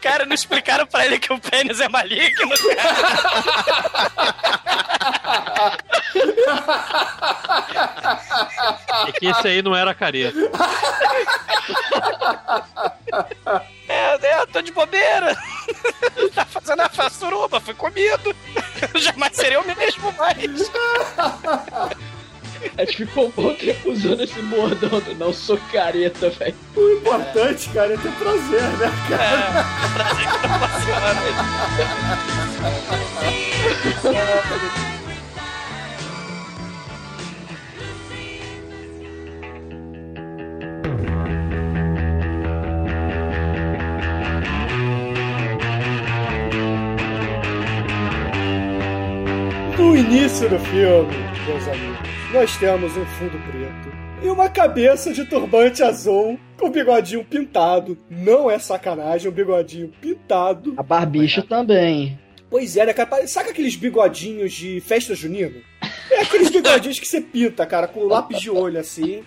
Cara, 0.00 0.26
não 0.26 0.34
explicaram 0.34 0.86
pra 0.86 1.06
ele 1.06 1.18
que 1.18 1.32
o 1.32 1.38
pênis 1.38 1.80
é 1.80 1.88
maligno, 1.88 2.50
É 9.06 9.12
que 9.12 9.26
esse 9.26 9.48
aí 9.48 9.62
não 9.62 9.74
era 9.74 9.94
careta. 9.94 10.38
É, 13.88 14.14
é, 14.26 14.46
tô 14.46 14.60
de 14.62 14.72
bobeira. 14.72 15.36
tá 16.34 16.44
fazendo 16.44 16.80
a 16.82 17.10
suruba, 17.10 17.60
fui 17.60 17.74
comido. 17.74 18.34
Eu 18.94 19.00
jamais 19.00 19.34
seria 19.36 19.60
o 19.60 19.66
mesmo 19.66 20.12
mais. 20.12 20.70
A 22.78 22.84
gente 22.84 23.06
ficou 23.06 23.26
um 23.26 23.30
bom 23.30 23.54
tempo 23.54 23.90
usando 23.90 24.22
esse 24.22 24.40
bordão 24.42 25.00
do 25.00 25.14
não 25.16 25.32
sou 25.32 25.58
careta, 25.70 26.30
velho. 26.30 26.54
O 26.74 26.92
importante, 26.92 27.68
cara, 27.70 27.92
é 27.92 27.96
ter 27.96 28.12
prazer, 28.12 28.62
né, 28.62 28.90
cara? 29.08 29.64
prazer 29.94 30.26
que 30.26 30.48
não 30.48 30.58
No 34.12 34.88
início 50.34 50.48
do 50.48 50.58
filme, 50.58 51.14
meus 51.46 51.68
amigos, 51.68 52.08
nós 52.32 52.56
temos 52.56 52.96
um 52.96 53.06
fundo 53.06 53.38
preto 53.48 53.96
e 54.20 54.28
uma 54.28 54.48
cabeça 54.48 55.12
de 55.12 55.24
turbante 55.24 55.80
azul 55.80 56.36
com 56.58 56.70
bigodinho 56.70 57.24
pintado. 57.24 57.96
Não 58.10 58.50
é 58.50 58.58
sacanagem, 58.58 59.30
um 59.30 59.34
bigodinho 59.34 59.92
pintado. 60.00 60.74
A 60.76 60.82
barbicha 60.82 61.40
também. 61.40 62.18
Pois 62.50 62.76
é, 62.76 62.84
né, 62.84 62.92
cara? 62.92 63.24
Sabe 63.28 63.50
aqueles 63.50 63.76
bigodinhos 63.76 64.52
de 64.52 64.80
festa 64.80 65.14
junina? 65.14 65.54
É 66.10 66.22
aqueles 66.22 66.50
bigodinhos 66.50 66.98
que 66.98 67.06
você 67.06 67.20
pinta, 67.20 67.64
cara, 67.64 67.86
com 67.86 68.04
lápis 68.04 68.40
de 68.40 68.50
olho 68.50 68.80
assim. 68.80 69.22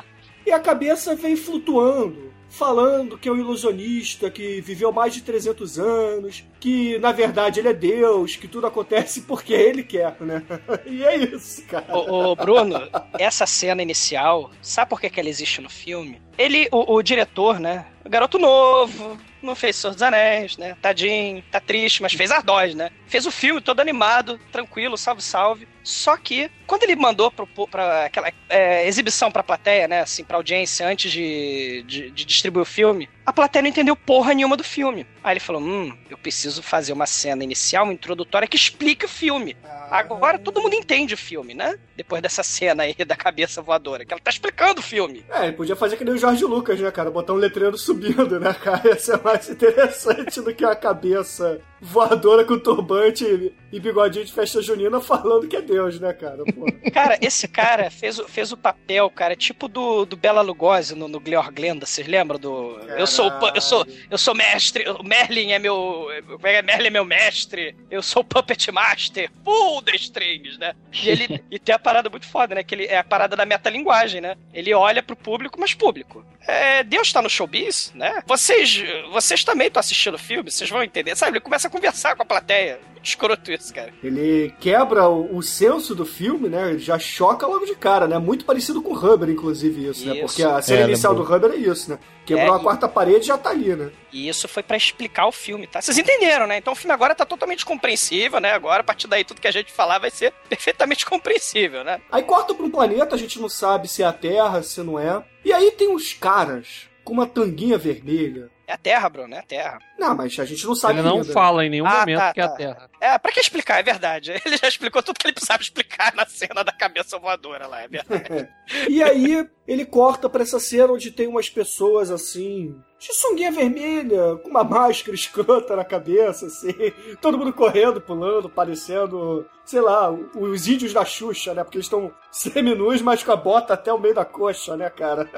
E 0.45 0.51
a 0.51 0.59
cabeça 0.59 1.15
vem 1.15 1.37
flutuando, 1.37 2.33
falando 2.49 3.17
que 3.17 3.29
é 3.29 3.31
um 3.31 3.37
ilusionista, 3.37 4.29
que 4.29 4.61
viveu 4.61 4.91
mais 4.91 5.13
de 5.13 5.21
300 5.21 5.79
anos, 5.79 6.43
que 6.59 6.97
na 6.99 7.11
verdade 7.11 7.59
ele 7.59 7.69
é 7.69 7.73
Deus, 7.73 8.35
que 8.35 8.47
tudo 8.47 8.67
acontece 8.67 9.21
porque 9.21 9.53
ele 9.53 9.83
quer, 9.83 10.15
né? 10.21 10.43
E 10.85 11.03
é 11.03 11.15
isso, 11.15 11.63
cara. 11.65 11.85
Ô, 11.95 12.31
ô, 12.31 12.35
Bruno, 12.35 12.79
essa 13.19 13.45
cena 13.45 13.81
inicial, 13.81 14.51
sabe 14.61 14.89
por 14.89 15.01
que, 15.01 15.09
que 15.09 15.19
ela 15.19 15.29
existe 15.29 15.61
no 15.61 15.69
filme? 15.69 16.21
Ele, 16.37 16.67
o, 16.71 16.95
o 16.95 17.01
diretor, 17.01 17.59
né? 17.59 17.85
Garoto 18.05 18.39
novo, 18.39 19.17
não 19.41 19.55
fez 19.55 19.75
Senhor 19.75 19.93
dos 19.93 20.01
Anéis, 20.01 20.57
né? 20.57 20.75
Tadinho, 20.81 21.43
tá 21.51 21.59
triste, 21.59 22.01
mas 22.01 22.13
fez 22.13 22.31
Ardós, 22.31 22.73
né? 22.73 22.89
Fez 23.07 23.25
o 23.25 23.31
filme 23.31 23.61
todo 23.61 23.79
animado, 23.79 24.39
tranquilo, 24.51 24.97
salve, 24.97 25.21
salve. 25.21 25.67
Só 25.87 26.17
que, 26.17 26.51
quando 26.65 26.83
ele 26.83 26.97
mandou 26.97 27.31
pra 27.31 28.07
aquela 28.07 28.29
é, 28.49 28.85
exibição 28.85 29.31
pra 29.31 29.41
plateia, 29.41 29.87
né? 29.87 30.01
Assim, 30.01 30.21
pra 30.21 30.35
audiência, 30.35 30.85
antes 30.85 31.09
de, 31.09 31.81
de, 31.87 32.11
de 32.11 32.25
distribuir 32.25 32.63
o 32.63 32.65
filme, 32.65 33.07
a 33.25 33.31
plateia 33.31 33.63
não 33.63 33.69
entendeu 33.69 33.95
porra 33.95 34.33
nenhuma 34.33 34.57
do 34.57 34.65
filme. 34.65 35.07
Aí 35.23 35.31
ele 35.31 35.39
falou: 35.39 35.61
hum, 35.61 35.97
eu 36.09 36.17
preciso 36.17 36.61
fazer 36.61 36.91
uma 36.91 37.05
cena 37.05 37.41
inicial, 37.41 37.85
uma 37.85 37.93
introdutória 37.93 38.49
que 38.49 38.57
explique 38.57 39.05
o 39.05 39.09
filme. 39.09 39.55
Agora 39.89 40.37
todo 40.37 40.61
mundo 40.61 40.73
entende 40.73 41.13
o 41.13 41.17
filme, 41.17 41.53
né? 41.53 41.79
Depois 41.95 42.21
dessa 42.21 42.43
cena 42.43 42.83
aí 42.83 42.93
da 42.93 43.15
cabeça 43.15 43.61
voadora, 43.61 44.05
que 44.05 44.13
ela 44.13 44.21
tá 44.21 44.29
explicando 44.29 44.81
o 44.81 44.83
filme. 44.83 45.23
É, 45.29 45.45
ele 45.45 45.53
podia 45.55 45.77
fazer 45.77 45.95
que 45.95 46.03
nem 46.03 46.13
o 46.13 46.17
Jorge 46.17 46.43
Lucas, 46.43 46.77
né, 46.81 46.91
cara? 46.91 47.09
Botar 47.09 47.31
um 47.31 47.37
letreiro 47.37 47.77
subindo, 47.77 48.41
né, 48.41 48.53
cara? 48.53 48.81
Ia 48.85 48.99
ser 48.99 49.23
mais 49.23 49.47
interessante 49.49 50.41
do 50.41 50.53
que 50.53 50.65
uma 50.65 50.75
cabeça 50.75 51.61
voadora 51.81 52.43
com 52.43 52.57
turbante 52.57 53.23
e- 53.71 53.79
bigodinho 53.79 54.25
de 54.25 54.31
festa 54.33 54.61
junina 54.61 54.99
falando 54.99 55.47
que 55.47 55.55
é 55.55 55.61
Deus, 55.61 55.99
né, 55.99 56.11
cara? 56.13 56.37
Cara, 56.93 57.17
esse 57.21 57.47
cara 57.47 57.91
fez, 57.91 58.17
o- 58.17 58.27
fez 58.27 58.51
o 58.51 58.57
papel, 58.57 59.09
cara, 59.09 59.35
tipo 59.35 59.67
do, 59.67 60.05
do 60.05 60.15
Bela 60.17 60.41
Lugosi 60.41 60.95
no, 60.95 61.07
no 61.07 61.19
Glior 61.19 61.51
Glenda, 61.51 61.85
vocês 61.85 62.07
lembram 62.07 62.39
do... 62.39 62.79
Eu 62.97 63.05
sou, 63.05 63.31
eu 63.53 63.61
sou 63.61 63.85
eu 64.09 64.17
sou 64.17 64.33
mestre, 64.33 64.89
o 64.89 65.03
Merlin 65.03 65.51
é 65.51 65.59
meu... 65.59 66.07
é, 66.43 66.61
Merlin 66.61 66.87
é 66.87 66.89
meu 66.89 67.05
mestre, 67.05 67.75
eu 67.91 68.01
sou 68.01 68.21
o 68.23 68.25
Puppet 68.25 68.71
Master, 68.71 69.29
pull 69.43 69.81
the 69.83 69.95
strings, 69.95 70.57
né? 70.57 70.73
E 70.91 71.09
ele 71.09 71.43
e 71.51 71.59
tem 71.59 71.75
a 71.75 71.79
parada 71.79 72.09
muito 72.09 72.25
foda, 72.27 72.55
né? 72.55 72.63
Que 72.63 72.73
ele, 72.73 72.85
é 72.85 72.97
a 72.97 73.03
parada 73.03 73.35
da 73.35 73.45
metalinguagem, 73.45 74.21
né? 74.21 74.35
Ele 74.53 74.73
olha 74.73 75.03
pro 75.03 75.15
público, 75.15 75.59
mas 75.59 75.73
público. 75.73 76.25
É, 76.47 76.81
Deus 76.83 77.11
tá 77.11 77.21
no 77.21 77.29
showbiz, 77.29 77.91
né? 77.93 78.23
Vocês, 78.25 78.81
vocês 79.11 79.43
também 79.43 79.67
estão 79.67 79.79
assistindo 79.81 80.15
o 80.15 80.19
filme, 80.19 80.49
vocês 80.49 80.69
vão 80.69 80.81
entender, 80.81 81.15
sabe? 81.15 81.33
Ele 81.33 81.41
começa 81.41 81.66
a 81.67 81.71
conversar 81.71 82.15
com 82.15 82.23
a 82.23 82.25
plateia. 82.25 82.79
Escroto 83.03 83.51
isso, 83.51 83.73
cara. 83.73 83.93
Ele 84.03 84.53
quebra 84.59 85.07
o, 85.07 85.37
o 85.37 85.41
senso 85.41 85.95
do 85.95 86.05
filme, 86.05 86.49
né? 86.49 86.71
Ele 86.71 86.79
já 86.79 86.99
choca 86.99 87.47
logo 87.47 87.65
de 87.65 87.73
cara, 87.75 88.05
né? 88.05 88.17
Muito 88.17 88.43
parecido 88.43 88.81
com 88.81 88.89
o 88.91 88.93
Rubber, 88.95 89.29
inclusive, 89.29 89.87
isso, 89.87 90.05
né? 90.05 90.15
Isso. 90.15 90.25
Porque 90.25 90.43
a 90.43 90.61
cena 90.61 90.81
É, 90.81 90.83
inicial 90.85 91.15
do. 91.15 91.23
Rubber 91.23 91.51
é 91.51 91.55
isso, 91.55 91.89
né? 91.91 91.99
Quebrou 92.25 92.53
É, 92.53 92.57
a 92.57 92.59
e- 92.59 92.63
quarta 92.63 92.89
parede 92.89 93.19
e 93.21 93.27
já 93.27 93.37
tá 93.37 93.51
ali, 93.51 93.73
né? 93.75 93.91
E 94.11 94.27
isso 94.27 94.45
foi 94.49 94.61
pra 94.61 94.75
explicar 94.75 95.25
o 95.27 95.31
filme, 95.31 95.67
tá? 95.67 95.79
Vocês 95.81 95.97
entenderam, 95.97 96.47
né? 96.47 96.57
Então 96.57 96.73
o 96.73 96.75
filme 96.75 96.91
agora 96.93 97.15
tá 97.15 97.25
totalmente 97.25 97.65
compreensível, 97.65 98.41
né? 98.41 98.51
Agora, 98.51 98.81
a 98.81 98.83
partir 98.83 99.07
daí, 99.07 99.23
tudo 99.23 99.39
que 99.39 99.47
a 99.47 99.51
gente 99.51 99.71
falar 99.71 99.99
vai 99.99 100.09
ser 100.11 100.33
perfeitamente 100.49 101.05
compreensível, 101.05 101.85
né? 101.85 102.01
Aí 102.11 102.23
corta 102.23 102.53
pra 102.53 102.65
um 102.65 102.71
planeta, 102.71 103.15
a 103.15 103.17
gente 103.17 103.39
não 103.39 103.47
sabe 103.47 103.87
se 103.87 104.03
é 104.03 104.05
a 104.05 104.11
Terra, 104.11 104.61
se 104.63 104.81
não 104.81 104.99
é. 104.99 105.23
E 105.45 105.53
aí 105.53 105.71
tem 105.71 105.87
uns 105.87 106.11
caras 106.13 106.89
com 107.05 107.13
uma 107.13 107.25
tanguinha 107.27 107.77
vermelha. 107.77 108.49
É 108.67 108.73
a 108.73 108.77
Terra, 108.77 109.07
Bruno, 109.07 109.33
é 109.33 109.39
a 109.39 109.43
Terra. 109.43 109.79
Não, 109.97 110.13
mas 110.13 110.37
a 110.37 110.43
gente 110.43 110.65
não 110.67 110.75
sabe 110.75 110.95
Ele 110.99 111.07
não 111.07 111.15
ainda. 111.21 111.31
fala 111.31 111.65
em 111.65 111.69
nenhum 111.69 111.87
Ah, 111.87 111.99
momento 112.01 112.17
tá, 112.19 112.33
que 112.33 112.41
é 112.41 112.43
a 112.43 112.49
tá. 112.49 112.55
Terra. 112.55 112.89
É, 112.99 113.17
pra 113.17 113.31
que 113.31 113.39
explicar? 113.39 113.79
É 113.79 113.83
verdade. 113.83 114.33
Ele 114.45 114.57
já 114.57 114.67
explicou 114.67 115.01
tudo 115.01 115.17
que 115.17 115.25
ele 115.25 115.33
precisava 115.33 115.61
explicar 115.63 116.13
na 116.13 116.25
cena 116.25 116.63
da 116.65 116.71
cabeça 116.73 117.17
voadora 117.17 117.65
lá, 117.65 117.81
é 117.83 117.87
verdade. 117.87 118.49
E 118.89 119.01
aí 119.01 119.47
ele 119.65 119.85
corta 119.85 120.29
pra 120.29 120.43
essa 120.43 120.59
cena 120.59 120.91
onde 120.91 121.09
tem 121.11 121.25
umas 121.25 121.49
pessoas 121.49 122.11
assim, 122.11 122.75
de 122.99 123.13
sunguinha 123.13 123.49
vermelha, 123.49 124.35
com 124.43 124.49
uma 124.49 124.61
máscara 124.65 125.15
escrota 125.15 125.73
na 125.73 125.85
cabeça, 125.85 126.47
assim, 126.47 126.73
todo 127.21 127.37
mundo 127.37 127.53
correndo, 127.53 128.01
pulando, 128.01 128.49
parecendo, 128.49 129.47
sei 129.63 129.79
lá, 129.79 130.11
os 130.11 130.67
índios 130.67 130.91
da 130.91 131.05
Xuxa, 131.05 131.53
né? 131.53 131.63
Porque 131.63 131.77
eles 131.77 131.85
estão 131.85 132.11
seminus, 132.29 133.01
mas 133.01 133.23
com 133.23 133.31
a 133.31 133.37
bota 133.37 133.73
até 133.73 133.93
o 133.93 133.97
meio 133.97 134.13
da 134.15 134.25
coxa, 134.25 134.75
né, 134.75 134.89
cara? 134.89 135.29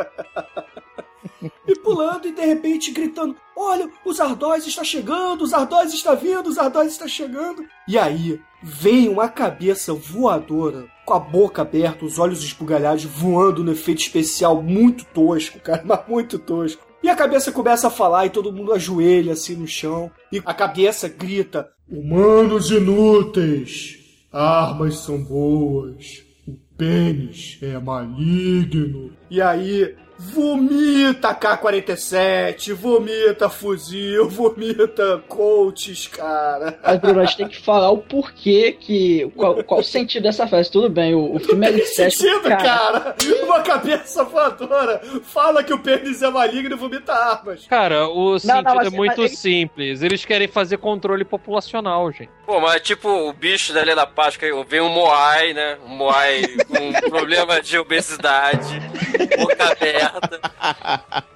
E 1.68 1.76
pulando 1.80 2.28
e 2.28 2.32
de 2.32 2.46
repente 2.46 2.92
gritando: 2.92 3.36
Olha, 3.56 3.90
os 4.06 4.20
Ardós 4.20 4.66
está 4.66 4.84
chegando, 4.84 5.44
os 5.44 5.54
Ardós 5.54 5.94
está 5.94 6.16
vindo, 6.16 6.48
os 6.48 6.58
Ardós 6.58 6.92
está 6.92 7.08
chegando. 7.08 7.66
E 7.88 7.98
aí 7.98 8.40
vem 8.62 9.10
uma 9.10 9.28
cabeça 9.28 9.94
voadora, 9.94 10.88
com 11.06 11.14
a 11.14 11.20
boca 11.20 11.62
aberta, 11.62 12.06
os 12.06 12.20
olhos 12.20 12.44
esbugalhados, 12.44 13.04
voando 13.04 13.64
no 13.64 13.72
efeito 13.72 14.02
especial 14.02 14.62
muito 14.62 15.06
tosco, 15.06 15.60
cara, 15.60 15.82
mas 15.86 16.08
muito 16.08 16.40
tosco. 16.40 16.88
E 17.02 17.10
a 17.10 17.16
cabeça 17.16 17.52
começa 17.52 17.88
a 17.88 17.92
falar 17.92 18.26
e 18.26 18.30
todo 18.30 18.52
mundo 18.52 18.74
ajoelha 18.74 19.34
assim 19.34 19.56
no 19.56 19.68
chão. 19.68 20.12
E 20.32 20.42
a 20.46 20.54
cabeça 20.54 21.08
grita: 21.08 21.70
Humanos 21.90 22.72
inúteis, 22.72 23.98
armas 24.32 25.00
são 25.00 25.22
boas, 25.24 26.24
o 26.48 26.54
pênis 26.78 27.58
é 27.62 27.78
maligno. 27.80 29.12
E 29.30 29.42
aí 29.42 29.96
vomita 30.22 31.34
K-47, 31.34 32.74
vomita 32.74 33.50
fuzil, 33.50 34.28
vomita 34.30 35.24
coaches, 35.30 36.08
cara. 36.08 36.78
Mas, 36.84 37.00
Bruno, 37.00 37.22
a 37.22 37.26
gente 37.26 37.38
tem 37.38 37.48
que 37.48 37.62
falar 37.64 37.90
o 37.92 38.00
porquê 38.00 38.76
que. 38.78 39.32
Qual, 39.36 39.64
qual 39.64 39.80
o 39.80 39.84
sentido 39.84 40.24
dessa 40.24 40.46
frase? 40.46 40.70
Tudo 40.70 40.90
bem, 40.90 41.16
o, 41.16 41.36
o 41.36 41.40
filme 41.40 41.68
é 41.68 41.86
sentido, 41.86 42.42
cara? 42.44 43.16
Uma 43.44 43.62
cabeça 43.62 44.24
voadora 44.26 45.02
fala 45.24 45.64
que 45.64 45.74
o 45.74 45.80
pênis 45.80 46.22
é 46.22 46.30
maligno 46.30 46.76
e 46.76 46.78
vomita 46.78 47.14
armas. 47.14 47.66
Cara, 47.68 48.08
o 48.10 48.32
Não, 48.34 48.40
sentido 48.40 48.64
não, 48.64 48.76
mas- 48.76 48.88
é 48.94 48.96
muito 48.96 49.22
mas- 49.22 49.38
simples. 49.40 50.02
Eles 50.02 50.26
querem 50.26 50.48
fazer 50.50 50.78
controle 50.78 51.24
populacional, 51.24 52.12
gente. 52.12 52.30
Pô, 52.46 52.60
mas 52.60 52.82
tipo 52.82 53.08
o 53.08 53.32
bicho 53.32 53.72
da 53.74 53.82
Ilha 53.84 53.96
da 53.96 54.06
Páscoa, 54.08 54.50
vem 54.68 54.82
um 54.82 54.90
Moai, 54.90 55.54
né? 55.54 55.78
Um 55.86 55.90
Moai 55.96 56.42
com 56.68 57.10
problema 57.10 57.62
de 57.62 57.78
obesidade, 57.78 58.80
boca 59.40 59.72
aberta, 59.72 60.09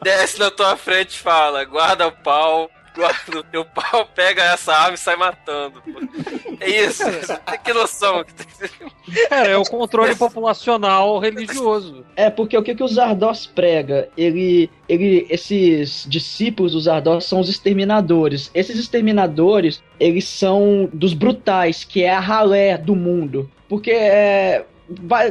desce 0.02 0.40
na 0.40 0.52
tua 0.52 0.76
frente 0.78 1.12
e 1.12 1.20
fala, 1.20 1.64
guarda 1.66 2.08
o 2.08 2.12
pau, 2.12 2.70
guarda 2.96 3.40
o 3.40 3.44
teu 3.44 3.66
pau, 3.66 4.06
pega 4.16 4.44
essa 4.44 4.74
arma 4.74 4.96
e 4.96 4.98
sai 4.98 5.16
matando. 5.16 5.82
pô. 5.82 6.00
É 6.60 6.70
isso, 6.70 7.04
você 7.04 7.38
tem 7.38 7.60
que 7.60 7.74
noção. 7.74 8.24
Cara, 9.30 9.50
é 9.50 9.58
o 9.58 9.64
controle 9.64 10.16
populacional 10.16 11.20
religioso. 11.20 12.06
É, 12.16 12.30
porque 12.30 12.58
o 12.58 12.64
que, 12.64 12.76
que 12.76 12.84
o 12.84 12.88
Zardoz 12.88 13.46
prega? 13.46 14.10
Ele, 14.16 14.70
ele, 14.88 15.26
esses 15.30 16.06
discípulos 16.08 16.74
do 16.74 16.80
Zardoz 16.80 17.26
são 17.26 17.40
os 17.40 17.50
exterminadores. 17.50 18.50
Esses 18.54 18.80
exterminadores, 18.80 19.84
eles 20.00 20.26
são 20.26 20.90
dos 20.94 21.14
brutais, 21.14 21.84
que 21.84 22.04
é 22.04 22.14
a 22.14 22.20
ralé 22.20 22.78
do 22.78 22.96
mundo. 22.96 23.50
Porque 23.68 23.92
é, 23.92 24.66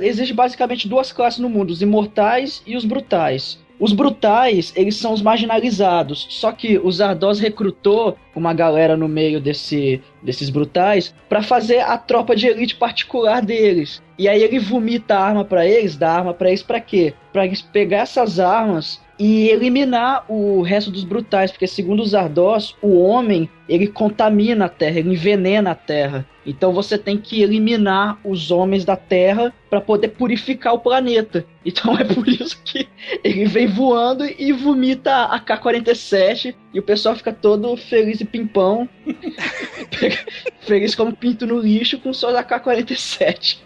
existe 0.03 0.35
basicamente 0.35 0.89
duas 0.89 1.13
classes 1.13 1.41
no 1.41 1.49
mundo, 1.49 1.71
os 1.71 1.83
imortais 1.83 2.63
e 2.67 2.77
os 2.77 2.85
brutais. 2.85 3.61
Os 3.83 3.93
brutais, 3.93 4.73
eles 4.77 4.97
são 4.97 5.13
os 5.13 5.21
marginalizados. 5.21 6.29
Só 6.31 6.53
que 6.53 6.79
o 6.79 6.93
Zardoz 6.93 7.41
recrutou 7.41 8.17
uma 8.33 8.55
galera 8.55 8.97
no 8.97 9.09
meio 9.09 9.41
desse, 9.41 10.01
desses 10.23 10.51
brutais 10.51 11.13
pra 11.29 11.43
fazer 11.43 11.81
a 11.81 11.99
tropa 11.99 12.37
de 12.37 12.47
elite 12.47 12.77
particular 12.77 13.43
deles. 13.43 14.01
E 14.17 14.29
aí 14.29 14.41
ele 14.41 14.61
vomita 14.61 15.17
a 15.17 15.25
arma 15.25 15.45
pra 15.45 15.67
eles, 15.67 15.97
dá 15.97 16.13
arma 16.13 16.33
pra 16.33 16.51
eles 16.51 16.63
pra 16.63 16.81
quê? 16.81 17.13
Pra 17.33 17.45
eles 17.45 17.61
pegar 17.61 18.03
essas 18.03 18.39
armas 18.39 19.01
e 19.19 19.49
eliminar 19.49 20.25
o 20.29 20.63
resto 20.63 20.91
dos 20.91 21.05
brutais, 21.05 21.51
porque 21.51 21.67
segundo 21.67 22.03
os 22.03 22.11
Zardoz, 22.11 22.75
o 22.83 22.99
homem, 22.99 23.49
ele 23.69 23.87
contamina 23.87 24.65
a 24.65 24.69
terra, 24.69 24.99
ele 24.99 25.11
envenena 25.11 25.71
a 25.71 25.75
terra. 25.75 26.27
Então 26.45 26.73
você 26.73 26.99
tem 26.99 27.17
que 27.17 27.41
eliminar 27.41 28.19
os 28.25 28.51
homens 28.51 28.85
da 28.85 28.97
terra 28.97 29.53
pra 29.71 29.81
poder 29.81 30.09
purificar 30.09 30.75
o 30.75 30.81
planeta. 30.81 31.45
Então 31.65 31.97
é 31.97 32.03
por 32.03 32.29
isso 32.29 32.61
que 32.65 32.89
ele 33.23 33.45
vem 33.45 33.69
voando 33.69 34.25
e 34.25 34.53
vomita 34.53 35.27
a 35.27 35.39
K-47 35.39 36.57
e 36.75 36.81
o 36.81 36.83
pessoal 36.83 37.15
fica 37.15 37.33
todo 37.33 37.77
feliz 37.77 38.21
e 38.21 38.25
pimpão. 38.25 38.89
feliz 40.63 40.97
como 40.97 41.15
pinto 41.15 41.47
no 41.47 41.61
lixo 41.61 42.01
com 42.01 42.13
só 42.13 42.37
a 42.37 42.43
K-47. 42.43 43.59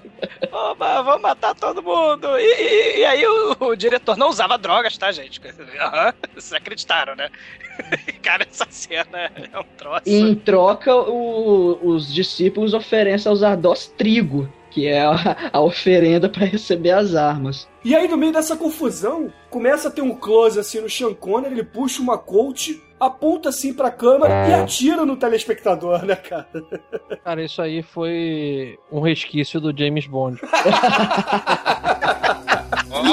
Oba, 0.52 1.02
vamos 1.02 1.22
matar 1.22 1.54
todo 1.54 1.82
mundo. 1.82 2.26
E, 2.38 2.42
e- 2.42 2.98
e 3.00 3.04
aí 3.04 3.26
o, 3.26 3.56
o 3.60 3.76
diretor 3.76 4.16
não 4.16 4.28
usava 4.30 4.56
drogas, 4.58 4.96
tá, 4.98 5.10
gente? 5.12 5.40
Aham, 5.80 6.12
vocês 6.34 6.52
acreditaram, 6.52 7.14
né? 7.16 7.30
Cara, 8.22 8.46
essa 8.50 8.66
cena 8.70 9.30
é 9.52 9.58
um 9.58 9.64
troço. 9.76 10.02
E 10.06 10.14
em 10.20 10.34
troca, 10.34 10.94
o- 10.94 11.78
os 11.88 12.12
discípulos 12.12 12.74
oferecem 12.74 13.30
aos 13.30 13.42
Ardós 13.42 13.86
trigo, 13.96 14.52
que 14.70 14.86
é 14.86 15.00
a, 15.00 15.50
a 15.52 15.60
oferenda 15.60 16.28
para 16.28 16.44
receber 16.44 16.90
as 16.92 17.14
armas. 17.14 17.68
E 17.84 17.94
aí, 17.94 18.08
no 18.08 18.16
meio 18.16 18.32
dessa 18.32 18.56
confusão, 18.56 19.32
começa 19.48 19.88
a 19.88 19.90
ter 19.90 20.02
um 20.02 20.14
close 20.14 20.58
assim 20.58 20.80
no 20.80 20.90
Sean 20.90 21.14
Connery, 21.14 21.54
ele 21.54 21.64
puxa 21.64 22.02
uma 22.02 22.18
coach, 22.18 22.82
aponta 22.98 23.48
assim 23.50 23.72
pra 23.74 23.90
câmera 23.90 24.48
e 24.48 24.54
atira 24.54 25.04
no 25.04 25.16
telespectador, 25.16 26.04
né, 26.04 26.16
cara? 26.16 26.46
Cara, 27.24 27.42
isso 27.44 27.60
aí 27.60 27.82
foi 27.82 28.78
um 28.90 29.00
resquício 29.00 29.60
do 29.60 29.76
James 29.76 30.06
Bond. 30.06 30.40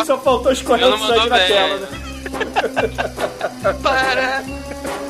Só 0.06 0.18
faltou 0.18 0.52
escorrer 0.52 0.84
Ela 0.86 0.96
o 0.96 1.00
mandou 1.00 1.28
na 1.28 1.38
bem. 1.38 1.48
tela, 1.48 1.78
né? 1.80 1.88
Para, 3.82 4.44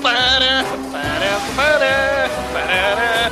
para, 0.01 0.63
para, 0.83 1.39
para, 1.55 2.29
para. 2.53 3.31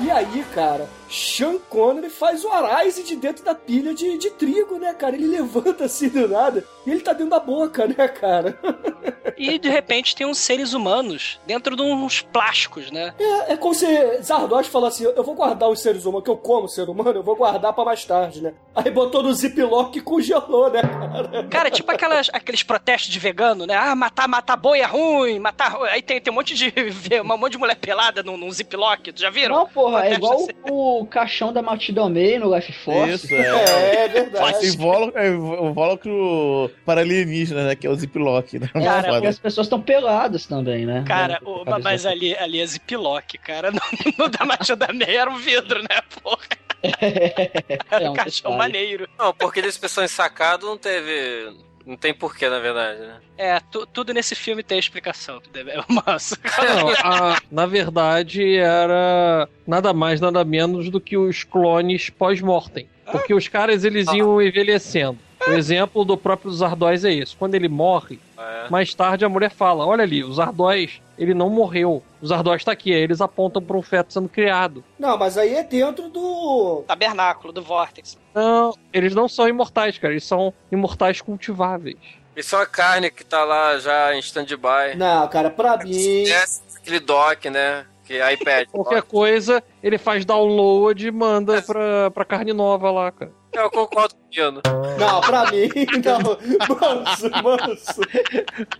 E 0.00 0.10
aí, 0.10 0.44
cara, 0.54 0.88
Sean 1.14 1.58
Connery 1.70 2.10
faz 2.10 2.44
o 2.44 2.50
Arise 2.50 3.04
de 3.04 3.14
dentro 3.14 3.44
da 3.44 3.54
pilha 3.54 3.94
de, 3.94 4.18
de 4.18 4.30
trigo, 4.30 4.78
né, 4.78 4.92
cara? 4.92 5.14
Ele 5.14 5.28
levanta 5.38 5.84
assim 5.84 6.08
do 6.08 6.26
nada 6.26 6.64
e 6.84 6.90
ele 6.90 7.00
tá 7.00 7.12
dentro 7.12 7.30
da 7.30 7.38
boca, 7.38 7.86
né, 7.86 8.08
cara? 8.08 8.58
E 9.36 9.58
de 9.58 9.68
repente 9.68 10.14
tem 10.14 10.26
uns 10.26 10.38
seres 10.38 10.74
humanos 10.74 11.40
dentro 11.46 11.74
de 11.74 11.82
uns 11.82 12.20
plásticos, 12.20 12.90
né? 12.90 13.14
É, 13.18 13.54
é 13.54 13.56
como 13.56 13.74
se 13.74 13.86
Zardoz 14.22 14.66
falou 14.66 14.88
assim: 14.88 15.04
eu 15.04 15.24
vou 15.24 15.34
guardar 15.34 15.68
os 15.68 15.80
seres 15.80 16.04
humanos, 16.04 16.24
que 16.24 16.30
eu 16.30 16.36
como 16.36 16.68
ser 16.68 16.88
humano, 16.88 17.18
eu 17.18 17.22
vou 17.22 17.34
guardar 17.34 17.72
pra 17.72 17.84
mais 17.84 18.04
tarde, 18.04 18.40
né? 18.40 18.54
Aí 18.74 18.90
botou 18.90 19.22
no 19.22 19.32
ziplock 19.32 19.98
e 19.98 20.00
congelou, 20.00 20.70
né, 20.70 20.82
cara? 20.82 21.44
Cara, 21.48 21.70
tipo 21.70 21.90
aquelas, 21.90 22.30
aqueles 22.32 22.62
protestos 22.62 23.10
de 23.10 23.18
vegano, 23.18 23.66
né? 23.66 23.74
Ah, 23.74 23.94
matar, 23.94 24.28
matar 24.28 24.56
boi 24.56 24.80
é 24.80 24.84
ruim, 24.84 25.38
matar. 25.38 25.76
Aí 25.84 26.02
tem, 26.02 26.20
tem 26.20 26.32
um 26.32 26.36
monte 26.36 26.54
de. 26.54 26.72
um 27.20 27.38
monte 27.38 27.52
de 27.52 27.58
mulher 27.58 27.76
pelada 27.76 28.22
num, 28.22 28.36
num 28.36 28.50
ziplock, 28.50 29.12
já 29.16 29.30
viram? 29.30 29.56
Não, 29.56 29.66
porra, 29.66 30.06
é 30.06 30.14
igual 30.14 30.34
assim. 30.34 30.52
o 30.70 31.03
caixão 31.06 31.52
da 31.52 31.62
Matilda 31.62 32.08
May 32.08 32.38
no 32.38 32.54
Life 32.54 32.72
Force. 32.72 33.26
Isso, 33.26 33.34
é. 33.34 33.44
É, 33.94 34.04
é 34.04 34.08
verdade. 34.08 34.66
Invólucro, 34.66 35.20
é, 35.20 35.30
o 35.30 35.70
invólucro 35.70 36.70
para 36.84 37.00
alienígena, 37.00 37.64
né? 37.68 37.74
Que 37.76 37.86
é 37.86 37.90
o 37.90 37.94
Ziploc, 37.94 38.52
né? 38.54 38.68
Cara, 38.72 39.08
Foda. 39.14 39.24
e 39.24 39.28
as 39.28 39.38
pessoas 39.38 39.66
estão 39.66 39.80
peladas 39.80 40.46
também, 40.46 40.84
né? 40.86 41.04
Cara, 41.06 41.34
É, 41.34 41.48
o- 41.48 41.64
mas 41.82 42.04
ali, 42.06 42.36
ali 42.36 42.60
é 42.60 42.66
ziplock, 42.66 43.38
cara. 43.38 43.70
No, 43.74 43.80
no 44.18 44.28
da 44.28 44.44
Matilda 44.44 44.88
May 44.92 45.16
era 45.16 45.30
um 45.30 45.36
vidro, 45.36 45.80
né, 45.82 46.00
porra? 46.22 46.38
Era 47.90 48.04
É 48.04 48.10
um 48.10 48.14
caixão 48.14 48.50
detalhe. 48.52 48.56
maneiro. 48.58 49.08
Não, 49.18 49.32
porque 49.32 49.58
eles 49.60 49.78
pessoas 49.78 50.10
ensacado 50.10 50.66
não 50.66 50.76
teve. 50.76 51.50
Não 51.86 51.96
tem 51.96 52.14
porquê, 52.14 52.48
na 52.48 52.58
verdade, 52.60 53.00
né? 53.00 53.16
É, 53.36 53.60
tu- 53.60 53.86
tudo 53.86 54.14
nesse 54.14 54.34
filme 54.34 54.62
tem 54.62 54.78
explicação, 54.78 55.40
Manso. 55.88 56.36
Não, 56.76 56.88
a- 57.04 57.38
na 57.50 57.66
verdade 57.66 58.56
era 58.56 59.48
nada 59.66 59.92
mais, 59.92 60.20
nada 60.20 60.42
menos 60.44 60.88
do 60.88 61.00
que 61.00 61.16
os 61.16 61.44
clones 61.44 62.08
pós-mortem. 62.10 62.88
Porque 63.12 63.34
os 63.34 63.48
caras 63.48 63.84
eles 63.84 64.06
iam 64.14 64.40
envelhecendo. 64.40 65.18
O 65.46 65.52
exemplo 65.52 66.04
do 66.04 66.16
próprio 66.16 66.50
Zardoz 66.52 67.04
é 67.04 67.10
isso. 67.12 67.36
Quando 67.38 67.54
ele 67.54 67.68
morre, 67.68 68.18
É. 68.38 68.68
mais 68.70 68.94
tarde 68.94 69.24
a 69.24 69.28
mulher 69.28 69.50
fala: 69.50 69.86
Olha 69.86 70.02
ali, 70.02 70.24
o 70.24 70.32
Zardoz, 70.32 71.00
ele 71.18 71.34
não 71.34 71.50
morreu. 71.50 72.02
O 72.22 72.26
Zardoz 72.26 72.64
tá 72.64 72.72
aqui. 72.72 72.92
Aí 72.94 73.00
eles 73.00 73.20
apontam 73.20 73.60
para 73.62 73.76
um 73.76 73.82
feto 73.82 74.12
sendo 74.12 74.28
criado. 74.28 74.82
Não, 74.98 75.18
mas 75.18 75.36
aí 75.36 75.54
é 75.54 75.62
dentro 75.62 76.08
do. 76.08 76.84
Tabernáculo, 76.86 77.52
do 77.52 77.62
Vortex. 77.62 78.18
Não, 78.34 78.74
eles 78.92 79.14
não 79.14 79.28
são 79.28 79.48
imortais, 79.48 79.98
cara. 79.98 80.14
Eles 80.14 80.24
são 80.24 80.52
imortais 80.72 81.20
cultiváveis. 81.20 81.96
Isso 82.36 82.54
é 82.56 82.58
uma 82.58 82.66
carne 82.66 83.10
que 83.10 83.24
tá 83.24 83.44
lá 83.44 83.78
já 83.78 84.14
em 84.14 84.18
stand-by. 84.18 84.96
Não, 84.96 85.28
cara, 85.28 85.50
pra 85.50 85.76
mim. 85.76 86.26
É 86.26 86.44
aquele 86.76 86.98
dock, 87.00 87.48
né? 87.48 87.86
Que 88.04 88.14
é 88.14 88.32
iPad. 88.34 88.68
Qualquer 88.70 89.02
coisa, 89.02 89.62
ele 89.82 89.96
faz 89.96 90.24
download 90.24 91.06
e 91.06 91.10
manda 91.10 91.62
pra, 91.62 92.10
pra 92.10 92.24
carne 92.24 92.52
nova 92.52 92.90
lá, 92.90 93.10
cara. 93.12 93.32
Eu 93.54 93.70
concordo 93.70 94.14
com 94.14 94.20
o 94.20 94.30
Pino. 94.30 94.60
Não, 94.98 95.20
pra 95.20 95.50
mim, 95.50 95.68
não. 96.04 96.74
Manso, 97.04 97.30
manso. 97.42 98.00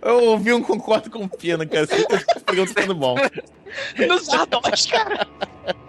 Eu 0.01 0.23
ouvi 0.31 0.53
um 0.53 0.61
concordo 0.61 1.09
com 1.09 1.23
o 1.23 1.29
Pena, 1.29 1.65
cara. 1.65 1.83
Esse 1.83 2.05
programa 2.45 2.73
tá 2.73 2.81
sendo 2.81 2.95
bom. 2.95 3.15
Nos 4.07 4.25
Zardoz, 4.25 4.85
cara. 4.87 5.27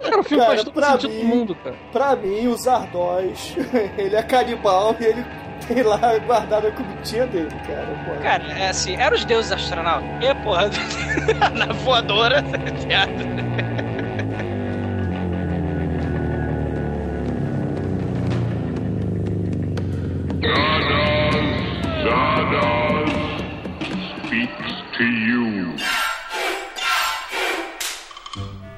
Cara, 0.01 0.19
o 0.19 0.23
filme 0.23 0.43
Cara, 0.43 0.55
faz 0.55 0.63
todo 0.63 0.73
pra 0.73 0.91
sentido 0.93 1.13
mim- 1.13 1.19
do 1.19 1.25
mundo, 1.27 1.55
cara. 1.55 1.75
Pra 1.91 2.15
mim, 2.15 2.47
o 2.47 2.57
Zardoz, 2.57 3.55
ele 3.97 4.15
é 4.15 4.23
canibal 4.23 4.95
e 4.99 5.05
ele 5.05 5.25
tem 5.67 5.83
lá 5.83 5.97
guardado 6.19 6.67
a 6.67 6.71
comitinha 6.71 7.27
dele, 7.27 7.49
cara. 7.67 7.87
Pô. 8.05 8.21
Cara, 8.21 8.43
é 8.59 8.69
assim, 8.69 8.95
eram 8.95 9.15
os 9.15 9.25
deuses 9.25 9.51
astronautas. 9.51 10.07
E, 10.21 10.33
porra, 10.43 10.69
na 11.53 11.73
voadora, 11.73 12.41
viado. 12.87 13.11
Zardoz 13.17 13.96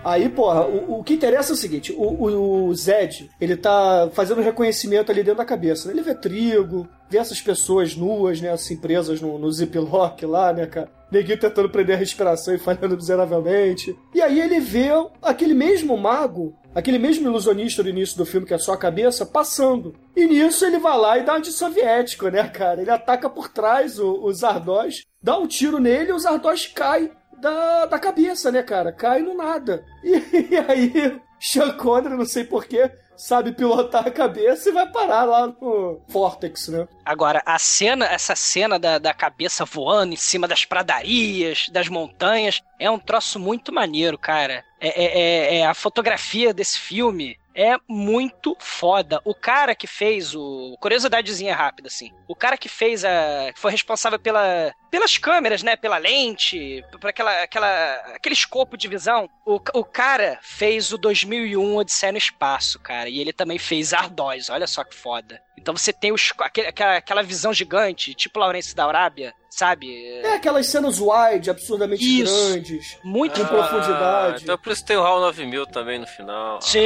Aí, 0.03 0.28
porra, 0.28 0.66
o, 0.66 0.99
o 0.99 1.03
que 1.03 1.14
interessa 1.14 1.51
é 1.51 1.53
o 1.53 1.57
seguinte: 1.57 1.91
o, 1.91 2.03
o, 2.03 2.68
o 2.68 2.76
Zed, 2.76 3.30
ele 3.39 3.55
tá 3.55 4.10
fazendo 4.14 4.41
reconhecimento 4.41 5.12
ali 5.12 5.22
dentro 5.22 5.38
da 5.38 5.45
cabeça. 5.45 5.88
né? 5.88 5.93
Ele 5.93 6.01
vê 6.01 6.16
trigo, 6.16 6.88
vê 7.10 7.18
essas 7.18 7.41
pessoas 7.41 7.95
nuas, 7.95 8.41
né, 8.41 8.51
assim, 8.51 8.78
presas 8.78 9.22
no, 9.22 9.38
no 9.38 9.51
ziplock 9.51 10.26
lá, 10.26 10.51
né, 10.51 10.66
cara? 10.66 10.89
Neguinho 11.12 11.39
tentando 11.39 11.70
prender 11.70 11.95
a 11.95 11.99
respiração 11.99 12.53
e 12.53 12.60
falhando 12.60 12.95
miseravelmente. 12.95 13.97
E 14.14 14.22
aí 14.22 14.39
ele 14.39 14.60
vê 14.60 14.89
aquele 15.22 15.53
mesmo 15.53 15.97
mago 15.97 16.53
aquele 16.74 16.99
mesmo 16.99 17.28
ilusionista 17.28 17.84
do 17.84 17.89
início 17.89 18.17
do 18.17 18.26
filme, 18.26 18.45
que 18.45 18.53
é 18.53 18.57
só 18.57 18.74
a 18.74 18.78
cabeça, 18.78 19.26
passando. 19.26 19.95
E 20.15 20.26
nisso 20.26 20.65
ele 20.65 20.80
vai 20.80 20.97
lá 20.97 21.17
e 21.17 21.24
dá 21.24 21.36
um 21.36 21.41
de 21.41 21.51
soviético, 21.51 22.30
né, 22.30 22.47
cara? 22.47 22.82
Ele 22.82 22.91
ataca 22.91 23.30
por 23.30 23.49
trás 23.49 23.99
o, 23.99 24.24
o 24.24 24.34
Zardoz, 24.34 25.03
dá 25.22 25.38
um 25.38 25.47
tiro 25.47 25.80
nele 25.80 26.09
e 26.09 26.13
o 26.13 26.20
Zardoz 26.20 26.67
cai 26.67 27.11
da, 27.39 27.86
da 27.86 27.99
cabeça, 27.99 28.51
né, 28.51 28.61
cara? 28.61 28.91
Cai 28.91 29.22
no 29.22 29.36
nada. 29.36 29.84
E, 30.03 30.51
e 30.53 30.57
aí, 30.57 31.20
Sean 31.39 31.72
Connery, 31.74 32.15
não 32.15 32.26
sei 32.26 32.43
porquê, 32.43 32.91
sabe 33.20 33.51
pilotar 33.51 34.07
a 34.07 34.11
cabeça 34.11 34.70
e 34.70 34.72
vai 34.72 34.88
parar 34.89 35.26
lá 35.26 35.47
no 35.47 36.01
Vortex, 36.07 36.70
né? 36.70 36.88
Agora, 37.03 37.41
a 37.45 37.59
cena, 37.59 38.05
essa 38.05 38.36
cena 38.36 38.80
da, 38.80 38.97
da 38.97 39.13
cabeça 39.13 39.65
voando 39.65 40.13
em 40.13 40.17
cima 40.17 40.47
das 40.47 40.63
pradarias, 40.65 41.67
das 41.70 41.88
montanhas, 41.89 42.61
é 42.80 42.89
um 42.89 42.99
troço 42.99 43.38
muito 43.39 43.74
maneiro, 43.74 44.17
cara. 44.17 44.63
É, 44.80 44.88
é- 44.88 45.20
é- 45.20 45.57
é 45.59 45.65
a 45.65 45.74
fotografia 45.74 46.53
desse 46.53 46.80
filme 46.80 47.38
é 47.53 47.76
muito 47.89 48.55
foda. 48.59 49.20
O 49.26 49.36
cara 49.36 49.76
que 49.76 49.86
fez 49.88 50.34
o. 50.34 50.78
Curiosidadezinha 50.80 51.53
rápida, 51.53 51.88
assim. 51.88 52.09
O 52.26 52.34
cara 52.34 52.55
que 52.57 52.70
fez 52.70 53.03
a. 53.03 53.51
que 53.53 53.59
foi 53.59 53.72
responsável 53.72 54.17
pela, 54.17 54.72
pelas 54.90 55.18
câmeras, 55.18 55.64
né? 55.64 55.76
Pela 55.76 55.98
lente, 55.98 56.84
por 57.00 57.10
aquela, 57.10 57.44
aquela, 57.44 57.94
aquele 58.16 58.34
escopo 58.34 58.78
de 58.78 58.88
visão. 58.88 59.30
O, 59.46 59.56
o 59.74 59.84
cara 59.86 60.40
fez 60.42 60.92
o 60.92 60.98
2001 60.98 61.76
Odisseia 61.78 62.12
no 62.12 62.18
Espaço, 62.18 62.80
cara. 62.80 63.10
E 63.10 63.20
ele 63.20 63.34
também 63.34 63.58
fez 63.58 63.94
Ardóis. 63.94 64.50
Olha 64.50 64.68
só 64.68 64.84
que 64.84 64.96
foda. 64.96 65.42
Então 65.58 65.76
você 65.76 65.92
tem 65.92 66.12
os, 66.14 66.32
aquele- 66.40 66.68
aquela, 66.68 66.96
aquela 66.98 67.22
visão 67.24 67.54
gigante, 67.54 68.14
tipo 68.14 68.40
Laurence 68.40 68.74
da 68.74 68.86
Arábia, 68.86 69.34
sabe? 69.50 69.94
É 70.24 70.36
aquelas 70.36 70.68
cenas 70.68 71.00
wide, 71.02 71.50
absurdamente 71.50 72.02
Isso. 72.22 72.50
grandes, 72.50 72.98
Muito 73.04 73.42
com 73.42 73.46
profundidade. 73.48 74.44
Então 74.44 74.58
por 74.58 74.72
isso 74.72 74.86
tem 74.86 74.96
o 74.96 75.02
HAL 75.04 75.20
9000 75.20 75.66
também 75.68 76.00
no 76.00 76.08
final. 76.08 76.62
Sim! 76.62 76.80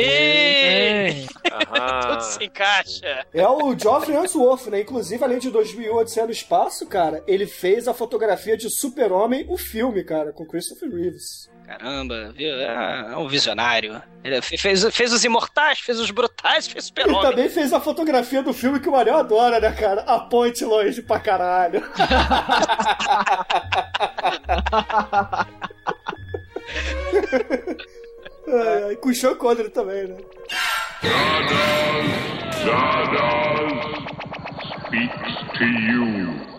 Tudo 2.10 2.22
se 2.22 2.44
encaixa. 2.46 3.26
É 3.32 3.48
o 3.48 3.78
Geoffrey 3.78 4.16
Answorth, 4.18 4.68
né? 4.68 4.82
Inclusive, 4.82 5.24
além 5.24 5.38
de 5.40 5.50
2001 5.52 5.96
Odisseia 5.96 6.26
no 6.26 6.32
Espaço, 6.32 6.88
cara, 6.88 7.24
ele 7.28 7.46
fez 7.46 7.88
a 7.88 7.93
fotografia 7.94 8.58
de 8.58 8.70
Super-Homem, 8.70 9.46
o 9.50 9.58
filme, 9.58 10.04
cara, 10.04 10.32
com 10.34 10.46
Christopher 10.46 10.90
Reeves. 10.90 11.50
Caramba, 11.66 12.34
viu? 12.36 12.54
É 12.60 13.16
um 13.18 13.28
visionário. 13.28 14.02
Ele 14.24 14.42
fe- 14.42 14.58
fez, 14.58 14.84
fez 14.94 15.14
os 15.14 15.24
imortais, 15.24 15.80
fez 15.80 15.98
os 16.00 16.12
brutais, 16.12 16.68
fez 16.68 16.86
o 16.86 16.92
Ele 16.96 17.04
super-homem. 17.06 17.30
também 17.32 17.50
fez 17.50 17.72
a 17.72 17.80
fotografia 17.80 18.44
do 18.44 18.54
filme 18.54 18.80
que 18.82 18.90
o 18.90 18.92
Mariel 18.92 19.18
adora, 19.18 19.60
né, 19.62 19.72
cara? 19.72 20.02
A 20.02 20.20
ponte 20.20 20.66
longe 20.66 21.02
pra 21.02 21.20
caralho. 21.20 21.82
Ai, 28.48 28.84
ai, 28.90 28.96
com 28.98 29.10
o 29.10 29.16
Sean 29.16 29.36
Connery 29.36 29.70
também, 29.70 30.08
né? 30.08 30.18
Zardoz 32.64 33.84
speaks 34.88 35.58
to 35.58 35.64
you. 35.64 36.53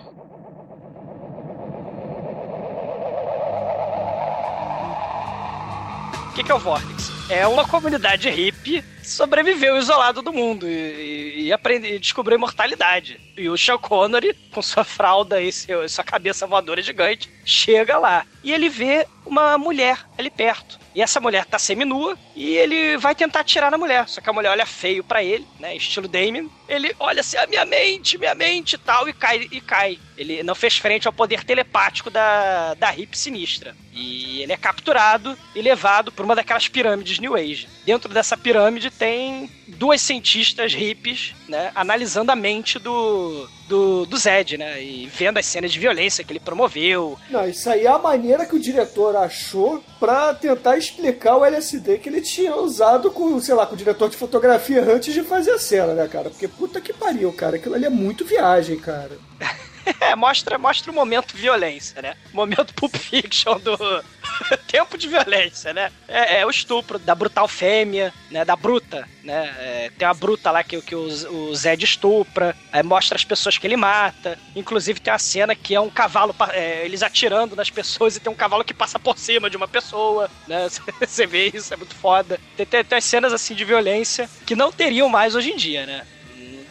Que, 6.34 6.42
que 6.42 6.50
é 6.50 6.54
o 6.54 6.58
Vortex? 6.58 7.23
É 7.28 7.46
uma 7.46 7.66
comunidade 7.66 8.28
hippie 8.28 8.84
sobreviveu 9.04 9.76
isolado 9.76 10.22
do 10.22 10.32
mundo 10.32 10.66
e, 10.68 11.44
e, 11.44 11.52
aprende, 11.52 11.86
e 11.88 11.98
descobriu 11.98 12.36
imortalidade. 12.36 13.20
E 13.36 13.48
o 13.48 13.56
Sean 13.56 13.78
Connery, 13.78 14.34
com 14.50 14.62
sua 14.62 14.84
fralda 14.84 15.40
e 15.40 15.52
seu, 15.52 15.88
sua 15.88 16.04
cabeça 16.04 16.46
voadora 16.46 16.80
gigante, 16.80 17.30
chega 17.44 17.98
lá. 17.98 18.26
E 18.42 18.52
ele 18.52 18.68
vê 18.68 19.06
uma 19.26 19.58
mulher 19.58 19.98
ali 20.16 20.30
perto. 20.30 20.78
E 20.94 21.02
essa 21.02 21.20
mulher 21.20 21.44
tá 21.44 21.58
seminua 21.58 22.16
e 22.36 22.56
ele 22.56 22.96
vai 22.96 23.14
tentar 23.14 23.40
atirar 23.40 23.70
na 23.70 23.78
mulher. 23.78 24.08
Só 24.08 24.20
que 24.20 24.30
a 24.30 24.32
mulher 24.32 24.50
olha 24.50 24.66
feio 24.66 25.02
pra 25.02 25.24
ele, 25.24 25.46
né? 25.58 25.76
Estilo 25.76 26.06
Damien. 26.06 26.48
Ele 26.68 26.94
olha 27.00 27.20
assim, 27.20 27.36
a 27.36 27.46
minha 27.46 27.64
mente, 27.64 28.16
minha 28.16 28.34
mente 28.34 28.74
e 28.74 28.78
tal, 28.78 29.08
e 29.08 29.12
cai, 29.12 29.48
e 29.50 29.60
cai. 29.60 29.98
Ele 30.16 30.42
não 30.42 30.54
fez 30.54 30.76
frente 30.76 31.06
ao 31.06 31.12
poder 31.12 31.42
telepático 31.42 32.10
da, 32.10 32.74
da 32.74 32.90
hippie 32.90 33.18
sinistra. 33.18 33.74
E 33.92 34.42
ele 34.42 34.52
é 34.52 34.56
capturado 34.56 35.36
e 35.54 35.60
levado 35.60 36.12
por 36.12 36.24
uma 36.24 36.36
daquelas 36.36 36.68
pirâmides 36.68 37.13
New 37.18 37.34
Age. 37.34 37.68
Dentro 37.84 38.12
dessa 38.12 38.36
pirâmide 38.36 38.90
tem 38.90 39.50
duas 39.66 40.00
cientistas 40.00 40.72
hippies, 40.72 41.34
né? 41.48 41.70
Analisando 41.74 42.32
a 42.32 42.36
mente 42.36 42.78
do, 42.78 43.48
do, 43.68 44.06
do 44.06 44.16
Zed, 44.16 44.56
né? 44.56 44.82
E 44.82 45.06
vendo 45.06 45.38
as 45.38 45.46
cenas 45.46 45.72
de 45.72 45.78
violência 45.78 46.24
que 46.24 46.32
ele 46.32 46.40
promoveu. 46.40 47.18
Não, 47.30 47.48
isso 47.48 47.68
aí 47.68 47.84
é 47.84 47.90
a 47.90 47.98
maneira 47.98 48.46
que 48.46 48.54
o 48.54 48.60
diretor 48.60 49.16
achou 49.16 49.82
pra 49.98 50.34
tentar 50.34 50.76
explicar 50.76 51.36
o 51.36 51.44
LSD 51.44 51.98
que 51.98 52.08
ele 52.08 52.20
tinha 52.20 52.56
usado 52.56 53.10
com, 53.10 53.40
sei 53.40 53.54
lá, 53.54 53.66
com 53.66 53.74
o 53.74 53.78
diretor 53.78 54.08
de 54.08 54.16
fotografia 54.16 54.82
antes 54.82 55.12
de 55.12 55.22
fazer 55.22 55.52
a 55.52 55.58
cena, 55.58 55.94
né, 55.94 56.08
cara? 56.08 56.30
Porque 56.30 56.48
puta 56.48 56.80
que 56.80 56.92
pariu, 56.92 57.32
cara. 57.32 57.56
Aquilo 57.56 57.74
ali 57.74 57.84
é 57.86 57.90
muito 57.90 58.24
viagem, 58.24 58.78
cara. 58.78 59.18
É, 60.00 60.14
mostra, 60.14 60.58
mostra 60.58 60.90
o 60.90 60.94
momento 60.94 61.36
violência, 61.36 62.00
né? 62.00 62.16
Momento 62.32 62.74
Pulp 62.74 62.94
Fiction 62.96 63.58
do 63.58 63.76
tempo 64.66 64.96
de 64.96 65.08
violência, 65.08 65.72
né? 65.72 65.90
É, 66.08 66.40
é 66.40 66.46
o 66.46 66.50
estupro 66.50 66.98
da 66.98 67.14
brutal 67.14 67.46
fêmea, 67.46 68.12
né? 68.30 68.44
Da 68.44 68.56
bruta, 68.56 69.08
né? 69.22 69.54
É, 69.58 69.90
tem 69.96 70.06
a 70.06 70.14
bruta 70.14 70.50
lá 70.50 70.62
que, 70.62 70.80
que 70.80 70.94
o, 70.94 71.04
o 71.04 71.54
Zed 71.54 71.84
estupra, 71.84 72.56
aí 72.72 72.82
mostra 72.82 73.16
as 73.16 73.24
pessoas 73.24 73.58
que 73.58 73.66
ele 73.66 73.76
mata. 73.76 74.38
Inclusive 74.54 75.00
tem 75.00 75.12
a 75.12 75.18
cena 75.18 75.54
que 75.54 75.74
é 75.74 75.80
um 75.80 75.90
cavalo, 75.90 76.34
é, 76.50 76.84
eles 76.84 77.02
atirando 77.02 77.56
nas 77.56 77.70
pessoas 77.70 78.16
e 78.16 78.20
tem 78.20 78.32
um 78.32 78.36
cavalo 78.36 78.64
que 78.64 78.74
passa 78.74 78.98
por 78.98 79.18
cima 79.18 79.50
de 79.50 79.56
uma 79.56 79.68
pessoa, 79.68 80.30
né? 80.46 80.68
Você 81.00 81.26
vê 81.26 81.50
isso, 81.54 81.72
é 81.72 81.76
muito 81.76 81.94
foda. 81.94 82.40
Tem, 82.56 82.66
tem, 82.66 82.84
tem 82.84 82.98
as 82.98 83.04
cenas 83.04 83.32
assim 83.32 83.54
de 83.54 83.64
violência 83.64 84.28
que 84.46 84.56
não 84.56 84.72
teriam 84.72 85.08
mais 85.08 85.34
hoje 85.34 85.50
em 85.50 85.56
dia, 85.56 85.86
né? 85.86 86.06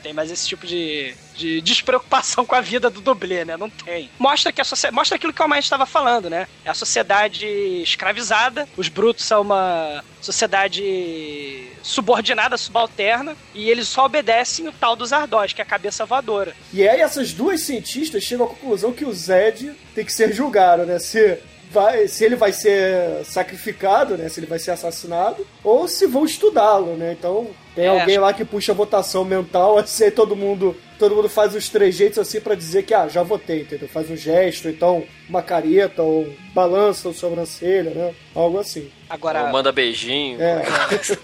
Tem 0.03 0.11
mais 0.11 0.29
esse 0.29 0.45
tipo 0.45 0.67
de, 0.67 1.15
de 1.33 1.61
despreocupação 1.61 2.45
com 2.45 2.53
a 2.53 2.61
vida 2.61 2.89
do 2.89 2.99
dublê, 2.99 3.45
né? 3.45 3.55
Não 3.55 3.69
tem. 3.69 4.09
Mostra 4.19 4.51
que 4.51 4.61
a 4.61 4.65
mostra 4.91 5.15
aquilo 5.15 5.31
que 5.31 5.39
o 5.39 5.43
Almighty 5.43 5.63
estava 5.63 5.85
falando, 5.85 6.29
né? 6.29 6.45
É 6.65 6.69
a 6.69 6.73
sociedade 6.73 7.47
escravizada, 7.81 8.67
os 8.75 8.89
brutos 8.89 9.23
são 9.23 9.41
uma 9.41 10.03
sociedade 10.21 11.69
subordinada, 11.81 12.57
subalterna, 12.57 13.35
e 13.53 13.69
eles 13.69 13.87
só 13.87 14.05
obedecem 14.05 14.67
o 14.67 14.73
tal 14.73 14.95
dos 14.95 15.13
Ardós, 15.13 15.53
que 15.53 15.61
é 15.61 15.63
a 15.63 15.67
cabeça 15.67 16.05
voadora. 16.05 16.53
E 16.73 16.87
aí 16.87 16.99
essas 16.99 17.31
duas 17.31 17.61
cientistas 17.61 18.23
chegam 18.23 18.45
à 18.45 18.49
conclusão 18.49 18.91
que 18.91 19.05
o 19.05 19.13
Zed 19.13 19.73
tem 19.95 20.03
que 20.03 20.11
ser 20.11 20.33
julgado, 20.33 20.85
né? 20.85 20.99
Se, 20.99 21.39
vai, 21.71 22.09
se 22.09 22.25
ele 22.25 22.35
vai 22.35 22.51
ser 22.51 23.23
sacrificado, 23.23 24.17
né? 24.17 24.27
Se 24.27 24.39
ele 24.39 24.47
vai 24.47 24.59
ser 24.59 24.71
assassinado, 24.71 25.47
ou 25.63 25.87
se 25.87 26.05
vão 26.07 26.25
estudá-lo, 26.25 26.97
né? 26.97 27.15
Então 27.17 27.49
tem 27.76 27.86
É, 27.86 27.88
alguém 27.89 28.17
lá 28.17 28.34
que 28.34 28.45
puxa 28.45 28.71
a 28.71 28.76
votação 28.76 29.24
mental, 29.26 29.78
assim, 29.80 30.05
aí 30.05 30.11
todo 30.11 30.36
mundo, 30.36 30.76
todo 30.99 31.15
mundo 31.15 31.28
faz 31.30 31.55
os 31.55 31.69
três 31.69 31.95
jeitos 31.95 32.19
assim 32.19 32.39
pra 32.39 32.55
dizer 32.55 32.84
que, 32.84 32.93
ah, 32.93 33.07
já 33.07 33.24
votei, 33.24 33.61
entendeu? 33.61 33.88
Faz 33.88 34.09
um 34.09 34.15
gesto, 34.15 34.67
então 34.69 35.03
uma 35.28 35.41
careta, 35.41 36.01
ou 36.03 36.32
balança 36.53 37.09
a 37.09 37.13
sobrancelha, 37.13 37.91
né? 37.91 38.13
Algo 38.36 38.59
assim. 38.59 38.89
Agora, 39.09 39.51
Manda 39.51 39.71
beijinho. 39.71 40.41
É. 40.41 40.63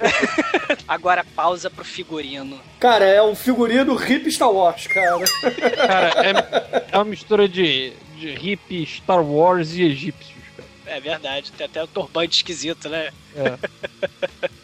agora 0.87 1.23
pausa 1.35 1.69
pro 1.69 1.83
figurino. 1.85 2.59
Cara, 2.79 3.05
é 3.05 3.21
um 3.21 3.35
figurino 3.35 3.95
hip 4.01 4.31
Star 4.31 4.51
Wars, 4.51 4.87
cara. 4.87 5.19
Cara, 5.75 6.09
é, 6.25 6.85
é 6.93 6.97
uma 6.97 7.05
mistura 7.05 7.47
de, 7.47 7.93
de 8.17 8.31
hippie, 8.31 8.85
Star 8.85 9.23
Wars 9.23 9.73
e 9.73 9.83
egípcios, 9.83 10.37
cara. 10.55 10.69
É 10.97 10.99
verdade, 10.99 11.51
tem 11.51 11.65
até 11.65 11.83
o 11.83 11.87
turbante 11.87 12.37
esquisito, 12.37 12.89
né? 12.89 13.09
É. 13.35 13.57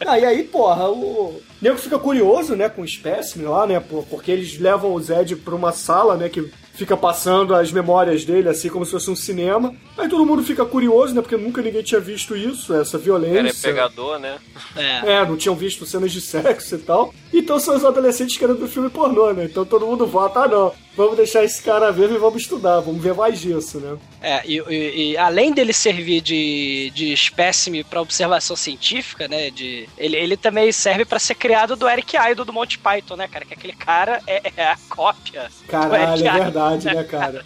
Ah, 0.04 0.18
e 0.18 0.24
aí, 0.24 0.42
porra, 0.44 0.88
o 0.88 1.40
nego 1.60 1.78
fica 1.78 1.98
curioso, 1.98 2.54
né, 2.54 2.68
com 2.68 2.82
o 2.82 2.84
espécime 2.84 3.44
lá, 3.44 3.66
né, 3.66 3.82
porque 4.10 4.30
eles 4.30 4.58
levam 4.58 4.92
o 4.92 5.00
Zed 5.00 5.36
pra 5.36 5.54
uma 5.54 5.72
sala, 5.72 6.16
né, 6.16 6.28
que 6.28 6.50
fica 6.74 6.96
passando 6.96 7.54
as 7.54 7.72
memórias 7.72 8.24
dele, 8.24 8.48
assim, 8.50 8.68
como 8.68 8.84
se 8.84 8.90
fosse 8.90 9.10
um 9.10 9.16
cinema. 9.16 9.74
Aí 9.96 10.08
todo 10.08 10.26
mundo 10.26 10.42
fica 10.42 10.64
curioso, 10.64 11.14
né, 11.14 11.22
porque 11.22 11.36
nunca 11.36 11.62
ninguém 11.62 11.82
tinha 11.82 12.00
visto 12.00 12.36
isso, 12.36 12.74
essa 12.74 12.96
Ele 12.98 13.02
é 13.02 13.04
violência. 13.04 13.68
pegador, 13.70 14.18
né? 14.18 14.36
É. 14.76 15.14
É, 15.14 15.24
não 15.26 15.36
tinham 15.36 15.56
visto 15.56 15.86
cenas 15.86 16.12
de 16.12 16.20
sexo 16.20 16.74
e 16.74 16.78
tal. 16.78 17.14
Então 17.32 17.58
são 17.58 17.74
os 17.76 17.84
adolescentes 17.84 18.36
querendo 18.36 18.58
do 18.58 18.68
filme 18.68 18.90
pornô, 18.90 19.32
né? 19.32 19.44
Então 19.44 19.64
todo 19.64 19.86
mundo 19.86 20.06
vota, 20.06 20.40
ah 20.40 20.48
não, 20.48 20.72
vamos 20.96 21.16
deixar 21.16 21.44
esse 21.44 21.62
cara 21.62 21.90
vivo 21.92 22.14
e 22.14 22.18
vamos 22.18 22.42
estudar, 22.42 22.80
vamos 22.80 23.02
ver 23.02 23.14
mais 23.14 23.40
disso, 23.40 23.78
né? 23.78 23.96
É, 24.22 24.42
e, 24.46 24.58
e- 24.68 25.12
e 25.12 25.18
além 25.18 25.52
dele 25.52 25.72
servir 25.72 26.20
de, 26.20 26.90
de 26.94 27.12
espécime 27.12 27.84
para 27.84 28.00
observação 28.00 28.56
científica, 28.56 29.28
né? 29.28 29.50
De, 29.50 29.88
ele, 29.98 30.16
ele 30.16 30.36
também 30.36 30.70
serve 30.72 31.04
para 31.04 31.18
ser 31.18 31.34
criado 31.34 31.76
do 31.76 31.88
Eric 31.88 32.16
Idle 32.16 32.44
do 32.44 32.52
Monty 32.52 32.78
Python, 32.78 33.16
né, 33.16 33.28
cara? 33.28 33.44
Que 33.44 33.54
aquele 33.54 33.74
cara 33.74 34.20
é, 34.26 34.52
é 34.56 34.64
a 34.64 34.76
cópia. 34.88 35.48
Caralho, 35.68 36.26
é 36.26 36.32
verdade, 36.32 36.86
né, 36.86 37.04
cara? 37.04 37.44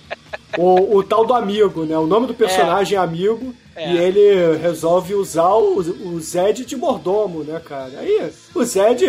o, 0.59 0.97
o 0.99 1.03
tal 1.03 1.25
do 1.25 1.35
amigo, 1.35 1.85
né? 1.85 1.97
O 1.99 2.07
nome 2.07 2.27
do 2.27 2.35
personagem 2.35 2.97
é, 2.97 3.01
amigo. 3.01 3.55
É. 3.81 3.93
E 3.93 3.99
ele 3.99 4.57
resolve 4.59 5.15
usar 5.15 5.55
o, 5.55 5.79
o 5.79 6.21
Zed 6.21 6.67
de 6.67 6.77
mordomo, 6.77 7.43
né, 7.43 7.59
cara? 7.61 7.99
Aí 7.99 8.31
o 8.55 8.63
Zed 8.63 9.07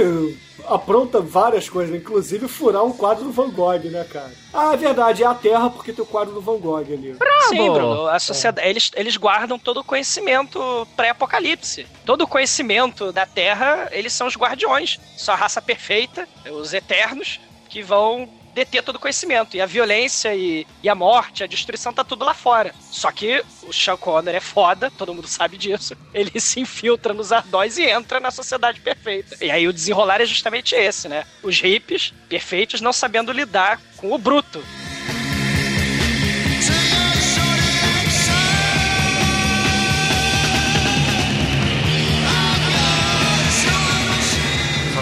apronta 0.66 1.20
várias 1.20 1.70
coisas, 1.70 1.94
inclusive 1.94 2.48
furar 2.48 2.86
um 2.86 2.94
quadro 2.94 3.26
do 3.26 3.32
Van 3.32 3.50
Gogh, 3.50 3.90
né, 3.90 4.06
cara? 4.06 4.32
Ah, 4.54 4.74
é 4.74 4.78
verdade, 4.78 5.24
é 5.24 5.28
a 5.28 5.34
Terra 5.34 5.70
porque 5.70 5.92
tem 5.92 6.02
o 6.02 6.08
quadro 6.08 6.34
do 6.34 6.40
Van 6.40 6.58
Gogh 6.58 6.78
ali. 6.78 7.18
Sim, 7.50 7.70
Bruno. 7.70 8.08
A 8.08 8.18
sociedade, 8.18 8.66
eles, 8.66 8.92
eles 8.96 9.18
guardam 9.18 9.60
todo 9.60 9.82
o 9.82 9.84
conhecimento 9.84 10.88
pré-apocalipse. 10.96 11.86
Todo 12.06 12.22
o 12.22 12.28
conhecimento 12.28 13.12
da 13.12 13.26
Terra, 13.26 13.90
eles 13.92 14.14
são 14.14 14.26
os 14.26 14.38
guardiões. 14.38 15.02
São 15.18 15.34
a 15.34 15.38
raça 15.38 15.62
perfeita, 15.62 16.26
os 16.50 16.74
eternos, 16.74 17.42
que 17.68 17.84
vão 17.84 18.30
deter 18.54 18.84
todo 18.84 18.96
o 18.96 19.00
conhecimento. 19.00 19.56
E 19.56 19.62
a 19.62 19.66
violência 19.66 20.34
e, 20.36 20.66
e 20.84 20.90
a 20.90 20.96
morte, 20.96 21.44
a 21.44 21.48
destruição 21.48 21.94
tá 21.94 22.04
tudo 22.04 22.26
lá 22.26 22.34
fora. 22.34 22.74
Só 22.80 23.12
que 23.12 23.44
o 23.64 23.74
Sean 23.74 23.98
Connor 23.98 24.34
é 24.34 24.40
foda, 24.40 24.92
todo 24.92 25.14
mundo 25.14 25.28
sabe 25.28 25.58
disso. 25.58 25.96
Ele 26.14 26.40
se 26.40 26.60
infiltra 26.60 27.14
nos 27.14 27.32
ardóis 27.32 27.78
e 27.78 27.84
entra 27.84 28.20
na 28.20 28.32
sociedade 28.32 28.80
perfeita. 28.80 29.38
E 29.42 29.50
aí 29.50 29.68
o 29.68 29.74
desenrolar 29.74 30.22
é 30.22 30.26
justamente 30.26 30.76
esse, 30.76 31.08
né? 31.08 31.26
Os 31.44 31.60
hippies 31.60 32.14
perfeitos 32.28 32.82
não 32.82 32.94
sabendo 32.94 33.32
lidar 33.32 33.80
com 33.98 34.12
o 34.12 34.18
bruto. 34.18 34.64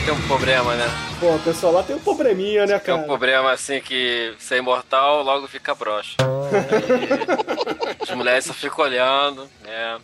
Tem 0.09 0.17
um 0.17 0.27
problema, 0.27 0.75
né? 0.75 0.85
Pô, 1.19 1.35
o 1.35 1.39
pessoal 1.39 1.71
lá 1.71 1.83
tem 1.83 1.95
um 1.95 1.99
probleminha, 1.99 2.65
né, 2.65 2.79
Tem 2.79 2.93
um 2.95 2.97
cara? 2.97 3.07
problema 3.07 3.51
assim 3.51 3.79
que 3.79 4.33
você 4.39 4.55
é 4.55 4.57
imortal, 4.57 5.21
logo 5.21 5.47
fica 5.47 5.75
broxa. 5.75 6.15
Aí, 6.49 8.01
as 8.01 8.09
mulheres 8.15 8.45
só 8.45 8.53
ficam 8.53 8.85
olhando, 8.85 9.47
né? 9.63 9.99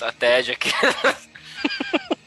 A 0.00 0.12
TED 0.12 0.52
aqui. 0.52 0.70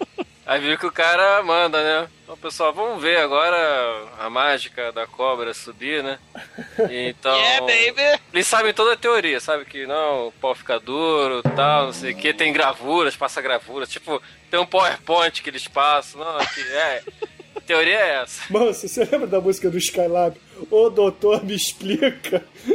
Aí 0.46 0.60
viu 0.60 0.78
que 0.78 0.86
o 0.86 0.92
cara 0.92 1.42
manda, 1.44 1.82
né? 1.84 2.10
Então, 2.24 2.36
pessoal, 2.36 2.74
vamos 2.74 3.02
ver 3.02 3.18
agora 3.18 3.58
a 4.20 4.30
mágica 4.30 4.92
da 4.92 5.06
cobra 5.06 5.54
subir, 5.54 6.04
né? 6.04 6.18
Então. 6.90 7.36
Yeah, 7.36 7.60
baby! 7.62 8.22
Eles 8.34 8.48
sabem 8.48 8.74
toda 8.74 8.94
a 8.94 8.98
teoria, 8.98 9.40
sabe? 9.40 9.66
Que 9.66 9.86
não, 9.86 10.28
o 10.28 10.32
pau 10.32 10.56
fica 10.56 10.80
duro 10.80 11.44
tal, 11.56 11.88
não 11.88 11.94
sei 11.94 12.14
o 12.14 12.16
que. 12.16 12.34
Tem 12.34 12.52
gravuras, 12.52 13.16
passa 13.16 13.42
gravuras. 13.42 13.90
Tipo, 13.90 14.22
tem 14.50 14.60
um 14.60 14.66
PowerPoint 14.66 15.42
que 15.42 15.50
eles 15.50 15.68
passam. 15.68 16.22
Não, 16.22 16.40
que 16.46 16.62
é. 16.62 17.04
A 17.56 17.60
teoria 17.62 18.00
é 18.00 18.22
essa. 18.24 18.42
Mano, 18.50 18.74
você 18.74 19.04
lembra 19.04 19.28
da 19.28 19.42
música 19.42 19.70
do 19.70 19.78
Skylab? 19.78 20.36
Ô 20.70 20.90
doutor, 20.90 21.44
me 21.44 21.54
explica. 21.54 22.44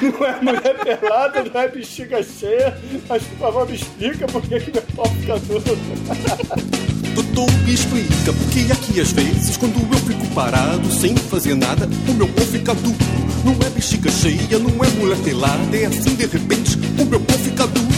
Não 0.00 0.26
é 0.26 0.40
mulher 0.40 0.78
pelada, 0.78 1.44
não 1.44 1.60
é 1.60 1.68
bexiga 1.68 2.22
cheia, 2.22 2.76
mas 3.08 3.22
por 3.22 3.38
favor 3.38 3.68
me 3.68 3.76
explica 3.76 4.26
por 4.26 4.42
que, 4.42 4.60
que 4.60 4.72
meu 4.72 4.82
pau 4.94 5.06
fica 5.06 5.38
duro. 5.38 5.62
Doutor, 7.20 7.52
me 7.66 7.74
explica 7.74 8.32
por 8.32 8.48
que 8.48 8.72
aqui 8.72 8.98
às 8.98 9.12
vezes, 9.12 9.54
quando 9.58 9.78
eu 9.92 9.98
fico 9.98 10.26
parado 10.34 10.90
sem 10.90 11.14
fazer 11.14 11.54
nada, 11.54 11.86
o 12.08 12.14
meu 12.14 12.26
pau 12.26 12.46
fica 12.46 12.74
duro. 12.74 12.96
Não 13.44 13.52
é 13.66 13.68
bexiga 13.68 14.10
cheia, 14.10 14.58
não 14.58 14.70
é 14.82 14.88
mulher 14.88 15.18
pelada, 15.18 15.76
é 15.76 15.84
assim 15.84 16.14
de 16.14 16.24
repente, 16.24 16.78
o 16.98 17.04
meu 17.04 17.20
pau 17.20 17.36
fica 17.36 17.66
duro. 17.66 17.88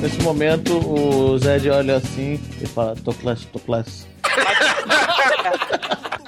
Nesse 0.00 0.20
momento, 0.20 0.72
o 0.78 1.38
Zed 1.38 1.70
olha 1.70 1.98
assim 1.98 2.40
e 2.60 2.66
fala: 2.66 2.96
tô 3.04 3.12
classe, 3.12 3.46
tô 3.46 3.60
classe. 3.60 4.04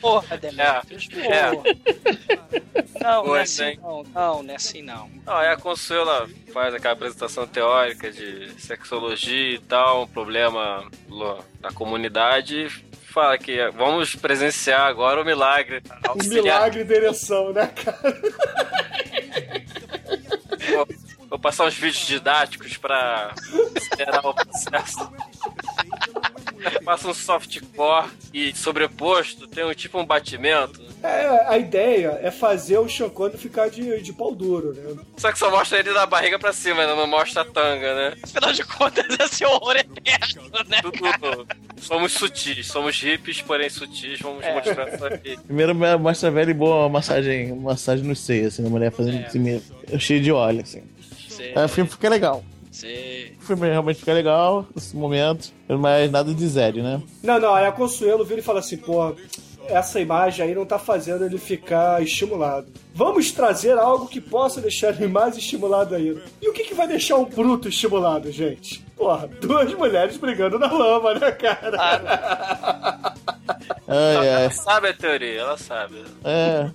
Porra, 0.00 0.36
Demetrius, 0.36 1.08
É. 1.16 1.50
porra. 1.50 1.64
Não, 3.00 3.24
não 3.26 3.36
é 3.36 3.42
assim 3.42 3.64
hein? 3.64 3.78
não. 3.82 4.02
Não, 4.14 4.42
não 4.42 4.52
é 4.52 4.56
assim 4.56 4.82
não. 4.82 5.10
Não, 5.24 5.36
aí 5.36 5.48
a 5.48 5.56
Consuela 5.56 6.28
faz 6.52 6.74
aquela 6.74 6.94
apresentação 6.94 7.46
teórica 7.46 8.10
de 8.10 8.50
sexologia 8.60 9.54
e 9.54 9.58
tal, 9.60 10.02
um 10.02 10.08
problema 10.08 10.84
na 11.60 11.70
comunidade. 11.72 12.84
Fala 13.12 13.38
que 13.38 13.56
vamos 13.70 14.14
presenciar 14.14 14.82
agora 14.82 15.22
o 15.22 15.24
milagre. 15.24 15.82
O 16.14 16.22
milagre 16.28 16.84
da 16.84 16.94
ereção, 16.94 17.52
né, 17.52 17.66
cara? 17.68 18.20
Vou, 20.70 20.88
vou 21.28 21.38
passar 21.38 21.64
uns 21.64 21.74
vídeos 21.74 22.06
didáticos 22.06 22.76
pra 22.76 23.32
acelerar 23.76 24.26
o 24.26 24.34
processo. 24.34 25.10
Passa 26.84 27.08
um 27.08 27.14
softcore 27.14 28.08
e 28.32 28.54
sobreposto 28.56 29.46
tem 29.46 29.64
um 29.64 29.74
tipo 29.74 29.98
um 30.00 30.04
batimento. 30.04 30.80
É, 31.02 31.46
a 31.48 31.58
ideia 31.58 32.18
é 32.22 32.30
fazer 32.30 32.78
o 32.78 32.88
Chocone 32.88 33.36
ficar 33.36 33.68
de, 33.68 34.00
de 34.02 34.12
pau 34.12 34.34
duro, 34.34 34.72
né? 34.74 35.02
Só 35.16 35.30
que 35.30 35.38
só 35.38 35.50
mostra 35.50 35.78
ele 35.78 35.92
da 35.92 36.06
barriga 36.06 36.38
pra 36.38 36.52
cima, 36.52 36.86
né? 36.86 36.94
não 36.94 37.06
mostra 37.06 37.42
a 37.42 37.44
tanga, 37.44 37.94
né? 37.94 38.16
Afinal 38.22 38.52
de 38.52 38.64
contas, 38.64 39.04
esse 39.20 39.44
horror 39.44 39.76
eterno, 39.76 40.42
né? 40.68 40.80
Tudo. 40.82 41.46
Somos 41.80 42.12
sutis, 42.12 42.66
somos 42.66 43.00
hippies, 43.00 43.40
porém 43.42 43.68
sutis, 43.70 44.18
vamos 44.20 44.44
É. 44.44 44.54
mostrar 44.54 44.92
isso 44.94 45.04
aqui. 45.06 45.36
Primeiro 45.46 45.74
mostra 45.98 46.30
velha 46.30 46.50
e 46.50 46.54
boa 46.54 46.88
massagem, 46.88 47.54
massagem 47.54 48.04
no 48.04 48.16
seio, 48.16 48.48
assim, 48.48 48.66
a 48.66 48.68
mulher 48.70 48.90
fazendo 48.90 49.18
É. 49.18 49.26
assim 49.26 49.38
mesmo, 49.38 49.76
cheio 49.98 50.20
de 50.22 50.32
óleo, 50.32 50.62
assim. 50.62 50.82
Sei, 51.28 51.52
Aí 51.54 51.64
o 51.64 51.68
filme 51.68 51.88
fica 51.90 52.08
legal. 52.08 52.42
Sei. 52.80 53.32
O 53.40 53.44
filme 53.44 53.68
realmente 53.68 53.98
fica 54.00 54.12
legal 54.12 54.66
nesse 54.74 54.94
momento, 54.96 55.52
mas 55.68 56.10
nada 56.10 56.32
de 56.34 56.46
Zed, 56.48 56.82
né? 56.82 57.02
Não, 57.22 57.38
não, 57.40 57.54
aí 57.54 57.66
a 57.66 57.72
Consuelo 57.72 58.24
vira 58.24 58.40
e 58.40 58.44
fala 58.44 58.60
assim, 58.60 58.76
pô, 58.76 59.14
essa 59.68 60.00
imagem 60.00 60.44
aí 60.46 60.54
não 60.54 60.64
tá 60.66 60.78
fazendo 60.78 61.24
ele 61.24 61.38
ficar 61.38 62.02
estimulado. 62.02 62.68
Vamos 62.94 63.32
trazer 63.32 63.76
algo 63.78 64.06
que 64.06 64.20
possa 64.20 64.60
deixar 64.60 64.94
ele 64.94 65.08
mais 65.08 65.36
estimulado 65.36 65.94
ainda. 65.94 66.22
E 66.40 66.48
o 66.48 66.52
que, 66.52 66.64
que 66.64 66.74
vai 66.74 66.86
deixar 66.86 67.16
um 67.16 67.24
bruto 67.24 67.68
estimulado, 67.68 68.30
gente? 68.30 68.84
Porra, 68.96 69.26
duas 69.40 69.72
mulheres 69.74 70.16
brigando 70.16 70.58
na 70.58 70.70
lama, 70.70 71.14
né, 71.14 71.30
cara? 71.32 73.12
Ai, 73.88 74.16
Ela 74.16 74.38
ai. 74.46 74.50
sabe 74.50 74.88
a 74.88 74.94
teoria, 74.94 75.40
ela 75.40 75.56
sabe. 75.56 76.02
É. 76.24 76.70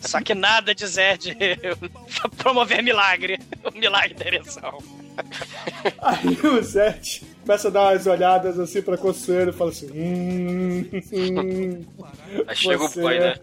Só 0.00 0.20
que 0.20 0.32
nada 0.34 0.72
de 0.74 0.86
Zed 0.86 1.36
promover 2.38 2.82
milagre. 2.82 3.38
O 3.64 3.76
milagre 3.76 4.14
da 4.14 4.26
ereção. 4.26 4.78
Aí 6.00 6.38
o 6.46 6.62
Zete 6.62 7.24
começa 7.42 7.68
a 7.68 7.70
dar 7.70 7.92
umas 7.92 8.06
olhadas 8.06 8.58
assim 8.58 8.80
pra 8.82 8.96
Consuelo 8.96 9.50
e 9.50 9.52
fala 9.52 9.70
assim: 9.70 9.90
Hum. 9.92 10.86
hum 11.12 11.84
Aí 12.46 12.56
chega 12.56 12.78
você- 12.78 13.00
o 13.00 13.02
boi, 13.02 13.18
né? 13.18 13.34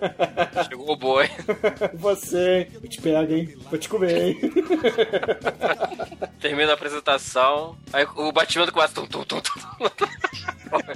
Chegou 0.70 0.92
o 0.92 0.96
boi. 0.96 1.30
Você? 1.96 2.68
Eu 2.74 2.82
te 2.88 3.02
pego, 3.02 3.34
hein? 3.34 3.54
Vou 3.70 3.78
te 3.78 3.90
comer, 3.90 4.28
hein? 4.30 4.40
Termina 6.40 6.72
a 6.72 6.76
apresentação. 6.76 7.76
Aí 7.92 8.06
o 8.16 8.32
batimento 8.32 8.72
começa. 8.72 8.94
Tum, 8.94 9.06
tum, 9.06 9.24
tum, 9.24 9.42
tum. 9.42 9.60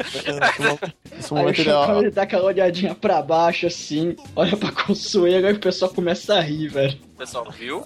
Esse 0.10 0.40
Aí 0.42 1.30
o 1.32 1.36
momento 1.36 1.60
ele, 1.60 1.64
Chacão 1.70 1.98
ó, 1.98 2.02
ele 2.02 2.12
dá 2.12 2.24
aquela 2.24 2.44
olhadinha 2.46 2.96
pra 2.96 3.22
baixo 3.22 3.68
assim, 3.68 4.16
olha 4.36 4.56
pra 4.58 4.72
Consuelo 4.72 5.48
e 5.50 5.54
o 5.54 5.60
pessoal 5.60 5.92
começa 5.92 6.36
a 6.36 6.42
rir, 6.42 6.68
velho. 6.68 6.98
O 7.22 7.24
pessoal 7.24 7.46
viu? 7.52 7.86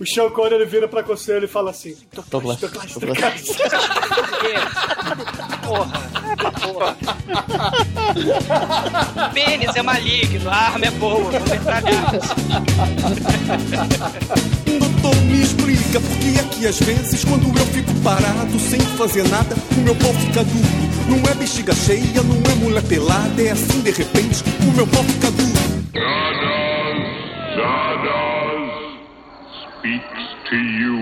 O 0.00 0.06
Sean 0.06 0.30
Connery 0.30 0.54
ele 0.54 0.64
vira 0.64 0.88
pra 0.88 1.02
Consuelo 1.02 1.44
e 1.44 1.48
fala 1.48 1.70
assim: 1.70 1.94
tô 2.14 2.22
classe, 2.22 2.60
Tô 2.62 2.68
classe, 2.70 2.94
tô 2.94 3.00
tô 3.00 3.14
classe. 3.14 3.54
classe. 3.54 3.78
Porra. 5.66 6.00
Porra. 6.62 6.96
Pênis 9.34 9.76
é 9.76 9.82
maligno, 9.82 10.48
a 10.48 10.54
arma 10.54 10.86
é 10.86 10.90
boa, 10.92 11.30
entrar 11.54 11.82
nessa. 11.82 12.34
Doutor, 14.64 15.16
me 15.26 15.42
explica 15.42 16.00
por 16.00 16.18
que 16.18 16.40
aqui 16.40 16.66
às 16.66 16.78
vezes, 16.80 17.24
quando 17.26 17.48
eu 17.48 17.66
fico 17.66 17.92
parado 18.02 18.58
sem 18.58 18.80
fazer 18.80 19.28
nada, 19.28 19.54
o 19.76 19.80
meu 19.82 19.94
pau 19.96 20.14
fica 20.14 20.42
duro. 20.42 20.88
Não 21.06 21.30
é 21.30 21.34
bexiga 21.34 21.74
cheia, 21.74 22.22
não 22.22 22.50
é 22.50 22.54
mulher 22.54 22.82
pelada, 22.84 23.42
é 23.42 23.50
assim 23.50 23.82
de 23.82 23.90
repente, 23.90 24.42
o 24.66 24.72
meu 24.72 24.86
pau 24.86 25.04
fica 25.04 25.30
duro. 25.32 25.68
Stardust 27.58 28.27
speaks 29.88 30.50
to 30.50 30.56
you. 30.56 30.97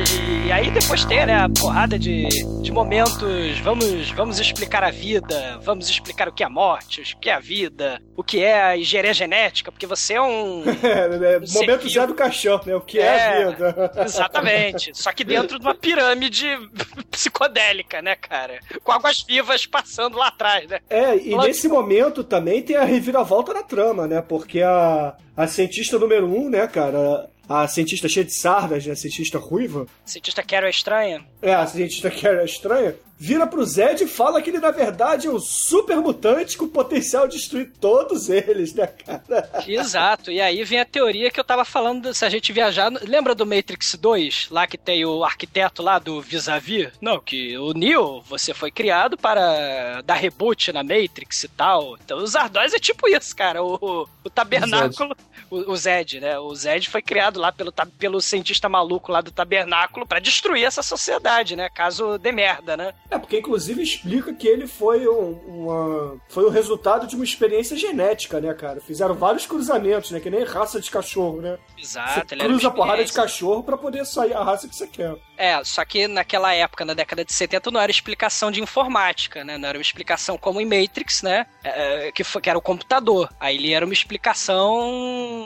E 0.00 0.50
aí 0.50 0.70
depois 0.70 1.04
tem, 1.04 1.26
né, 1.26 1.34
a 1.34 1.48
porrada 1.50 1.98
de, 1.98 2.26
de 2.62 2.72
momentos, 2.72 3.58
vamos, 3.58 4.10
vamos 4.12 4.40
explicar 4.40 4.82
a 4.82 4.90
vida, 4.90 5.58
vamos 5.62 5.90
explicar 5.90 6.28
o 6.28 6.32
que 6.32 6.42
é 6.42 6.46
a 6.46 6.50
morte, 6.50 7.02
o 7.14 7.18
que 7.18 7.28
é 7.28 7.34
a 7.34 7.38
vida, 7.38 8.00
o 8.16 8.24
que 8.24 8.42
é 8.42 8.62
a 8.62 8.76
engenharia 8.76 9.12
genética, 9.12 9.70
porque 9.70 9.86
você 9.86 10.14
é 10.14 10.22
um... 10.22 10.62
É, 10.82 11.08
né? 11.08 11.46
Ser 11.46 11.60
Momento. 11.60 11.88
Zé 11.90 12.06
do 12.06 12.14
Caixão, 12.14 12.60
né? 12.64 12.74
O 12.74 12.80
que 12.80 12.98
é, 12.98 13.08
a 13.08 13.14
É, 13.14 13.46
vida? 13.50 13.92
Exatamente. 14.04 14.92
Só 14.94 15.12
que 15.12 15.24
dentro 15.24 15.58
de 15.58 15.64
uma 15.64 15.74
pirâmide 15.74 16.48
psicodélica, 17.10 18.00
né, 18.00 18.16
cara? 18.16 18.60
Com 18.82 18.92
águas 18.92 19.22
vivas 19.22 19.66
passando 19.66 20.16
lá 20.16 20.28
atrás, 20.28 20.66
né? 20.68 20.80
É, 20.88 21.16
e 21.16 21.30
Lógico. 21.30 21.42
nesse 21.42 21.68
momento 21.68 22.24
também 22.24 22.62
tem 22.62 22.76
a 22.76 22.84
reviravolta 22.84 23.52
na 23.52 23.62
trama, 23.62 24.06
né? 24.06 24.22
Porque 24.26 24.62
a, 24.62 25.14
a 25.36 25.46
cientista 25.46 25.98
número 25.98 26.26
um, 26.26 26.48
né, 26.48 26.66
cara? 26.66 27.30
A 27.52 27.68
cientista 27.68 28.08
cheia 28.08 28.24
de 28.24 28.32
sardas, 28.32 28.86
né? 28.86 28.92
A 28.92 28.96
cientista 28.96 29.38
ruiva. 29.38 29.86
Cientista 30.06 30.42
Carol 30.42 30.68
é 30.68 30.70
estranha. 30.70 31.22
É, 31.42 31.52
a 31.52 31.66
cientista 31.66 32.10
que 32.10 32.26
era 32.26 32.44
estranha, 32.44 32.96
vira 33.18 33.46
pro 33.46 33.64
Zed 33.64 34.02
e 34.02 34.06
fala 34.08 34.40
que 34.40 34.48
ele, 34.48 34.58
na 34.58 34.70
verdade, 34.70 35.26
é 35.26 35.30
um 35.30 35.38
super 35.38 35.98
mutante 35.98 36.56
com 36.56 36.66
potencial 36.66 37.28
de 37.28 37.36
destruir 37.36 37.70
todos 37.78 38.30
eles, 38.30 38.74
né, 38.74 38.86
cara? 38.86 39.50
Exato. 39.68 40.30
E 40.30 40.40
aí 40.40 40.64
vem 40.64 40.80
a 40.80 40.84
teoria 40.84 41.30
que 41.30 41.38
eu 41.38 41.44
tava 41.44 41.64
falando, 41.64 42.14
se 42.14 42.24
a 42.24 42.30
gente 42.30 42.52
viajar... 42.52 42.90
Lembra 43.02 43.34
do 43.34 43.46
Matrix 43.46 43.96
2? 44.00 44.48
Lá 44.50 44.66
que 44.66 44.78
tem 44.78 45.04
o 45.04 45.22
arquiteto 45.22 45.82
lá 45.82 45.98
do 45.98 46.20
vis-a-vis? 46.22 46.88
Não, 47.00 47.20
que 47.20 47.56
o 47.58 47.72
Neo, 47.72 48.22
você 48.22 48.54
foi 48.54 48.70
criado 48.70 49.16
para 49.16 50.00
dar 50.02 50.14
reboot 50.14 50.72
na 50.72 50.82
Matrix 50.82 51.44
e 51.44 51.48
tal. 51.48 51.96
Então 52.02 52.18
os 52.18 52.34
Ardóis 52.34 52.72
é 52.72 52.78
tipo 52.78 53.08
isso, 53.08 53.36
cara. 53.36 53.62
O, 53.62 54.08
o 54.24 54.30
tabernáculo... 54.30 55.14
O, 55.52 55.72
o 55.72 55.76
Zed, 55.76 56.18
né? 56.18 56.38
O 56.38 56.54
Zed 56.54 56.88
foi 56.88 57.02
criado 57.02 57.38
lá 57.38 57.52
pelo, 57.52 57.70
pelo 57.98 58.22
cientista 58.22 58.70
maluco 58.70 59.12
lá 59.12 59.20
do 59.20 59.30
tabernáculo 59.30 60.06
para 60.06 60.18
destruir 60.18 60.64
essa 60.64 60.82
sociedade, 60.82 61.54
né? 61.54 61.68
Caso 61.68 62.16
dê 62.16 62.32
merda, 62.32 62.74
né? 62.74 62.94
É, 63.10 63.18
porque 63.18 63.38
inclusive 63.38 63.82
explica 63.82 64.32
que 64.32 64.48
ele 64.48 64.66
foi 64.66 65.06
um, 65.06 65.32
uma, 65.46 66.16
foi 66.26 66.44
o 66.44 66.48
resultado 66.48 67.06
de 67.06 67.14
uma 67.14 67.24
experiência 67.24 67.76
genética, 67.76 68.40
né, 68.40 68.54
cara? 68.54 68.80
Fizeram 68.80 69.14
vários 69.14 69.44
cruzamentos, 69.44 70.10
né? 70.10 70.20
Que 70.20 70.30
nem 70.30 70.42
raça 70.42 70.80
de 70.80 70.90
cachorro, 70.90 71.42
né? 71.42 71.58
Exato, 71.76 72.30
Você 72.30 72.36
cruza 72.36 72.68
a 72.68 72.70
porrada 72.70 73.04
de 73.04 73.12
cachorro 73.12 73.62
pra 73.62 73.76
poder 73.76 74.06
sair 74.06 74.32
a 74.32 74.42
raça 74.42 74.66
que 74.66 74.74
você 74.74 74.86
quer. 74.86 75.14
É, 75.36 75.62
só 75.64 75.84
que 75.84 76.08
naquela 76.08 76.54
época, 76.54 76.84
na 76.84 76.94
década 76.94 77.26
de 77.26 77.32
70, 77.32 77.70
não 77.70 77.80
era 77.80 77.90
explicação 77.90 78.50
de 78.50 78.62
informática, 78.62 79.44
né? 79.44 79.58
Não 79.58 79.68
era 79.68 79.76
uma 79.76 79.82
explicação 79.82 80.38
como 80.38 80.62
em 80.62 80.64
Matrix, 80.64 81.20
né? 81.20 81.46
É, 81.62 82.10
que, 82.12 82.24
foi, 82.24 82.40
que 82.40 82.48
era 82.48 82.58
o 82.58 82.62
computador. 82.62 83.28
Aí 83.38 83.56
ele 83.56 83.72
era 83.72 83.84
uma 83.84 83.92
explicação 83.92 85.41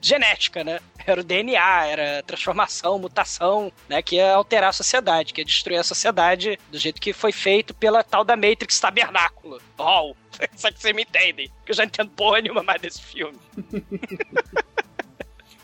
genética, 0.00 0.64
né? 0.64 0.80
Era 1.04 1.20
o 1.20 1.24
DNA, 1.24 1.86
era 1.86 2.22
transformação, 2.22 2.98
mutação, 2.98 3.72
né? 3.88 4.02
Que 4.02 4.16
ia 4.16 4.34
alterar 4.34 4.70
a 4.70 4.72
sociedade, 4.72 5.32
que 5.32 5.40
ia 5.40 5.44
destruir 5.44 5.78
a 5.78 5.84
sociedade 5.84 6.58
do 6.70 6.78
jeito 6.78 7.00
que 7.00 7.12
foi 7.12 7.32
feito 7.32 7.74
pela 7.74 8.02
tal 8.02 8.24
da 8.24 8.36
Matrix 8.36 8.78
Tabernáculo. 8.78 9.60
Oh, 9.78 10.14
só 10.56 10.70
que 10.70 10.80
vocês 10.80 10.94
me 10.94 11.02
entendem, 11.02 11.50
que 11.64 11.72
eu 11.72 11.76
já 11.76 11.84
entendo 11.84 12.10
porra 12.10 12.40
nenhuma 12.40 12.62
mais 12.62 12.80
desse 12.80 13.02
filme. 13.02 13.38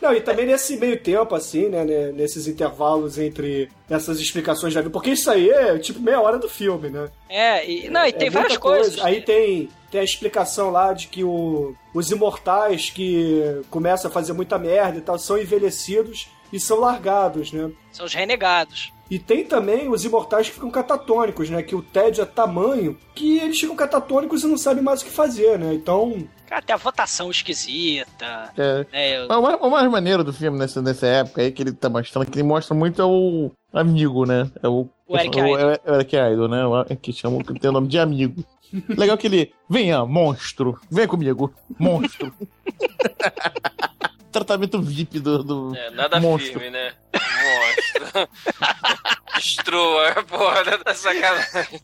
Não, 0.01 0.15
e 0.15 0.21
também 0.21 0.47
nesse 0.47 0.77
meio 0.77 0.99
tempo, 1.01 1.35
assim, 1.35 1.69
né, 1.69 1.85
né, 1.85 2.13
nesses 2.13 2.47
intervalos 2.47 3.19
entre 3.19 3.69
essas 3.91 4.21
explicações 4.21 4.73
da 4.73 4.81
vida, 4.81 4.93
porque 4.93 5.11
isso 5.11 5.31
aí 5.31 5.51
é 5.51 5.79
tipo 5.79 6.01
meia 6.01 6.21
hora 6.21 6.39
do 6.39 6.49
filme, 6.49 6.89
né? 6.89 7.09
É, 7.29 7.69
e, 7.69 7.89
não, 7.89 8.07
e 8.07 8.13
tem 8.13 8.29
É 8.29 8.31
várias 8.31 8.57
coisa. 8.57 8.83
coisas. 8.85 9.05
Aí 9.05 9.21
tem, 9.23 9.69
tem 9.91 10.01
a 10.01 10.05
explicação 10.05 10.71
lá 10.71 10.93
de 10.93 11.09
que 11.09 11.25
o, 11.25 11.75
os 11.93 12.11
imortais 12.11 12.91
que 12.91 13.43
começam 13.71 14.09
a 14.11 14.15
fazer 14.15 14.33
muita 14.33 14.57
merda 14.59 14.99
e 14.99 15.01
tal 15.01 15.19
são 15.19 15.37
envelhecidos 15.39 16.29
e 16.53 16.61
são 16.61 16.79
largados, 16.79 17.53
né? 17.53 17.71
São 17.93 18.07
os 18.07 18.15
renegados. 18.15 18.93
E 19.11 19.19
tem 19.19 19.45
também 19.45 19.89
os 19.89 20.05
imortais 20.05 20.49
que 20.49 20.55
ficam 20.55 20.71
catatônicos, 20.71 21.49
né? 21.49 21.63
Que 21.63 21.75
o 21.75 21.81
tédio 21.83 22.23
é 22.23 22.27
tamanho 22.27 22.97
que 23.15 23.39
eles 23.39 23.59
ficam 23.59 23.75
catatônicos 23.75 24.43
e 24.43 24.47
não 24.47 24.59
sabem 24.59 24.83
mais 24.85 25.01
o 25.01 25.05
que 25.07 25.11
fazer, 25.11 25.59
né? 25.59 25.73
Então. 25.73 26.27
Cara, 26.47 26.63
tem 26.63 26.75
a 26.75 26.79
votação 26.79 27.31
esquisita. 27.31 28.51
É. 28.57 28.79
né? 28.93 29.27
Mas 29.29 29.39
O 29.39 29.43
mais, 29.43 29.61
o 29.63 29.71
mais 29.71 29.91
maneiro 29.91 30.23
do 30.25 30.33
filme 30.33 30.59
nessa, 30.59 30.81
nessa 30.83 31.07
época 31.07 31.43
aí 31.43 31.51
que 31.53 31.63
ele 31.63 31.73
tá 31.73 31.89
mostrando, 31.89 32.27
que 32.31 32.39
ele 32.39 32.47
mostra 32.47 32.75
muito 32.75 33.01
é 33.01 33.05
o 33.05 33.51
amigo, 33.73 34.25
né? 34.27 34.51
É 34.63 34.69
o, 34.69 34.87
O 35.07 35.17
Eric 35.17 35.41
o, 35.41 35.47
Idle. 35.47 35.71
é- 35.71 35.81
é 35.85 35.93
o 35.93 35.95
Eric 35.97 36.17
Idle, 36.17 36.49
né? 36.49 36.67
O- 36.67 36.85
Que 36.97 37.13
chama, 37.13 37.43
que 37.43 37.59
tem 37.59 37.71
o 37.71 37.73
nome 37.73 37.89
de 37.89 37.99
amigo. 37.99 38.45
Legal 38.89 39.17
que 39.17 39.27
ele, 39.27 39.55
venha, 39.69 40.05
monstro, 40.05 40.79
vem 40.91 41.07
comigo, 41.07 41.53
monstro. 41.79 42.33
Tratamento 44.31 44.81
VIP 44.81 45.19
do, 45.21 45.43
do 45.43 45.75
É, 45.77 45.91
nada 45.91 46.21
monstro. 46.21 46.61
firme, 46.61 46.71
né? 46.71 46.93
Monstro. 47.15 48.29
Destrua, 49.35 50.23
porra, 50.25 50.79
da 50.85 50.95
sacanagem. 50.95 51.81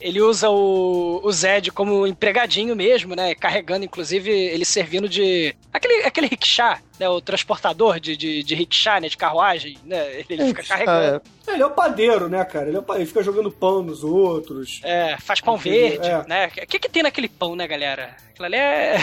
Ele 0.00 0.20
usa 0.22 0.48
o, 0.48 1.20
o 1.22 1.30
Zed 1.30 1.70
como 1.72 2.06
empregadinho 2.06 2.74
mesmo, 2.74 3.14
né? 3.14 3.34
Carregando, 3.34 3.84
inclusive, 3.84 4.30
ele 4.30 4.64
servindo 4.64 5.06
de. 5.08 5.54
Aquele, 5.72 6.04
aquele 6.04 6.26
rickshaw, 6.26 6.78
né? 6.98 7.06
O 7.08 7.20
transportador 7.20 8.00
de, 8.00 8.16
de, 8.16 8.42
de 8.42 8.54
rickshaw, 8.54 8.98
né? 8.98 9.08
De 9.10 9.16
carruagem, 9.18 9.76
né? 9.84 10.10
Ele, 10.12 10.24
ele 10.30 10.46
fica 10.46 10.62
carregando. 10.62 11.20
É, 11.46 11.52
ele 11.52 11.62
é 11.62 11.66
o 11.66 11.70
padeiro, 11.70 12.28
né, 12.30 12.42
cara? 12.46 12.68
Ele, 12.68 12.76
é 12.76 12.80
o 12.80 12.82
pa- 12.82 12.96
ele 12.96 13.04
fica 13.04 13.22
jogando 13.22 13.50
pão 13.52 13.82
nos 13.82 14.02
outros. 14.02 14.80
É, 14.82 15.18
faz 15.18 15.40
pão 15.42 15.56
Entendeu? 15.56 15.80
verde, 16.00 16.06
É. 16.08 16.24
né? 16.26 16.46
O 16.46 16.66
que, 16.66 16.78
que 16.78 16.88
tem 16.88 17.02
naquele 17.02 17.28
pão, 17.28 17.54
né, 17.54 17.66
galera? 17.68 18.16
Aquilo 18.30 18.46
ali 18.46 18.56
é. 18.56 18.96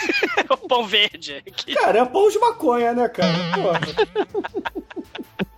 o 0.48 0.56
pão 0.68 0.86
verde. 0.86 1.44
Cara, 1.74 1.98
é 1.98 2.04
pão 2.06 2.30
de 2.30 2.38
maconha, 2.38 2.94
né, 2.94 3.06
cara? 3.08 3.34
Porra. 3.54 3.80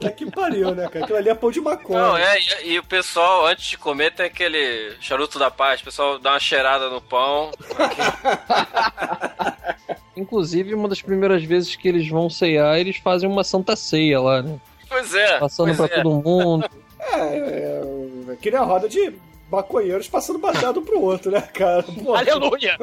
É 0.01 0.11
que 0.11 0.31
pariu, 0.31 0.75
né, 0.75 0.89
cara? 0.89 1.05
Aquilo 1.05 1.19
ali 1.19 1.29
é 1.29 1.35
pão 1.35 1.51
de 1.51 1.61
maconha. 1.61 1.99
Não, 1.99 2.17
é, 2.17 2.39
e, 2.41 2.73
e 2.73 2.79
o 2.79 2.85
pessoal, 2.85 3.47
antes 3.47 3.67
de 3.67 3.79
comer, 3.79 4.15
tem 4.15 4.27
aquele 4.27 4.95
charuto 5.01 5.39
da 5.39 5.51
paz. 5.51 5.81
O 5.81 5.85
pessoal 5.85 6.19
dá 6.19 6.33
uma 6.33 6.41
cheirada 6.41 6.89
no 6.89 7.01
pão. 7.01 7.51
Inclusive, 10.17 10.75
uma 10.75 10.89
das 10.89 11.03
primeiras 11.03 11.45
vezes 11.45 11.77
que 11.77 11.89
eles 11.89 12.09
vão 12.09 12.31
ceiar, 12.31 12.79
eles 12.79 12.97
fazem 12.97 13.29
uma 13.29 13.45
santa 13.45 13.77
ceia 13.77 14.21
lá, 14.21 14.43
né? 14.43 14.59
Pois 14.89 15.15
é. 15.15 15.39
Passando 15.39 15.77
pois 15.77 15.77
pra 15.77 15.99
é. 15.99 16.03
todo 16.03 16.23
mundo. 16.23 16.69
É, 16.99 17.21
é, 17.21 17.83
é 18.33 18.37
que 18.37 18.51
nem 18.51 18.59
a 18.59 18.65
roda 18.65 18.89
de 18.89 19.15
maconheiros 19.51 20.09
passando 20.09 20.39
baseado 20.39 20.81
um 20.81 20.85
pro 20.85 21.01
outro, 21.01 21.31
né, 21.31 21.41
cara? 21.41 21.83
Porra. 22.05 22.21
Aleluia! 22.21 22.79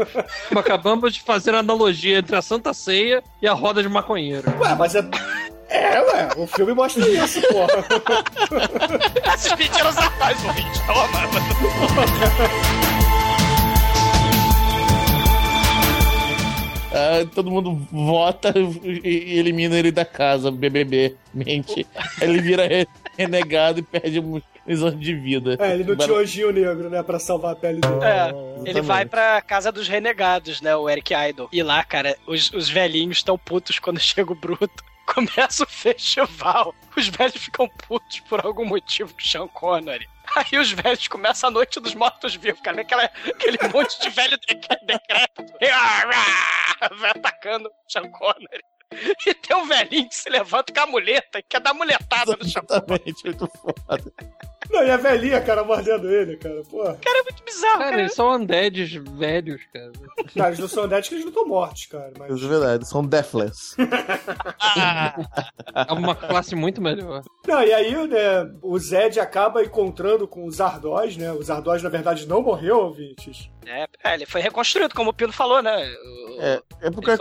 Acabamos 0.55 1.13
de 1.13 1.21
fazer 1.21 1.55
a 1.55 1.59
analogia 1.59 2.19
entre 2.19 2.35
a 2.35 2.41
santa 2.41 2.73
ceia 2.73 3.23
e 3.41 3.47
a 3.47 3.53
roda 3.53 3.81
de 3.81 3.89
maconheiro. 3.89 4.51
Ué, 4.59 4.75
mas 4.75 4.95
é. 4.95 5.01
É, 5.69 5.99
ué, 6.01 6.29
o 6.37 6.47
filme 6.47 6.73
mostra 6.73 7.07
isso, 7.07 7.41
porra. 7.49 7.85
Esses 9.35 9.53
mentiras 9.57 9.97
atrás, 9.97 10.37
ouvinte. 10.45 10.79
Toma! 10.85 11.27
Ah, 16.93 17.27
todo 17.35 17.51
mundo 17.51 17.75
vota 17.91 18.53
e 18.83 19.37
elimina 19.37 19.77
ele 19.77 19.91
da 19.91 20.05
casa, 20.05 20.49
BBB, 20.49 21.15
mente. 21.33 21.85
Ele 22.21 22.41
vira 22.41 22.65
re- 22.65 22.87
renegado 23.17 23.79
e 23.79 23.83
perde 23.83 24.21
muitos 24.21 24.83
anos 24.83 24.99
de 24.99 25.13
vida. 25.13 25.57
É, 25.59 25.73
ele 25.73 25.83
não 25.83 25.95
tinha 25.97 26.17
anjinho 26.17 26.51
negro, 26.51 26.89
né, 26.89 27.03
pra 27.03 27.19
salvar 27.19 27.51
a 27.51 27.55
pele 27.55 27.81
dele. 27.81 27.99
É, 28.03 28.69
ele 28.69 28.81
vai 28.81 29.05
pra 29.05 29.41
casa 29.41 29.71
dos 29.71 29.87
renegados, 29.87 30.61
né? 30.61 30.75
O 30.75 30.89
Eric 30.89 31.13
Idle. 31.13 31.49
E 31.51 31.61
lá, 31.61 31.83
cara, 31.83 32.15
os, 32.25 32.51
os 32.53 32.69
velhinhos 32.69 33.17
estão 33.17 33.37
putos 33.37 33.79
quando 33.79 33.99
chega 33.99 34.31
o 34.31 34.35
Bruto. 34.35 34.83
Começa 35.13 35.63
o 35.63 35.67
festival. 35.67 36.75
Os 36.95 37.07
velhos 37.07 37.37
ficam 37.43 37.67
putos 37.87 38.19
por 38.21 38.45
algum 38.45 38.65
motivo 38.65 39.13
com 39.13 39.19
Sean 39.21 39.47
Connery. 39.47 40.07
Aí 40.35 40.59
os 40.59 40.71
velhos 40.71 41.07
começam 41.07 41.47
a 41.49 41.51
noite 41.51 41.79
dos 41.79 41.95
mortos-vivos, 41.95 42.59
cara. 42.61 42.81
Aquela, 42.81 43.03
aquele 43.05 43.57
monte 43.73 43.99
de 44.01 44.09
velho 44.09 44.37
de- 44.37 44.55
decrépito. 44.85 45.53
Ah, 45.71 46.03
ah, 46.81 46.89
Vai 46.95 47.11
atacando 47.11 47.69
o 47.69 47.91
Sean 47.91 48.09
Connery. 48.11 48.63
E 49.25 49.33
tem 49.33 49.55
um 49.55 49.65
velhinho 49.65 50.07
que 50.07 50.15
se 50.15 50.29
levanta 50.29 50.73
com 50.73 50.79
a 50.81 50.85
muleta 50.85 51.39
e 51.39 51.43
quer 51.43 51.59
dar 51.61 51.73
muletada 51.73 52.35
no 52.37 52.45
Sean 52.47 52.61
Exatamente, 52.69 53.23
muito 53.25 53.47
foda. 53.47 54.13
Não, 54.69 54.83
e 54.83 54.89
a 54.91 54.97
velhinha, 54.97 55.41
cara, 55.41 55.63
mordendo 55.63 56.09
ele, 56.09 56.37
cara. 56.37 56.61
Porra. 56.69 56.97
Cara, 57.01 57.19
é 57.19 57.23
muito 57.23 57.43
bizarro, 57.43 57.77
Cara, 57.77 57.89
cara. 57.91 58.01
eles 58.01 58.13
são 58.13 58.35
undeads 58.35 58.93
velhos, 59.17 59.61
cara. 59.73 59.91
Cara, 60.35 60.47
eles 60.49 60.59
não 60.59 60.67
são 60.67 60.87
dead 60.87 61.07
que 61.07 61.13
eles 61.15 61.23
não 61.25 61.29
estão 61.31 61.47
mortos, 61.47 61.85
cara. 61.85 62.11
Mas... 62.19 62.35
Isso 62.35 62.45
é 62.45 62.49
verdade, 62.49 62.87
são 62.87 63.05
deathless. 63.05 63.75
É 65.87 65.93
uma 65.93 66.15
classe 66.15 66.55
muito 66.55 66.81
melhor. 66.81 67.23
Não, 67.47 67.63
e 67.63 67.73
aí, 67.73 68.07
né, 68.07 68.51
o 68.61 68.77
Zed 68.77 69.19
acaba 69.19 69.63
encontrando 69.63 70.27
com 70.27 70.45
os 70.45 70.59
Ardós, 70.59 71.15
né? 71.17 71.31
Os 71.31 71.49
Ardós, 71.49 71.81
na 71.81 71.89
verdade, 71.89 72.27
não 72.27 72.41
morreu, 72.41 72.77
ouvintes. 72.79 73.49
É, 73.65 73.85
é, 74.03 74.13
ele 74.13 74.25
foi 74.25 74.41
reconstruído, 74.41 74.93
como 74.95 75.09
o 75.09 75.13
Pino 75.13 75.31
falou, 75.33 75.61
né? 75.61 75.75
O- 75.93 76.41
É, 76.41 76.61
é 76.83 76.91
porque 76.91 77.11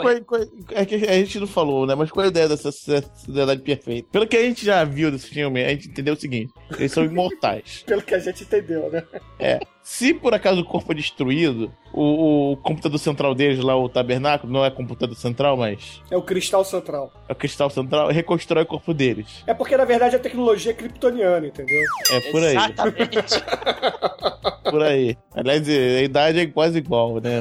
é 0.71 0.85
que 0.85 0.95
a 0.95 1.13
gente 1.15 1.41
não 1.41 1.47
falou, 1.47 1.87
né? 1.87 1.95
Mas 1.95 2.11
qual 2.11 2.23
é 2.25 2.27
a 2.27 2.31
ideia 2.31 2.49
dessa 2.49 2.71
sociedade 2.71 3.63
perfeita? 3.63 4.09
Pelo 4.13 4.27
que 4.27 4.37
a 4.37 4.43
gente 4.43 4.65
já 4.65 4.85
viu 4.85 5.11
desse 5.11 5.29
filme, 5.29 5.65
a 5.65 5.69
gente 5.71 5.89
entendeu 5.89 6.15
o 6.15 6.21
seguinte: 6.21 6.53
eles 6.79 6.93
são 6.93 7.05
imortais. 7.05 7.36
Pelo 7.85 8.03
que 8.03 8.15
a 8.15 8.19
gente 8.19 8.45
entendeu, 8.45 8.91
né? 8.91 9.05
É. 9.39 9.61
Se 9.89 10.13
por 10.13 10.35
acaso 10.35 10.61
o 10.63 10.65
corpo 10.65 10.91
é 10.91 10.97
destruído, 10.97 11.73
o, 11.93 12.53
o 12.53 12.57
computador 12.57 12.99
central 12.99 13.37
deles 13.37 13.61
lá, 13.63 13.77
o 13.77 13.89
tabernáculo, 13.89 14.53
não 14.53 14.65
é 14.65 14.69
computador 14.71 15.15
central, 15.17 15.57
mas 15.57 16.03
É 16.11 16.17
o 16.17 16.23
cristal 16.23 16.65
central. 16.65 17.13
é 17.29 17.33
o 17.33 17.37
cristal 17.37 17.71
central, 17.71 18.09
reconstrói 18.09 18.65
o 18.65 18.67
corpo 18.67 18.93
deles. 18.93 19.45
É 19.47 19.55
porque, 19.55 19.77
na 19.77 19.85
verdade, 19.85 20.17
a 20.17 20.19
tecnologia 20.19 20.73
é 20.73 20.75
kryptoniana, 20.75 21.47
entendeu? 21.47 21.81
É 22.11 22.21
por 22.33 22.43
aí. 22.43 22.57
Exatamente. 22.57 23.43
Por 24.69 24.83
aí. 24.83 25.17
Aliás, 25.33 25.69
a 25.69 26.03
idade 26.03 26.41
é 26.41 26.47
quase 26.47 26.79
igual, 26.79 27.21
né? 27.21 27.39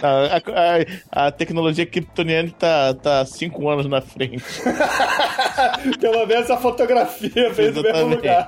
A, 0.00 0.36
a- 0.36 1.26
a 1.26 1.32
tecnologia 1.32 1.84
kryptoniana 1.84 2.48
tá, 2.56 2.94
tá 2.94 3.26
cinco 3.26 3.68
anos 3.68 3.86
na 3.86 4.00
frente. 4.00 4.40
Pelo 6.00 6.24
menos 6.26 6.48
a 6.48 6.56
fotografia 6.56 7.50
veio 7.52 7.72
do 7.74 7.82
mesmo 7.82 8.10
lugar. 8.10 8.46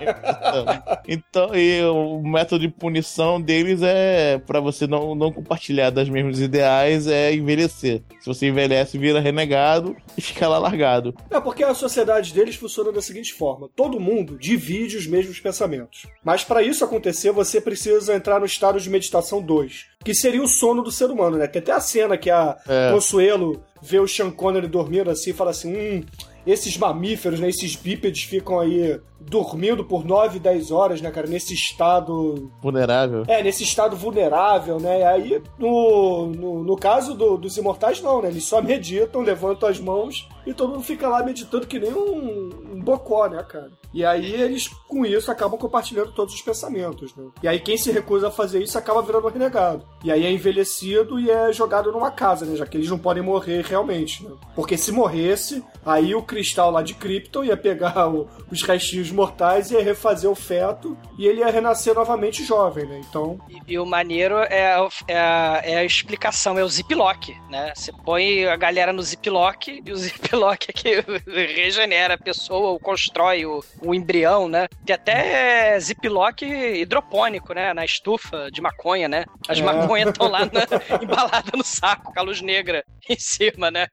Então, 1.08 1.52
e 1.56 1.82
o 1.84 2.22
método 2.22 2.60
de 2.60 2.68
punição 2.92 3.40
deles 3.40 3.80
é 3.82 4.38
pra 4.38 4.60
você 4.60 4.86
não, 4.86 5.14
não 5.14 5.32
compartilhar 5.32 5.88
das 5.88 6.10
mesmas 6.10 6.38
ideais, 6.40 7.06
é 7.06 7.32
envelhecer. 7.34 8.02
Se 8.20 8.26
você 8.26 8.48
envelhece, 8.48 8.98
vira 8.98 9.18
renegado 9.18 9.96
e 10.16 10.20
fica 10.20 10.46
lá 10.46 10.58
largado. 10.58 11.14
É 11.30 11.40
porque 11.40 11.64
a 11.64 11.72
sociedade 11.72 12.34
deles 12.34 12.56
funciona 12.56 12.92
da 12.92 13.00
seguinte 13.00 13.32
forma: 13.32 13.70
todo 13.74 13.98
mundo 13.98 14.36
divide 14.38 14.98
os 14.98 15.06
mesmos 15.06 15.40
pensamentos. 15.40 16.06
Mas 16.22 16.44
para 16.44 16.62
isso 16.62 16.84
acontecer, 16.84 17.32
você 17.32 17.60
precisa 17.60 18.14
entrar 18.14 18.38
no 18.38 18.46
estado 18.46 18.78
de 18.78 18.90
meditação 18.90 19.40
2, 19.40 19.86
que 20.04 20.14
seria 20.14 20.42
o 20.42 20.48
sono 20.48 20.82
do 20.82 20.92
ser 20.92 21.10
humano, 21.10 21.38
né? 21.38 21.46
Tem 21.46 21.62
até 21.62 21.72
a 21.72 21.80
cena 21.80 22.18
que 22.18 22.30
a 22.30 22.58
É. 22.68 22.92
Consuelo 22.92 23.64
vê 23.80 23.98
o 23.98 24.06
Sean 24.06 24.30
Connery 24.30 24.68
dormindo 24.68 25.10
assim 25.10 25.30
e 25.30 25.34
fala 25.34 25.50
assim: 25.50 25.74
hum. 25.74 26.04
Esses 26.46 26.76
mamíferos, 26.76 27.38
né, 27.40 27.48
esses 27.48 27.76
bípedes 27.76 28.24
ficam 28.24 28.58
aí 28.58 29.00
dormindo 29.20 29.84
por 29.84 30.04
9, 30.04 30.40
10 30.40 30.72
horas, 30.72 31.00
né, 31.00 31.08
cara, 31.10 31.28
nesse 31.28 31.54
estado 31.54 32.50
Vulnerável. 32.60 33.22
é, 33.28 33.40
nesse 33.42 33.62
estado 33.62 33.94
vulnerável, 33.96 34.80
né? 34.80 35.00
E 35.00 35.04
aí, 35.04 35.42
no, 35.58 36.26
no, 36.26 36.64
no 36.64 36.76
caso 36.76 37.14
do- 37.14 37.36
dos 37.36 37.56
imortais, 37.56 38.02
não, 38.02 38.20
né? 38.20 38.28
Eles 38.28 38.44
só 38.44 38.60
meditam, 38.60 39.20
levantam 39.22 39.68
as 39.68 39.78
mãos 39.78 40.28
e 40.44 40.52
todo 40.52 40.70
mundo 40.72 40.82
fica 40.82 41.08
lá 41.08 41.22
meditando 41.24 41.66
que 41.68 41.78
nem 41.78 41.92
um, 41.92 42.50
um 42.74 42.80
bocó, 42.80 43.28
né, 43.28 43.40
cara? 43.44 43.70
E 43.94 44.04
aí 44.04 44.32
eles, 44.34 44.66
com 44.88 45.06
isso, 45.06 45.30
acabam 45.30 45.56
compartilhando 45.58 46.10
todos 46.12 46.34
os 46.34 46.42
pensamentos, 46.42 47.14
né? 47.14 47.24
E 47.42 47.46
aí 47.46 47.60
quem 47.60 47.76
se 47.76 47.92
recusa 47.92 48.26
a 48.28 48.30
fazer 48.32 48.60
isso 48.62 48.76
acaba 48.76 49.02
virando 49.02 49.28
um 49.28 49.30
renegado. 49.30 49.84
E 50.02 50.10
aí 50.10 50.24
é 50.26 50.32
envelhecido 50.32 51.20
e 51.20 51.30
é 51.30 51.52
jogado 51.52 51.92
numa 51.92 52.10
casa, 52.10 52.44
né? 52.44 52.56
Já 52.56 52.66
que 52.66 52.76
eles 52.76 52.90
não 52.90 52.98
podem 52.98 53.22
morrer 53.22 53.62
realmente, 53.64 54.24
né? 54.24 54.30
Porque 54.56 54.76
se 54.76 54.90
morresse, 54.90 55.62
aí 55.84 56.14
o 56.14 56.22
cristal 56.22 56.70
lá 56.70 56.82
de 56.82 56.94
Krypton 56.94 57.44
ia 57.44 57.56
pegar 57.56 58.08
o- 58.08 58.28
os 58.50 58.62
restinhos 58.62 59.10
mortais 59.10 59.70
e 59.70 59.74
ia 59.74 59.82
refazer 59.82 60.30
o 60.30 60.34
feto 60.34 60.96
e 61.18 61.26
ele 61.26 61.40
ia 61.40 61.50
renascer 61.50 61.94
novamente 61.94 62.44
jovem, 62.44 62.86
né? 62.86 63.00
Então, 63.08 63.38
E 63.66 63.78
o 63.78 63.86
maneiro 63.86 64.38
é, 64.38 64.74
a- 64.74 64.88
é, 65.08 65.72
é 65.72 65.76
a 65.78 65.84
explicação, 65.84 66.58
é 66.58 66.64
o 66.64 66.68
ziplock, 66.68 67.34
né? 67.50 67.72
Você 67.74 67.92
põe 68.04 68.46
a 68.46 68.56
galera 68.56 68.92
no 68.92 69.02
ziplock 69.02 69.82
e 69.84 69.92
o 69.92 69.96
ziplock 70.42 70.66
é 70.68 70.72
que 70.72 71.04
regenera 71.26 72.14
a 72.14 72.18
pessoa, 72.18 72.70
ou 72.70 72.78
constrói 72.80 73.44
o, 73.46 73.62
o 73.80 73.94
embrião, 73.94 74.48
né? 74.48 74.68
Tem 74.84 74.94
até 74.94 75.78
ziplock 75.80 76.44
hidropônico, 76.44 77.52
né? 77.54 77.72
Na 77.74 77.84
estufa 77.84 78.50
de 78.50 78.60
maconha, 78.60 79.08
né? 79.08 79.24
As 79.48 79.58
É. 79.58 79.62
maconhas 79.62 80.10
estão 80.10 80.28
lá 80.28 80.40
na- 80.40 80.52
embaladas 81.02 81.52
no 81.56 81.64
saco, 81.64 82.12
com 82.12 82.20
a 82.20 82.22
luz 82.22 82.40
negra 82.40 82.84
em 83.08 83.16
cima, 83.18 83.70
né? 83.70 83.86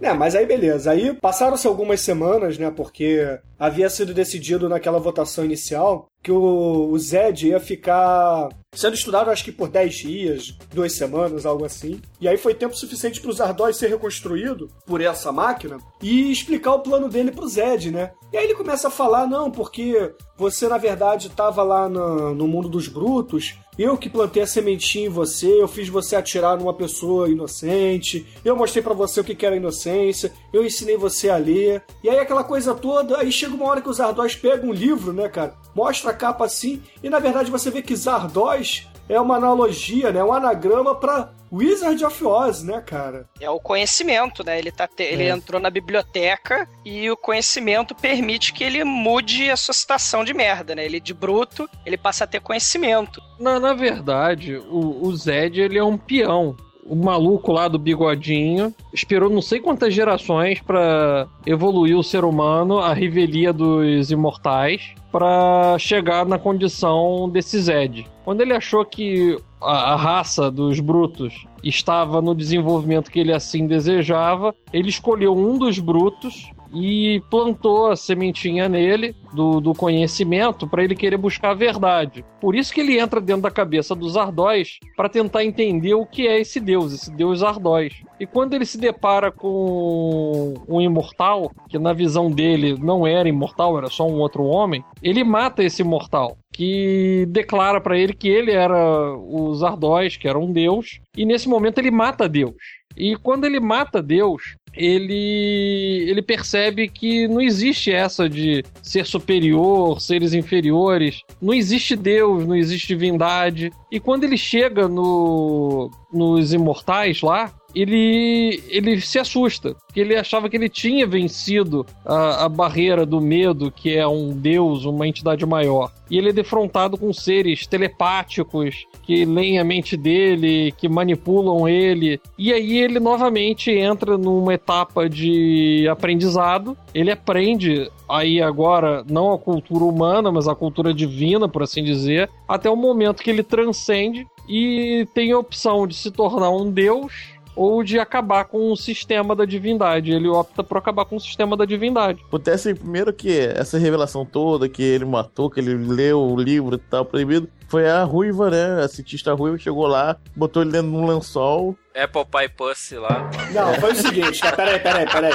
É, 0.00 0.12
mas 0.12 0.34
aí 0.34 0.46
beleza. 0.46 0.90
Aí 0.92 0.97
passaram-se 1.14 1.66
algumas 1.66 2.00
semanas, 2.00 2.58
né? 2.58 2.70
Porque 2.70 3.38
havia 3.58 3.88
sido 3.90 4.14
decidido 4.14 4.68
naquela 4.68 4.98
votação 4.98 5.44
inicial 5.44 6.08
que 6.22 6.32
o, 6.32 6.90
o 6.90 6.98
Zed 6.98 7.48
ia 7.48 7.60
ficar 7.60 8.48
sendo 8.74 8.94
estudado, 8.94 9.30
acho 9.30 9.44
que 9.44 9.52
por 9.52 9.68
10 9.68 9.94
dias, 9.94 10.58
duas 10.72 10.92
semanas, 10.92 11.46
algo 11.46 11.64
assim. 11.64 12.00
E 12.20 12.28
aí 12.28 12.36
foi 12.36 12.54
tempo 12.54 12.76
suficiente 12.76 13.20
para 13.20 13.30
o 13.30 13.32
Zardoz 13.32 13.76
ser 13.76 13.88
reconstruído 13.88 14.70
por 14.86 15.00
essa 15.00 15.32
máquina 15.32 15.78
e 16.02 16.30
explicar 16.30 16.74
o 16.74 16.80
plano 16.80 17.08
dele 17.08 17.32
pro 17.32 17.48
Zed, 17.48 17.90
né? 17.90 18.12
E 18.32 18.36
aí 18.36 18.44
ele 18.44 18.54
começa 18.54 18.88
a 18.88 18.90
falar, 18.90 19.26
não, 19.26 19.50
porque 19.50 20.12
você 20.36 20.68
na 20.68 20.78
verdade 20.78 21.28
estava 21.28 21.62
lá 21.62 21.88
no, 21.88 22.34
no 22.34 22.46
mundo 22.46 22.68
dos 22.68 22.88
brutos, 22.88 23.56
eu 23.78 23.96
que 23.96 24.10
plantei 24.10 24.42
a 24.42 24.46
sementinha 24.46 25.06
em 25.06 25.10
você, 25.10 25.62
eu 25.62 25.68
fiz 25.68 25.88
você 25.88 26.16
atirar 26.16 26.58
numa 26.58 26.74
pessoa 26.74 27.30
inocente, 27.30 28.26
eu 28.44 28.56
mostrei 28.56 28.82
pra 28.82 28.92
você 28.92 29.20
o 29.20 29.24
que 29.24 29.46
era 29.46 29.56
inocência, 29.56 30.32
eu 30.52 30.64
ensinei 30.64 30.96
você 30.96 31.30
a 31.30 31.36
ler. 31.36 31.82
E 32.02 32.08
aí 32.10 32.18
aquela 32.18 32.42
coisa 32.42 32.74
toda, 32.74 33.18
aí 33.18 33.30
chega 33.30 33.54
uma 33.54 33.66
hora 33.66 33.80
que 33.80 33.88
o 33.88 33.92
Zardoz 33.92 34.34
pega 34.34 34.66
um 34.66 34.72
livro, 34.72 35.12
né, 35.12 35.28
cara? 35.28 35.54
Mostra 35.78 36.10
a 36.10 36.14
capa 36.14 36.44
assim, 36.44 36.82
e 37.00 37.08
na 37.08 37.20
verdade 37.20 37.52
você 37.52 37.70
vê 37.70 37.80
que 37.82 37.94
Zardoz 37.94 38.88
é 39.08 39.18
uma 39.20 39.36
analogia, 39.36 40.10
né? 40.10 40.22
Um 40.24 40.32
anagrama 40.32 40.92
pra 40.96 41.30
Wizard 41.52 42.04
of 42.04 42.24
Oz, 42.24 42.62
né, 42.64 42.80
cara? 42.84 43.26
É 43.40 43.48
o 43.48 43.60
conhecimento, 43.60 44.44
né? 44.44 44.58
Ele, 44.58 44.72
tá 44.72 44.88
te- 44.88 45.04
ele 45.04 45.22
É. 45.22 45.28
entrou 45.30 45.60
na 45.60 45.70
biblioteca 45.70 46.68
e 46.84 47.08
o 47.10 47.16
conhecimento 47.16 47.94
permite 47.94 48.52
que 48.52 48.62
ele 48.64 48.82
mude 48.84 49.48
a 49.50 49.56
sua 49.56 49.72
situação 49.72 50.24
de 50.24 50.34
merda, 50.34 50.74
né? 50.74 50.84
Ele 50.84 50.98
de 51.00 51.14
bruto, 51.14 51.70
ele 51.86 51.96
passa 51.96 52.24
a 52.24 52.26
ter 52.26 52.40
conhecimento. 52.40 53.22
Na, 53.38 53.58
na 53.60 53.72
verdade, 53.72 54.56
o, 54.56 55.06
o 55.06 55.16
Zed 55.16 55.58
ele 55.60 55.78
é 55.78 55.84
um 55.84 55.96
peão. 55.96 56.54
O 56.88 56.96
maluco 56.96 57.52
lá 57.52 57.68
do 57.68 57.78
bigodinho 57.78 58.74
esperou 58.94 59.28
não 59.28 59.42
sei 59.42 59.60
quantas 59.60 59.92
gerações 59.92 60.60
pra 60.60 61.26
evoluir 61.46 61.96
o 61.96 62.02
ser 62.02 62.24
humano, 62.24 62.78
a 62.78 62.94
revelia 62.94 63.52
dos 63.52 64.10
imortais, 64.10 64.94
pra 65.12 65.76
chegar 65.78 66.24
na 66.24 66.38
condição 66.38 67.28
desse 67.28 67.60
Zed. 67.60 68.06
Quando 68.24 68.40
ele 68.40 68.54
achou 68.54 68.84
que 68.84 69.38
a, 69.60 69.92
a 69.92 69.96
raça 69.96 70.50
dos 70.50 70.80
brutos 70.80 71.46
estava 71.62 72.22
no 72.22 72.34
desenvolvimento 72.34 73.10
que 73.10 73.20
ele 73.20 73.32
assim 73.32 73.66
desejava, 73.66 74.54
ele 74.72 74.88
escolheu 74.88 75.36
um 75.36 75.58
dos 75.58 75.78
brutos 75.78 76.50
e 76.72 77.22
plantou 77.30 77.90
a 77.90 77.96
sementinha 77.96 78.68
nele 78.68 79.14
do, 79.32 79.60
do 79.60 79.74
conhecimento 79.74 80.66
para 80.66 80.84
ele 80.84 80.94
querer 80.94 81.16
buscar 81.16 81.50
a 81.50 81.54
verdade. 81.54 82.24
Por 82.40 82.54
isso 82.54 82.72
que 82.72 82.80
ele 82.80 82.98
entra 82.98 83.20
dentro 83.20 83.42
da 83.42 83.50
cabeça 83.50 83.94
dos 83.94 84.16
Ardóis 84.16 84.78
para 84.96 85.08
tentar 85.08 85.44
entender 85.44 85.94
o 85.94 86.06
que 86.06 86.26
é 86.26 86.40
esse 86.40 86.60
deus, 86.60 86.92
esse 86.92 87.10
deus 87.10 87.42
Ardóis. 87.42 88.02
E 88.20 88.26
quando 88.26 88.54
ele 88.54 88.64
se 88.64 88.78
depara 88.78 89.30
com 89.30 90.54
um 90.68 90.80
imortal, 90.80 91.52
que 91.68 91.78
na 91.78 91.92
visão 91.92 92.30
dele 92.30 92.76
não 92.78 93.06
era 93.06 93.28
imortal, 93.28 93.78
era 93.78 93.88
só 93.88 94.06
um 94.06 94.18
outro 94.18 94.44
homem, 94.44 94.84
ele 95.02 95.22
mata 95.24 95.62
esse 95.62 95.82
imortal. 95.82 96.36
Que 96.52 97.26
declara 97.28 97.80
para 97.80 97.96
ele 97.96 98.12
que 98.12 98.28
ele 98.28 98.50
era 98.50 99.16
os 99.16 99.62
Ardóis, 99.62 100.16
que 100.16 100.26
era 100.26 100.38
um 100.38 100.52
deus, 100.52 101.00
e 101.16 101.24
nesse 101.24 101.48
momento 101.48 101.78
ele 101.78 101.90
mata 101.90 102.28
Deus. 102.28 102.56
E 102.96 103.14
quando 103.14 103.44
ele 103.44 103.60
mata 103.60 104.02
Deus, 104.02 104.56
ele 104.78 106.04
ele 106.08 106.22
percebe 106.22 106.88
que 106.88 107.26
não 107.26 107.40
existe 107.40 107.92
essa 107.92 108.28
de 108.28 108.64
ser 108.82 109.04
superior, 109.04 110.00
seres 110.00 110.32
inferiores, 110.32 111.22
não 111.42 111.52
existe 111.52 111.96
Deus, 111.96 112.46
não 112.46 112.54
existe 112.54 112.88
divindade. 112.88 113.72
E 113.90 113.98
quando 113.98 114.24
ele 114.24 114.36
chega 114.36 114.86
no 114.86 115.90
nos 116.12 116.52
imortais 116.52 117.20
lá, 117.20 117.52
ele 117.82 118.62
ele 118.68 119.00
se 119.00 119.18
assusta, 119.18 119.74
porque 119.86 120.00
ele 120.00 120.16
achava 120.16 120.48
que 120.48 120.56
ele 120.56 120.68
tinha 120.68 121.06
vencido 121.06 121.86
a, 122.04 122.44
a 122.44 122.48
barreira 122.48 123.04
do 123.04 123.20
medo, 123.20 123.70
que 123.70 123.96
é 123.96 124.06
um 124.06 124.30
deus, 124.30 124.84
uma 124.84 125.06
entidade 125.06 125.44
maior. 125.46 125.92
E 126.10 126.16
ele 126.16 126.30
é 126.30 126.32
defrontado 126.32 126.96
com 126.96 127.12
seres 127.12 127.66
telepáticos 127.66 128.86
que 129.02 129.24
leem 129.24 129.58
a 129.58 129.64
mente 129.64 129.96
dele, 129.96 130.72
que 130.72 130.88
manipulam 130.88 131.68
ele. 131.68 132.20
E 132.38 132.52
aí 132.52 132.78
ele 132.78 132.98
novamente 132.98 133.70
entra 133.70 134.16
numa 134.16 134.54
etapa 134.54 135.08
de 135.08 135.86
aprendizado. 135.90 136.76
Ele 136.94 137.10
aprende 137.10 137.90
aí 138.08 138.40
agora 138.40 139.04
não 139.08 139.32
a 139.32 139.38
cultura 139.38 139.84
humana, 139.84 140.32
mas 140.32 140.48
a 140.48 140.54
cultura 140.54 140.94
divina, 140.94 141.48
por 141.48 141.62
assim 141.62 141.84
dizer, 141.84 142.30
até 142.48 142.70
o 142.70 142.76
momento 142.76 143.22
que 143.22 143.30
ele 143.30 143.42
transcende 143.42 144.26
e 144.48 145.06
tem 145.12 145.30
a 145.30 145.38
opção 145.38 145.86
de 145.86 145.94
se 145.94 146.10
tornar 146.10 146.50
um 146.50 146.70
deus 146.70 147.37
ou 147.58 147.82
de 147.82 147.98
acabar 147.98 148.44
com 148.44 148.70
o 148.70 148.76
sistema 148.76 149.34
da 149.34 149.44
divindade. 149.44 150.12
Ele 150.12 150.28
opta 150.28 150.62
por 150.62 150.78
acabar 150.78 151.04
com 151.04 151.16
o 151.16 151.20
sistema 151.20 151.56
da 151.56 151.64
divindade. 151.64 152.22
Acontece 152.28 152.72
primeiro 152.72 153.12
que 153.12 153.36
essa 153.36 153.76
revelação 153.76 154.24
toda, 154.24 154.68
que 154.68 154.82
ele 154.82 155.04
matou, 155.04 155.50
que 155.50 155.58
ele 155.58 155.74
leu 155.74 156.20
o 156.20 156.40
livro 156.40 156.76
e 156.76 156.78
tal, 156.78 157.04
proibido, 157.04 157.48
foi 157.68 157.88
a 157.88 158.02
ruiva, 158.02 158.50
né? 158.50 158.82
A 158.82 158.88
cientista 158.88 159.32
ruiva 159.34 159.58
chegou 159.58 159.86
lá, 159.86 160.16
botou 160.34 160.62
ele 160.62 160.72
dentro 160.72 160.90
de 160.90 160.96
um 160.96 161.06
lençol. 161.06 161.76
Apple 161.94 162.24
Pie 162.26 162.48
Pussy 162.56 162.94
lá. 162.96 163.28
Não, 163.52 163.74
foi 163.80 163.92
o 163.92 163.96
seguinte, 163.96 164.40
cara, 164.40 164.54
peraí, 164.56 164.78
peraí, 164.78 165.06
peraí. 165.10 165.32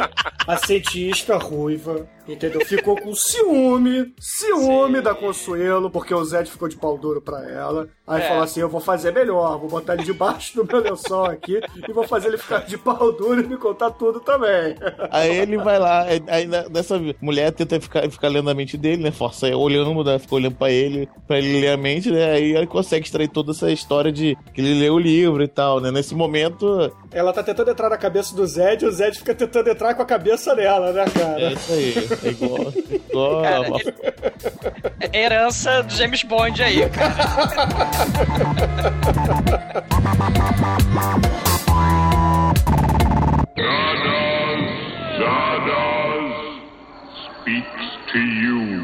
A 0.47 0.55
cientista 0.57 1.36
ruiva, 1.38 2.07
entendeu? 2.25 2.65
Ficou 2.65 2.95
com 2.95 3.13
ciúme, 3.13 4.13
ciúme 4.17 5.01
da 5.01 5.13
Consuelo, 5.13 5.89
porque 5.89 6.13
o 6.13 6.23
Zed 6.23 6.49
ficou 6.49 6.69
de 6.69 6.77
pau 6.77 6.97
duro 6.97 7.21
pra 7.21 7.49
ela. 7.49 7.89
Aí 8.07 8.21
É. 8.21 8.27
falou 8.29 8.43
assim: 8.43 8.61
eu 8.61 8.69
vou 8.69 8.79
fazer 8.79 9.11
melhor, 9.11 9.57
vou 9.59 9.67
botar 9.69 9.93
ele 9.95 10.03
debaixo 10.03 10.55
do 10.55 10.65
meu 10.65 10.81
lençol 10.81 11.25
aqui 11.25 11.59
e 11.88 11.91
vou 11.91 12.07
fazer 12.07 12.29
ele 12.29 12.38
ficar 12.38 12.59
de 12.59 12.77
pau 12.77 13.11
duro 13.11 13.41
e 13.41 13.47
me 13.47 13.57
contar 13.57 13.91
tudo 13.91 14.21
também. 14.21 14.75
Aí 15.11 15.36
ele 15.38 15.57
vai 15.57 15.77
lá, 15.79 16.03
aí- 16.03 16.47
nessa 16.71 16.97
mulher 17.21 17.51
tenta 17.51 17.79
ficar, 17.81 18.09
ficar 18.09 18.29
lendo 18.29 18.49
a 18.49 18.53
mente 18.53 18.77
dele, 18.77 19.03
né? 19.03 19.11
Força 19.11 19.47
ele 19.47 19.55
olhando, 19.57 20.01
né? 20.03 20.17
Fica 20.17 20.36
olhando 20.36 20.55
pra 20.55 20.71
ele, 20.71 21.09
pra 21.27 21.38
ele 21.38 21.59
ler 21.59 21.69
a 21.73 21.77
mente, 21.77 22.09
né? 22.09 22.22
Aí 22.24 22.55
ele 22.55 22.67
consegue 22.67 23.05
extrair 23.05 23.28
toda 23.28 23.51
essa 23.51 23.71
história 23.71 24.11
de 24.11 24.38
que 24.53 24.61
ele 24.61 24.80
leu 24.80 24.95
o 24.95 24.99
livro 24.99 25.43
e 25.43 25.47
tal, 25.47 25.80
né? 25.80 25.91
Nesse 25.91 26.15
momento, 26.15 26.91
Ela 27.11 27.32
tá 27.34 27.43
tentando 27.43 27.71
entrar 27.71 27.89
na 27.89 27.97
cabeça 27.97 28.36
do 28.36 28.45
Zed 28.45 28.84
e 28.84 28.88
o 28.88 28.91
Zed 28.91 29.17
fica 29.17 29.34
tentando 29.36 29.69
entrar 29.69 29.93
com 29.93 30.01
a 30.01 30.05
cabeça 30.05 30.55
dela, 30.55 30.91
né, 30.91 31.05
cara? 31.13 31.41
é 31.41 31.53
isso 31.53 31.74
aí. 31.74 31.93
É 32.24 32.30
igual. 32.30 32.74
igual 33.09 33.41
Cara, 33.41 33.67
É 35.11 35.24
herança 35.24 35.84
do 35.84 35.93
James 35.93 36.24
Bond 36.24 36.61
aí, 36.63 36.89
cara. 36.89 37.13
Zardoz 45.17 46.61
speaks 47.41 47.89
to 48.11 48.19
you. 48.19 48.82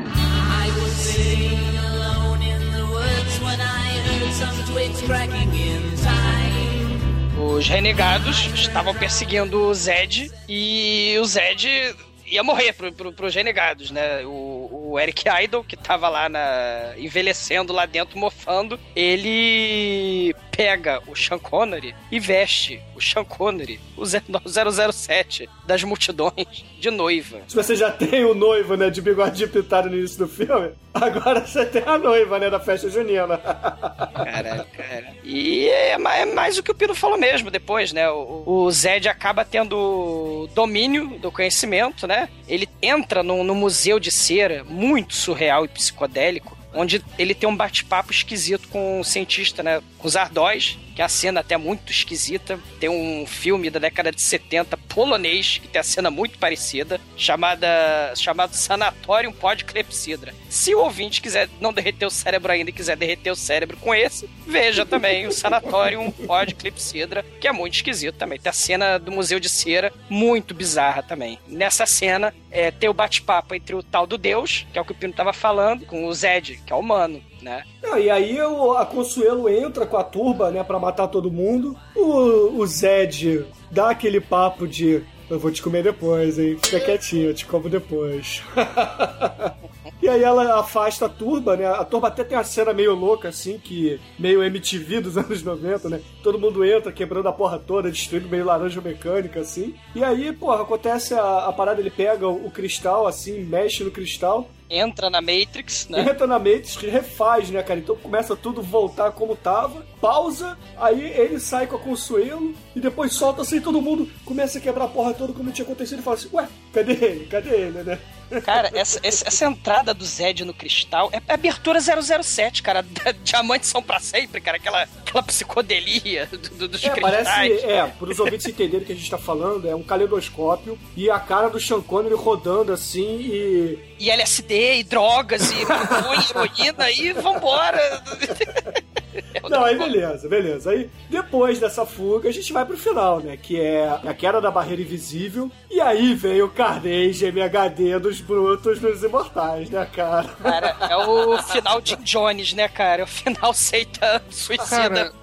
Os 7.37 7.67
renegados 7.67 8.45
estavam 8.53 8.93
perseguindo 8.93 9.59
o 9.59 9.73
Zed 9.73 10.31
e 10.47 11.17
o 11.19 11.25
Zed 11.25 11.95
ia 12.25 12.43
morrer 12.43 12.73
pro, 12.73 12.91
pro, 12.93 13.11
pros 13.11 13.33
renegados, 13.33 13.91
né? 13.91 14.23
O, 14.25 14.69
o 14.89 14.99
Eric 14.99 15.25
Idle, 15.43 15.63
que 15.63 15.77
tava 15.77 16.09
lá 16.09 16.27
na, 16.27 16.93
envelhecendo 16.97 17.71
lá 17.71 17.85
dentro, 17.85 18.17
mofando, 18.17 18.79
ele 18.95 20.35
pega 20.51 21.01
o 21.07 21.15
Sean 21.15 21.39
Connery 21.39 21.95
e 22.11 22.19
veste 22.19 22.81
o 22.95 23.01
Sean 23.01 23.23
Connery, 23.23 23.79
o 23.95 24.03
007 24.05 25.49
das 25.65 25.83
multidões, 25.83 26.65
de 26.79 26.89
noiva. 26.89 27.39
Se 27.47 27.55
você 27.55 27.75
já 27.75 27.91
tem 27.91 28.25
o 28.25 28.33
noivo, 28.33 28.75
né, 28.75 28.89
de 28.89 29.01
bigode 29.01 29.47
pintado 29.47 29.89
no 29.89 29.97
início 29.97 30.19
do 30.19 30.27
filme, 30.27 30.71
agora 30.93 31.45
você 31.45 31.65
tem 31.65 31.83
a 31.85 31.97
noiva, 31.97 32.39
né, 32.39 32.49
da 32.49 32.59
festa 32.59 32.89
junina. 32.89 33.37
Caralho, 33.37 34.65
cara. 34.75 35.13
E 35.23 35.67
é, 35.69 35.91
é 35.91 36.25
mais 36.25 36.57
o 36.57 36.63
que 36.63 36.71
o 36.71 36.75
Pino 36.75 36.95
falou 36.95 37.17
mesmo 37.17 37.51
depois, 37.51 37.93
né? 37.93 38.09
O, 38.09 38.43
o 38.45 38.71
Zed 38.71 39.07
acaba 39.07 39.45
tendo 39.45 40.49
domínio 40.53 41.19
do 41.19 41.31
conhecimento, 41.31 42.07
né? 42.07 42.29
Ele 42.47 42.67
entra 42.81 43.21
no, 43.21 43.43
no 43.43 43.53
museu 43.53 43.99
de 43.99 44.11
cera, 44.11 44.63
muito 44.79 45.13
surreal 45.13 45.65
e 45.65 45.67
psicodélico, 45.67 46.57
onde 46.73 47.03
ele 47.17 47.33
tem 47.33 47.47
um 47.47 47.55
bate-papo 47.55 48.11
esquisito 48.11 48.67
com 48.69 48.99
um 48.99 49.03
cientista, 49.03 49.63
né? 49.63 49.81
Com 49.97 50.07
os 50.07 50.15
Ardóis, 50.15 50.77
que 50.99 51.01
é 51.01 51.05
a 51.05 51.07
cena 51.07 51.39
até 51.39 51.55
muito 51.55 51.93
esquisita. 51.93 52.59
Tem 52.77 52.89
um 52.89 53.25
filme 53.25 53.69
da 53.69 53.79
década 53.79 54.11
de 54.11 54.21
70 54.21 54.75
polonês, 54.75 55.57
que 55.57 55.67
tem 55.69 55.79
a 55.79 55.83
cena 55.83 56.11
muito 56.11 56.37
parecida, 56.37 56.99
chamada, 57.15 58.13
chamado 58.17 58.53
Sanatorium 58.53 59.31
Pod 59.31 59.63
Clepsidra. 59.63 60.33
Se 60.49 60.75
o 60.75 60.79
ouvinte 60.79 61.21
quiser 61.21 61.47
não 61.61 61.71
derreter 61.71 62.05
o 62.05 62.09
cérebro 62.09 62.51
ainda 62.51 62.69
e 62.69 62.73
quiser 62.73 62.97
derreter 62.97 63.31
o 63.31 63.35
cérebro 63.35 63.77
com 63.77 63.95
esse, 63.95 64.29
veja 64.45 64.85
também 64.85 65.25
o 65.25 65.31
Sanatorium 65.31 66.11
Pod 66.11 66.53
Clepsidra, 66.55 67.23
que 67.39 67.47
é 67.47 67.51
muito 67.53 67.75
esquisito 67.75 68.15
também. 68.15 68.37
Tem 68.37 68.49
a 68.49 68.53
cena 68.53 68.97
do 68.97 69.09
Museu 69.09 69.39
de 69.39 69.47
Cera, 69.47 69.93
muito 70.09 70.53
bizarra 70.53 71.01
também. 71.01 71.39
Nessa 71.47 71.85
cena, 71.85 72.33
é, 72.51 72.71
tem 72.71 72.89
o 72.89 72.93
bate-papo 72.93 73.55
entre 73.55 73.73
o 73.73 73.81
tal 73.81 74.05
do 74.05 74.17
Deus, 74.17 74.67
que 74.73 74.77
é 74.77 74.81
o 74.81 74.85
que 74.85 74.91
o 74.91 74.95
Pino 74.95 75.13
tava 75.13 75.31
falando, 75.31 75.85
com 75.85 76.05
o 76.05 76.13
Zed, 76.13 76.58
que 76.65 76.73
é 76.73 76.75
humano, 76.75 77.21
né? 77.41 77.63
E 77.97 78.09
aí 78.09 78.37
a 78.39 78.85
Consuelo 78.85 79.49
entra 79.49 79.85
com 79.85 79.97
a 79.97 80.03
turba, 80.03 80.51
né, 80.51 80.63
pra 80.63 80.79
matar 80.79 81.07
todo 81.07 81.31
mundo. 81.31 81.75
O, 81.95 82.61
o 82.61 82.67
Zed 82.67 83.45
dá 83.71 83.89
aquele 83.89 84.19
papo 84.19 84.67
de 84.67 85.03
eu 85.29 85.37
vou 85.37 85.51
te 85.51 85.61
comer 85.61 85.83
depois, 85.83 86.39
hein? 86.39 86.57
Fica 86.61 86.79
quietinho, 86.79 87.29
eu 87.29 87.33
te 87.35 87.45
como 87.45 87.69
depois. 87.69 88.41
E 90.01 90.07
aí 90.07 90.23
ela 90.23 90.59
afasta 90.59 91.05
a 91.05 91.09
turba, 91.09 91.57
né? 91.57 91.65
A 91.65 91.83
turba 91.83 92.07
até 92.07 92.23
tem 92.23 92.37
uma 92.37 92.43
cena 92.43 92.73
meio 92.73 92.95
louca, 92.95 93.29
assim, 93.29 93.59
que 93.59 93.99
meio 94.17 94.43
MTV 94.43 95.01
dos 95.01 95.17
anos 95.17 95.43
90, 95.43 95.89
né? 95.89 96.01
Todo 96.23 96.39
mundo 96.39 96.63
entra 96.63 96.91
quebrando 96.91 97.27
a 97.27 97.33
porra 97.33 97.59
toda, 97.59 97.91
destruindo 97.91 98.29
meio 98.29 98.45
laranja 98.45 98.79
mecânica, 98.81 99.41
assim. 99.41 99.75
E 99.93 100.03
aí, 100.03 100.31
porra, 100.31 100.61
acontece 100.61 101.13
a, 101.13 101.47
a 101.47 101.53
parada, 101.53 101.81
ele 101.81 101.89
pega 101.89 102.27
o, 102.27 102.47
o 102.47 102.51
cristal, 102.51 103.05
assim, 103.07 103.43
mexe 103.43 103.83
no 103.83 103.91
cristal, 103.91 104.49
Entra 104.71 105.09
na 105.09 105.19
Matrix, 105.19 105.87
né? 105.89 106.01
entra 106.01 106.27
na 106.27 106.37
Matrix, 106.37 106.75
refaz, 106.75 107.49
né, 107.49 107.63
cara? 107.63 107.79
Então 107.79 107.95
começa 107.95 108.35
tudo 108.35 108.61
voltar 108.61 109.11
como 109.11 109.35
tava, 109.35 109.83
pausa, 109.99 110.55
aí 110.77 111.01
ele 111.01 111.39
sai 111.39 111.65
com 111.65 111.75
a 111.75 111.79
Consuelo 111.79 112.53
e 112.75 112.79
depois 112.79 113.13
solta 113.13 113.41
assim, 113.41 113.59
todo 113.59 113.81
mundo 113.81 114.07
começa 114.23 114.59
a 114.59 114.61
quebrar 114.61 114.85
a 114.85 114.89
porra 114.89 115.15
toda 115.15 115.33
como 115.33 115.51
tinha 115.51 115.65
acontecido 115.65 115.99
e 115.99 116.03
fala 116.03 116.17
assim, 116.17 116.29
ué, 116.31 116.47
cadê 116.71 116.93
ele? 116.93 117.25
Cadê 117.25 117.49
ele, 117.49 117.81
né? 117.81 117.99
Cara, 118.45 118.69
essa, 118.73 118.99
essa, 119.03 119.45
entrada 119.45 119.93
do 119.93 120.05
Zed 120.05 120.45
no 120.45 120.53
cristal 120.53 121.09
é 121.11 121.21
abertura 121.33 121.79
007, 121.81 122.61
cara. 122.63 122.85
Diamantes 123.23 123.69
são 123.69 123.81
pra 123.81 123.99
sempre, 123.99 124.39
cara. 124.41 124.57
Aquela, 124.57 124.83
aquela 124.83 125.23
psicodelia 125.23 126.25
do, 126.27 126.37
do- 126.37 126.67
dos 126.67 126.83
É, 126.83 126.89
cristais. 126.89 127.27
parece, 127.27 127.65
é, 127.65 127.85
para 127.87 128.09
os 128.09 128.19
ouvintes 128.19 128.45
entenderem 128.47 128.83
o 128.83 128.85
que 128.85 128.93
a 128.93 128.95
gente 128.95 129.09
tá 129.09 129.17
falando, 129.17 129.67
é 129.67 129.75
um 129.75 129.83
caleidoscópio 129.83 130.77
e 130.95 131.09
a 131.09 131.19
cara 131.19 131.49
do 131.49 131.59
Sean 131.59 131.81
Connery 131.81 132.15
rodando 132.15 132.71
assim 132.73 133.19
e 133.21 133.79
E 133.99 134.09
LSD, 134.09 134.75
e 134.79 134.83
drogas, 134.83 135.51
e 135.51 135.55
heroína, 136.29 136.91
e 136.91 137.13
vambora. 137.13 138.03
Não, 139.49 139.63
aí 139.63 139.77
beleza, 139.77 140.27
beleza. 140.27 140.71
Aí 140.71 140.89
depois 141.09 141.59
dessa 141.59 141.85
fuga, 141.85 142.29
a 142.29 142.31
gente 142.31 142.51
vai 142.53 142.65
pro 142.65 142.77
final, 142.77 143.19
né? 143.19 143.37
Que 143.37 143.59
é 143.59 143.87
a 144.05 144.13
queda 144.13 144.39
da 144.39 144.51
barreira 144.51 144.81
invisível. 144.81 145.51
E 145.69 145.81
aí 145.81 146.13
vem 146.13 146.41
o 146.41 146.49
Carnage 146.49 147.25
MHD 147.25 147.99
dos 147.99 148.21
brutos 148.21 148.79
nos 148.79 149.03
imortais, 149.03 149.69
né, 149.69 149.87
cara? 149.93 150.27
Cara, 150.41 150.75
é 150.89 150.97
o 150.97 151.37
final 151.43 151.81
de 151.81 151.95
Jones, 151.97 152.53
né, 152.53 152.67
cara? 152.67 153.01
É 153.01 153.03
o 153.03 153.07
final 153.07 153.53
seita 153.53 154.21
suicida. 154.29 154.69
Cara, 154.69 155.13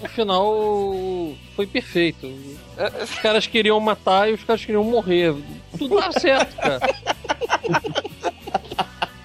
o 0.00 0.08
final 0.08 0.54
foi 1.54 1.66
perfeito. 1.66 2.26
Os 3.02 3.18
caras 3.20 3.46
queriam 3.46 3.80
matar 3.80 4.28
e 4.28 4.34
os 4.34 4.44
caras 4.44 4.64
queriam 4.64 4.84
morrer. 4.84 5.34
Tudo 5.78 5.96
dá 6.00 6.12
certo, 6.12 6.56
cara. 6.56 6.80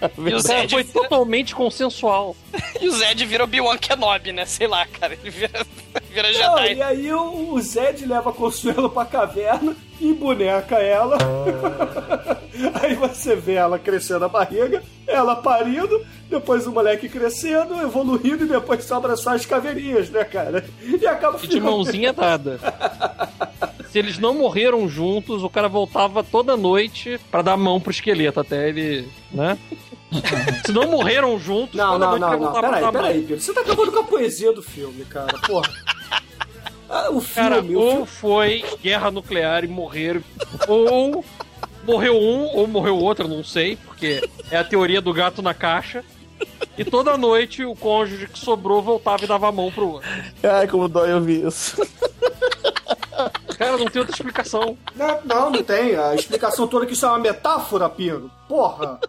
E 0.17 0.33
o 0.33 0.39
Zed, 0.39 0.71
foi 0.71 0.83
totalmente 0.83 1.53
consensual. 1.55 2.35
e 2.81 2.87
o 2.87 2.91
Zed 2.91 3.25
vira 3.25 3.43
o 3.43 3.45
Obi-Wan 3.45 3.77
Kenobi, 3.77 4.31
né? 4.31 4.45
Sei 4.45 4.67
lá, 4.67 4.85
cara. 4.85 5.13
Ele 5.13 5.29
vira, 5.29 5.65
vira 6.11 6.31
Não, 6.31 6.57
Jedi. 6.57 6.73
e 6.75 6.81
aí 6.81 7.13
o, 7.13 7.53
o 7.53 7.61
Zed 7.61 8.05
leva 8.05 8.29
a 8.29 8.33
Consuelo 8.33 8.89
pra 8.89 9.05
caverna 9.05 9.75
e 9.99 10.13
boneca 10.13 10.77
ela. 10.77 11.17
aí 12.81 12.95
você 12.95 13.35
vê 13.35 13.53
ela 13.53 13.77
crescendo 13.77 14.25
a 14.25 14.29
barriga, 14.29 14.81
ela 15.07 15.35
parindo, 15.35 16.03
depois 16.29 16.65
o 16.65 16.71
moleque 16.71 17.07
crescendo, 17.07 17.79
evoluindo 17.81 18.45
e 18.45 18.47
depois 18.47 18.83
sobra 18.83 19.15
só 19.15 19.35
as 19.35 19.45
caveirinhas, 19.45 20.09
né, 20.09 20.23
cara? 20.23 20.65
E 20.81 21.05
acaba 21.05 21.39
E 21.43 21.47
de 21.47 21.59
mãozinha 21.59 22.11
dada. 22.11 22.59
Se 23.91 23.99
eles 23.99 24.17
não 24.17 24.33
morreram 24.33 24.87
juntos, 24.87 25.43
o 25.43 25.49
cara 25.49 25.67
voltava 25.67 26.23
toda 26.23 26.55
noite 26.55 27.19
pra 27.29 27.41
dar 27.41 27.53
a 27.53 27.57
mão 27.57 27.79
pro 27.79 27.91
esqueleto 27.91 28.39
até 28.39 28.69
ele, 28.69 29.07
né? 29.31 29.57
Se 30.65 30.71
não 30.71 30.87
morreram 30.89 31.39
juntos, 31.39 31.75
Não, 31.75 31.97
não, 31.97 32.17
não, 32.19 32.39
não. 32.39 32.51
Peraí, 32.53 32.91
peraí, 32.91 33.21
Pedro. 33.21 33.39
Você 33.41 33.53
tá 33.53 33.61
acabando 33.61 33.91
com 33.91 33.99
a 33.99 34.03
poesia 34.03 34.51
do 34.51 34.61
filme, 34.61 35.05
cara. 35.05 35.37
Porra. 35.47 35.69
Ah, 36.89 37.09
o 37.09 37.21
filme, 37.21 37.49
Cara, 37.49 37.61
o 37.63 37.75
ou 37.79 37.91
filme. 37.91 38.05
foi 38.07 38.65
guerra 38.83 39.09
nuclear 39.09 39.63
e 39.63 39.67
morreram, 39.67 40.21
ou 40.67 41.23
morreu 41.85 42.17
um, 42.17 42.47
ou 42.53 42.67
morreu 42.67 42.97
outro, 42.97 43.29
não 43.29 43.43
sei, 43.45 43.77
porque 43.77 44.27
é 44.51 44.57
a 44.57 44.63
teoria 44.63 44.99
do 45.01 45.13
gato 45.13 45.41
na 45.41 45.53
caixa. 45.53 46.03
E 46.77 46.83
toda 46.83 47.17
noite 47.17 47.63
o 47.63 47.75
cônjuge 47.75 48.27
que 48.27 48.37
sobrou 48.39 48.81
voltava 48.81 49.23
e 49.23 49.27
dava 49.27 49.47
a 49.47 49.51
mão 49.53 49.71
pro 49.71 49.87
outro. 49.87 50.09
Ai, 50.43 50.67
como 50.67 50.89
dói 50.89 51.13
ouvir 51.13 51.45
isso. 51.47 51.77
Cara, 53.57 53.77
não 53.77 53.85
tem 53.85 53.99
outra 54.01 54.15
explicação. 54.15 54.77
Não, 54.95 55.19
não, 55.23 55.49
não 55.51 55.63
tem. 55.63 55.95
A 55.95 56.15
explicação 56.15 56.67
toda 56.67 56.85
que 56.85 56.93
isso 56.93 57.05
é 57.05 57.09
uma 57.09 57.19
metáfora, 57.19 57.87
Pino. 57.89 58.29
Porra. 58.49 58.99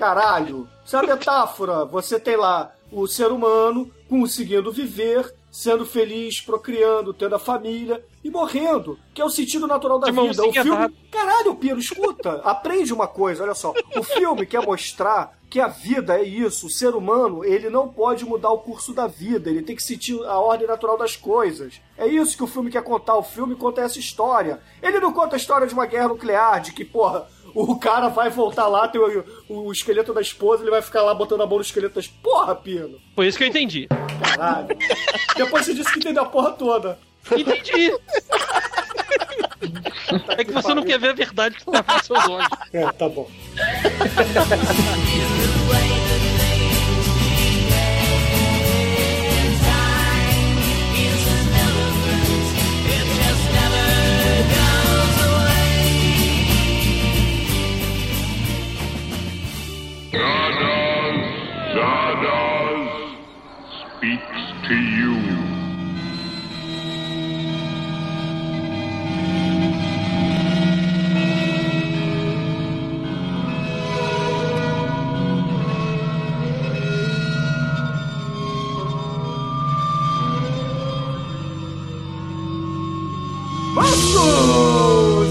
Caralho. 0.00 0.66
Isso 0.82 0.96
é 0.96 1.00
uma 1.02 1.14
metáfora. 1.14 1.84
Você 1.84 2.18
tem 2.18 2.34
lá 2.34 2.72
o 2.90 3.06
ser 3.06 3.30
humano 3.30 3.90
conseguindo 4.08 4.72
viver, 4.72 5.30
sendo 5.50 5.84
feliz, 5.84 6.40
procriando, 6.40 7.12
tendo 7.12 7.34
a 7.34 7.38
família 7.38 8.02
e 8.24 8.30
morrendo, 8.30 8.98
que 9.12 9.20
é 9.20 9.24
o 9.24 9.28
sentido 9.28 9.66
natural 9.66 9.98
da 9.98 10.06
De 10.06 10.18
vida. 10.18 10.42
O 10.42 10.52
filme. 10.52 10.70
dada. 10.70 10.92
Caralho, 11.10 11.54
Pino, 11.54 11.78
escuta. 11.78 12.40
Aprende 12.44 12.94
uma 12.94 13.06
coisa, 13.06 13.42
olha 13.42 13.54
só. 13.54 13.74
O 13.94 14.02
filme 14.02 14.46
quer 14.46 14.64
mostrar 14.64 15.38
que 15.50 15.60
a 15.60 15.68
vida 15.68 16.18
é 16.18 16.22
isso. 16.22 16.68
O 16.68 16.70
ser 16.70 16.94
humano, 16.94 17.44
ele 17.44 17.68
não 17.68 17.86
pode 17.88 18.24
mudar 18.24 18.50
o 18.50 18.58
curso 18.58 18.94
da 18.94 19.06
vida. 19.06 19.50
Ele 19.50 19.62
tem 19.62 19.76
que 19.76 19.82
sentir 19.82 20.18
a 20.24 20.38
ordem 20.38 20.66
natural 20.66 20.96
das 20.96 21.14
coisas. 21.14 21.80
É 21.98 22.06
isso 22.06 22.36
que 22.36 22.44
o 22.44 22.46
filme 22.46 22.70
quer 22.70 22.82
contar. 22.82 23.16
O 23.16 23.22
filme 23.22 23.54
conta 23.54 23.82
essa 23.82 23.98
história. 23.98 24.60
Ele 24.80 24.98
não 24.98 25.12
conta 25.12 25.36
a 25.36 25.38
história 25.38 25.66
de 25.66 25.74
uma 25.74 25.86
guerra 25.86 26.08
nuclear, 26.08 26.60
de 26.60 26.72
que, 26.72 26.84
porra, 26.84 27.28
o 27.54 27.78
cara 27.78 28.08
vai 28.08 28.30
voltar 28.30 28.66
lá, 28.66 28.88
tem 28.88 29.00
o, 29.00 29.24
o 29.48 29.72
esqueleto 29.72 30.12
da 30.12 30.20
esposa, 30.20 30.62
ele 30.62 30.70
vai 30.70 30.82
ficar 30.82 31.02
lá 31.02 31.14
botando 31.14 31.42
a 31.42 31.46
mão 31.46 31.56
no 31.56 31.62
esqueleto 31.62 31.94
da 31.94 32.00
esposa. 32.00 32.20
Porra, 32.22 32.54
Pino. 32.54 33.00
Foi 33.14 33.26
isso 33.26 33.38
que 33.38 33.44
eu 33.44 33.48
entendi. 33.48 33.88
Caralho. 34.22 34.68
Depois 35.36 35.64
você 35.64 35.74
disse 35.74 35.92
que 35.92 35.98
entendeu 35.98 36.22
a 36.22 36.26
porra 36.26 36.52
toda. 36.52 36.98
Entendi. 37.36 37.92
É 40.36 40.44
que 40.44 40.52
você 40.52 40.74
não 40.74 40.82
quer 40.82 40.98
ver 40.98 41.10
a 41.10 41.12
verdade 41.12 41.56
que 41.56 41.64
tá 41.64 41.84
seus 42.02 42.28
olhos. 42.28 42.48
É, 42.72 42.90
tá 42.92 43.08
bom. 43.08 43.28
to 64.70 64.76
you. 64.76 65.10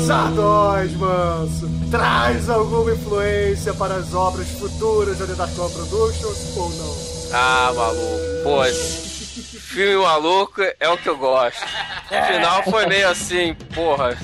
Zardóis, 0.05 0.91
manso, 0.97 1.69
traz 1.91 2.49
alguma 2.49 2.91
influência 2.91 3.73
para 3.75 3.95
as 3.95 4.13
obras 4.13 4.47
futuras 4.49 5.17
da 5.19 5.25
The 5.27 5.35
Dark 5.35 5.53
Productions 5.53 6.57
ou 6.57 6.69
não? 6.71 6.97
Ah, 7.31 7.71
maluco. 7.75 8.65
Esse 8.65 9.08
filme 9.41 9.95
maluco 10.03 10.61
é 10.79 10.89
o 10.89 10.97
que 10.97 11.09
eu 11.09 11.17
gosto. 11.17 11.63
O 11.63 12.25
final 12.33 12.63
foi 12.63 12.85
meio 12.85 13.09
assim, 13.09 13.53
porra. 13.73 14.17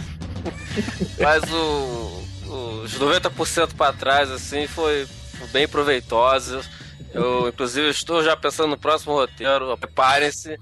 Mas 1.20 1.44
o, 1.52 2.24
os 2.84 3.00
90% 3.00 3.76
pra 3.76 3.94
trás, 3.94 4.30
assim, 4.32 4.68
foi 4.68 5.08
bem 5.52 5.68
proveitoso. 5.68 6.62
Eu, 7.14 7.48
inclusive, 7.48 7.90
estou 7.90 8.22
já 8.22 8.36
pensando 8.36 8.72
no 8.72 8.78
próximo 8.78 9.14
roteiro. 9.14 9.78
Preparem-se. 9.78 10.60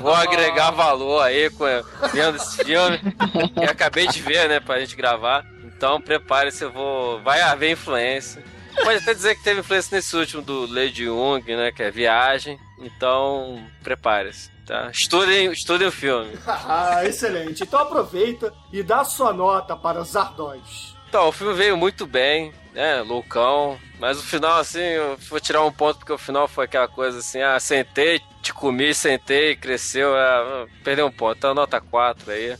Vou 0.00 0.12
agregar 0.12 0.72
valor 0.72 1.22
aí 1.22 1.48
com, 1.50 1.64
vendo 2.12 2.36
esse 2.36 2.64
filme. 2.64 2.98
Que 3.54 3.64
acabei 3.64 4.08
de 4.08 4.20
ver, 4.20 4.48
né, 4.48 4.58
pra 4.58 4.80
gente 4.80 4.96
gravar. 4.96 5.46
Então, 5.64 6.00
prepare-se, 6.00 6.64
vou. 6.66 7.22
Vai 7.22 7.40
haver 7.40 7.70
influência. 7.72 8.42
Pode 8.82 8.98
até 8.98 9.14
dizer 9.14 9.34
que 9.36 9.42
teve 9.42 9.60
influência 9.60 9.96
nesse 9.96 10.16
último 10.16 10.42
do 10.42 10.66
Lady 10.66 11.04
Jung, 11.04 11.42
né? 11.56 11.72
Que 11.72 11.84
é 11.84 11.90
Viagem. 11.90 12.58
Então, 12.78 13.64
prepare-se. 13.82 14.50
Tá? 14.66 14.90
Estudem, 14.90 15.52
estudem 15.52 15.88
o 15.88 15.92
filme. 15.92 16.32
ah, 16.46 17.04
excelente. 17.04 17.62
Então 17.62 17.80
aproveita 17.80 18.52
e 18.72 18.82
dá 18.82 19.04
sua 19.04 19.32
nota 19.32 19.76
para 19.76 20.02
Zardóis. 20.02 20.94
Então, 21.08 21.28
o 21.28 21.32
filme 21.32 21.54
veio 21.54 21.76
muito 21.76 22.06
bem, 22.06 22.52
né? 22.72 23.02
Loucão. 23.02 23.78
Mas 24.00 24.18
o 24.18 24.22
final, 24.22 24.58
assim, 24.58 24.80
eu 24.80 25.16
vou 25.28 25.38
tirar 25.38 25.64
um 25.64 25.70
ponto 25.70 25.98
porque 25.98 26.12
o 26.12 26.18
final 26.18 26.48
foi 26.48 26.64
aquela 26.64 26.88
coisa 26.88 27.18
assim: 27.18 27.40
ah, 27.40 27.60
sentei, 27.60 28.20
te 28.42 28.52
comi, 28.52 28.92
sentei, 28.92 29.54
cresceu. 29.54 30.16
Ah, 30.16 30.66
perdeu 30.82 31.06
um 31.06 31.12
ponto. 31.12 31.36
Então, 31.36 31.54
nota 31.54 31.80
4 31.80 32.32
aí. 32.32 32.56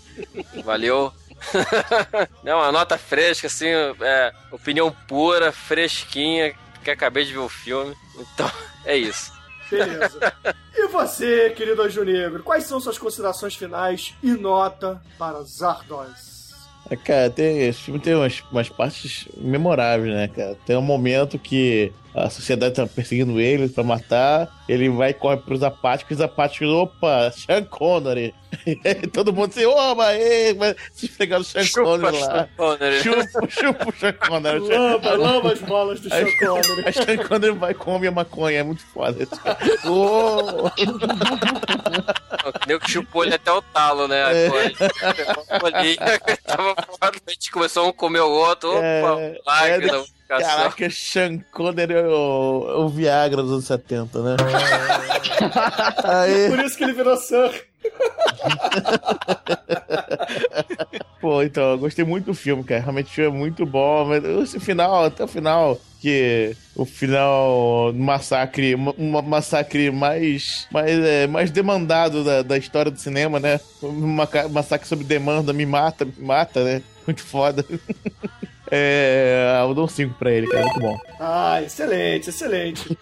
Valeu. 0.62 1.12
é 2.44 2.54
uma 2.54 2.72
nota 2.72 2.98
fresca, 2.98 3.46
assim, 3.46 3.68
é, 3.68 4.32
opinião 4.50 4.90
pura, 5.06 5.52
fresquinha, 5.52 6.54
que 6.82 6.90
acabei 6.90 7.24
de 7.24 7.32
ver 7.32 7.38
o 7.38 7.48
filme. 7.48 7.94
Então, 8.16 8.50
é 8.84 8.96
isso. 8.96 9.32
Beleza. 9.70 10.32
E 10.76 10.88
você, 10.88 11.50
querido 11.50 11.82
Anjo 11.82 12.02
Negro, 12.02 12.42
quais 12.42 12.64
são 12.64 12.80
suas 12.80 12.98
considerações 12.98 13.54
finais 13.54 14.12
e 14.20 14.32
nota 14.32 15.00
para 15.16 15.40
Zardoz? 15.44 16.33
É, 16.90 16.96
cara, 16.96 17.30
tem, 17.30 17.62
esse 17.62 17.80
filme 17.80 17.98
tem 17.98 18.14
umas, 18.14 18.42
umas 18.52 18.68
partes 18.68 19.26
memoráveis, 19.36 20.12
né, 20.12 20.28
cara? 20.28 20.56
Tem 20.66 20.76
um 20.76 20.82
momento 20.82 21.38
que 21.38 21.92
a 22.14 22.30
sociedade 22.30 22.74
tá 22.74 22.86
perseguindo 22.86 23.40
ele 23.40 23.68
pra 23.68 23.82
matar, 23.82 24.48
ele 24.68 24.88
vai 24.88 25.10
e 25.10 25.14
corre 25.14 25.38
pros 25.38 25.64
apáticos, 25.64 26.18
os 26.18 26.22
apáticos, 26.22 26.68
opa, 26.68 27.32
Sean 27.34 27.64
Connery. 27.64 28.34
todo 29.12 29.32
mundo 29.32 29.50
assim, 29.50 29.64
oba, 29.64 30.06
aí, 30.06 30.54
vai 30.54 30.76
se 30.92 31.08
pegar 31.08 31.40
o 31.40 31.44
Sean 31.44 31.64
Chupa 31.64 31.84
Connery 31.84 32.20
lá. 32.20 32.48
Chupa, 33.02 33.48
chupa 33.50 33.88
o 33.88 33.92
Sean 33.92 34.12
Connery. 34.12 34.60
Lamba, 34.60 35.16
lamba 35.16 35.52
as 35.52 35.60
bolas 35.62 36.00
do 36.00 36.08
Sean 36.08 36.26
Connery. 36.38 36.84
Aí 36.86 36.92
Sean 36.92 37.16
Connery 37.26 37.54
vai 37.54 37.72
e 37.72 37.74
come 37.74 38.06
a 38.06 38.12
maconha, 38.12 38.60
é 38.60 38.62
muito 38.62 38.82
foda. 38.86 39.26
Oh! 39.84 40.70
O 42.48 42.68
nego 42.68 42.88
chupou 42.88 43.24
ele 43.24 43.34
até 43.34 43.50
o 43.52 43.62
talo, 43.62 44.08
né? 44.08 44.44
É. 44.44 44.46
Agora, 44.46 45.14
pegou 45.14 45.44
a 45.48 45.58
bolinha, 45.58 45.96
tava 46.44 46.74
fora, 46.74 47.12
a 47.26 47.30
gente 47.30 47.50
começou 47.50 47.88
um 47.88 47.92
comer 47.92 48.20
o 48.20 48.30
outro. 48.30 48.70
Opa, 48.70 48.82
É, 48.84 49.32
milagre 49.32 49.90
é. 49.90 50.04
Caraca, 50.26 50.90
Sean 50.90 51.38
Connery 51.52 51.94
é 51.94 52.02
o, 52.02 52.66
é 52.68 52.76
o 52.78 52.88
Viagra 52.88 53.42
dos 53.42 53.52
anos 53.52 53.66
70, 53.66 54.22
né? 54.22 54.36
Aí, 56.04 56.48
Por 56.50 56.64
isso 56.64 56.76
que 56.76 56.84
ele 56.84 56.92
virou 56.94 57.16
Sir. 57.16 57.66
pô, 61.20 61.42
então, 61.42 61.72
eu 61.72 61.78
gostei 61.78 62.04
muito 62.04 62.26
do 62.26 62.34
filme, 62.34 62.62
cara. 62.62 62.82
Realmente 62.82 63.06
o 63.06 63.10
filme 63.10 63.36
é 63.36 63.40
muito 63.40 63.64
bom, 63.64 64.04
mas 64.06 64.24
esse 64.24 64.60
final, 64.60 65.04
até 65.04 65.24
o 65.24 65.28
final, 65.28 65.80
que 66.00 66.54
o 66.76 66.84
final 66.84 67.92
massacre, 67.94 68.74
um 68.74 69.22
massacre 69.22 69.90
mais, 69.90 70.68
mais, 70.70 70.90
é, 70.90 71.26
mais 71.26 71.50
demandado 71.50 72.22
da, 72.22 72.42
da 72.42 72.58
história 72.58 72.90
do 72.90 72.98
cinema, 72.98 73.40
né? 73.40 73.60
Um 73.82 74.16
massacre 74.50 74.86
sob 74.86 75.04
demanda, 75.04 75.52
me 75.52 75.64
mata, 75.64 76.04
me 76.04 76.12
mata, 76.18 76.62
né? 76.62 76.82
Muito 77.06 77.22
foda. 77.22 77.64
É, 78.76 79.60
eu 79.62 79.74
dou 79.74 79.84
um 79.84 79.88
5 79.88 80.14
pra 80.14 80.32
ele, 80.32 80.48
cara, 80.48 80.64
muito 80.64 80.80
bom. 80.80 80.98
Ah, 81.20 81.62
excelente, 81.62 82.30
excelente. 82.30 82.98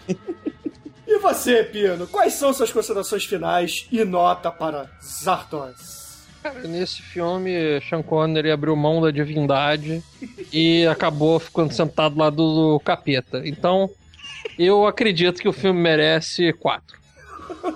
E 1.22 1.24
você, 1.24 1.62
Pino, 1.62 2.08
quais 2.08 2.32
são 2.32 2.52
suas 2.52 2.72
considerações 2.72 3.24
finais 3.24 3.86
e 3.92 4.04
nota 4.04 4.50
para 4.50 4.90
Zardoz? 5.00 6.26
Cara, 6.42 6.62
nesse 6.62 7.00
filme, 7.00 7.80
Sean 7.88 8.02
Connery 8.02 8.50
abriu 8.50 8.74
mão 8.74 9.00
da 9.00 9.12
divindade 9.12 10.02
e 10.52 10.84
acabou 10.84 11.38
ficando 11.38 11.72
sentado 11.72 12.18
lá 12.18 12.28
do 12.28 12.80
capeta. 12.84 13.40
Então, 13.44 13.88
eu 14.58 14.84
acredito 14.84 15.40
que 15.40 15.48
o 15.48 15.52
filme 15.52 15.80
merece 15.80 16.52
quatro. 16.54 16.98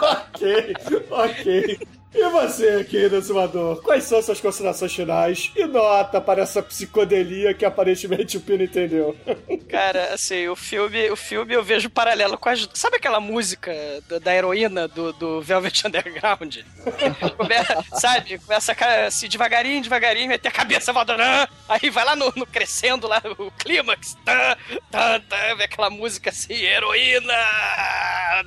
ok, 0.00 0.76
ok. 1.10 1.78
E 2.14 2.28
você, 2.28 2.84
querido 2.84 3.20
Zumador, 3.20 3.82
quais 3.82 4.04
são 4.04 4.22
suas 4.22 4.40
considerações 4.40 4.94
finais 4.94 5.50
e 5.56 5.66
nota 5.66 6.20
para 6.20 6.42
essa 6.42 6.62
psicodelia 6.62 7.52
que 7.52 7.64
aparentemente 7.64 8.36
o 8.36 8.40
Pino 8.40 8.62
entendeu? 8.62 9.16
Cara, 9.68 10.14
assim, 10.14 10.46
o 10.46 10.54
filme, 10.54 11.10
o 11.10 11.16
filme 11.16 11.54
eu 11.54 11.62
vejo 11.64 11.90
paralelo 11.90 12.38
com 12.38 12.48
as. 12.48 12.68
Sabe 12.72 12.96
aquela 12.98 13.18
música 13.18 13.72
da, 14.08 14.20
da 14.20 14.34
heroína 14.34 14.86
do, 14.86 15.12
do 15.12 15.40
Velvet 15.40 15.82
Underground? 15.88 16.58
Come- 17.36 17.98
sabe? 17.98 18.38
Começa 18.38 18.76
assim, 19.06 19.28
devagarinho, 19.28 19.82
devagarinho, 19.82 20.28
meter 20.28 20.48
a 20.48 20.52
cabeça 20.52 20.92
voadora, 20.92 21.24
ah, 21.26 21.48
aí 21.68 21.90
vai 21.90 22.04
lá 22.04 22.14
no, 22.14 22.32
no 22.36 22.46
crescendo 22.46 23.08
lá, 23.08 23.20
o 23.38 23.50
clímax, 23.50 24.16
tá, 24.24 24.56
tá, 24.90 25.54
vê 25.56 25.64
aquela 25.64 25.90
música 25.90 26.30
assim, 26.30 26.54
heroína, 26.54 27.34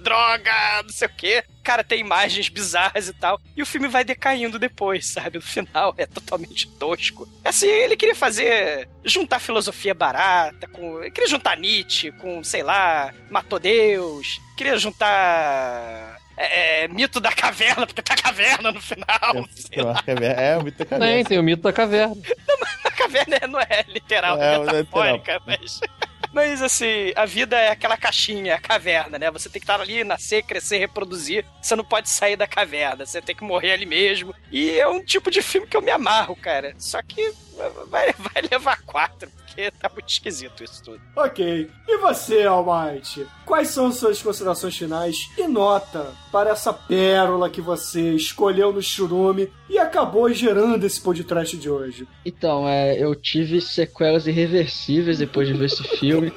droga, 0.02 0.84
não 0.84 0.90
sei 0.90 1.08
o 1.08 1.12
quê. 1.16 1.44
Cara, 1.68 1.84
tem 1.84 2.00
imagens 2.00 2.48
bizarras 2.48 3.10
e 3.10 3.14
tal. 3.14 3.42
E 3.54 3.62
o 3.62 3.66
filme 3.66 3.90
vai 3.90 4.06
decaindo 4.06 4.58
depois, 4.58 5.06
sabe? 5.06 5.36
No 5.38 5.42
final 5.42 5.94
é 5.98 6.06
totalmente 6.06 6.66
tosco. 6.80 7.28
Assim, 7.44 7.68
ele 7.68 7.98
queria 7.98 8.16
fazer. 8.16 8.88
juntar 9.04 9.40
filosofia 9.40 9.94
barata 9.94 10.66
com. 10.70 11.02
Ele 11.02 11.12
queria 11.12 11.30
juntar 11.30 11.58
Nietzsche 11.58 12.10
com, 12.14 12.42
sei 12.42 12.64
lá, 12.64 13.14
Matou 13.30 13.60
Deus. 13.60 14.40
Queria 14.56 14.78
juntar. 14.78 16.18
é, 16.38 16.84
é, 16.84 16.88
mito 16.88 17.20
da 17.20 17.34
caverna, 17.34 17.86
porque 17.86 18.02
tá 18.02 18.16
caverna 18.16 18.72
no 18.72 18.82
final. 18.82 19.48
sei 19.54 19.84
lá. 19.84 20.02
É, 20.08 20.52
é 20.54 20.58
o 20.58 20.64
mito 20.64 20.78
da 20.78 20.86
Tem, 20.86 21.00
cabeça. 21.00 21.30
tem 21.30 21.40
o 21.40 21.44
mito 21.44 21.64
da 21.64 21.74
caverna. 21.74 22.16
A 22.86 22.92
caverna 22.92 23.40
não 23.48 23.60
é 23.60 23.84
literal, 23.90 24.42
É, 24.42 24.56
é, 24.56 24.58
não 24.58 24.70
é 24.70 24.74
metafórica, 24.74 25.42
mas. 25.46 25.80
Mas 26.38 26.62
assim, 26.62 27.12
a 27.16 27.26
vida 27.26 27.58
é 27.58 27.72
aquela 27.72 27.98
caixinha, 27.98 28.54
a 28.54 28.60
caverna, 28.60 29.18
né? 29.18 29.32
Você 29.32 29.50
tem 29.50 29.60
que 29.60 29.64
estar 29.64 29.82
ali, 29.82 30.04
nascer, 30.04 30.44
crescer, 30.44 30.78
reproduzir. 30.78 31.44
Você 31.60 31.76
não 31.76 31.84
pode 31.84 32.10
sair 32.10 32.36
da 32.36 32.46
caverna, 32.46 33.08
você 33.08 33.20
tem 33.20 33.36
que 33.36 33.44
morrer 33.44 33.72
ali 33.72 33.88
mesmo. 33.88 34.36
E 34.52 34.80
é 34.80 34.88
um 34.88 35.04
tipo 35.04 35.32
de 35.32 35.42
filme 35.42 35.66
que 35.66 35.76
eu 35.76 35.82
me 35.82 35.90
amarro, 35.90 36.36
cara. 36.36 36.76
Só 36.78 37.02
que 37.02 37.34
vai, 37.90 38.14
vai 38.20 38.44
levar 38.52 38.80
quatro, 38.84 39.32
porque 39.58 39.72
tá 39.72 39.90
muito 39.92 40.10
esquisito 40.10 40.64
isso 40.64 40.84
tudo. 40.84 41.02
Ok. 41.16 41.68
E 41.88 41.98
você, 41.98 42.44
Almighty? 42.44 43.26
Quais 43.44 43.70
são 43.70 43.92
suas 43.92 44.22
considerações 44.22 44.78
finais 44.78 45.16
e 45.36 45.48
nota 45.48 46.14
para 46.32 46.52
essa 46.52 46.72
pérola 46.72 47.50
que 47.50 47.60
você 47.60 48.14
escolheu 48.14 48.72
no 48.72 48.84
churume 48.84 49.52
e 49.68 49.80
acabou 49.80 50.32
gerando 50.32 50.86
esse 50.86 51.02
podcast 51.02 51.58
de 51.58 51.70
hoje? 51.70 52.08
Então, 52.24 52.70
é, 52.70 53.02
eu 53.02 53.16
tive 53.16 53.60
sequelas 53.60 54.28
irreversíveis 54.28 55.18
depois 55.18 55.48
de 55.48 55.56
ver 55.56 55.66
esse 55.66 55.84
filme. 55.84 56.32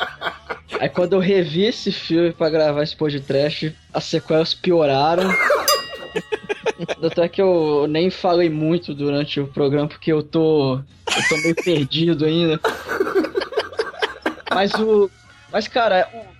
Aí 0.78 0.88
quando 0.90 1.14
eu 1.14 1.20
revi 1.20 1.64
esse 1.64 1.90
filme 1.90 2.32
pra 2.32 2.50
gravar 2.50 2.82
esse 2.82 2.94
podcast, 2.94 3.74
as 3.92 4.04
sequelas 4.04 4.52
pioraram. 4.52 5.30
Tanto 7.00 7.22
é 7.22 7.28
que 7.28 7.40
eu 7.40 7.86
nem 7.88 8.10
falei 8.10 8.50
muito 8.50 8.94
durante 8.94 9.40
o 9.40 9.46
programa 9.46 9.88
porque 9.88 10.12
eu 10.12 10.22
tô. 10.22 10.76
Eu 10.76 11.28
tô 11.28 11.36
meio 11.42 11.54
perdido 11.54 12.24
ainda. 12.24 12.60
Mas 14.52 14.72
o. 14.74 15.10
Mas, 15.52 15.68
cara, 15.68 16.08
o. 16.12 16.34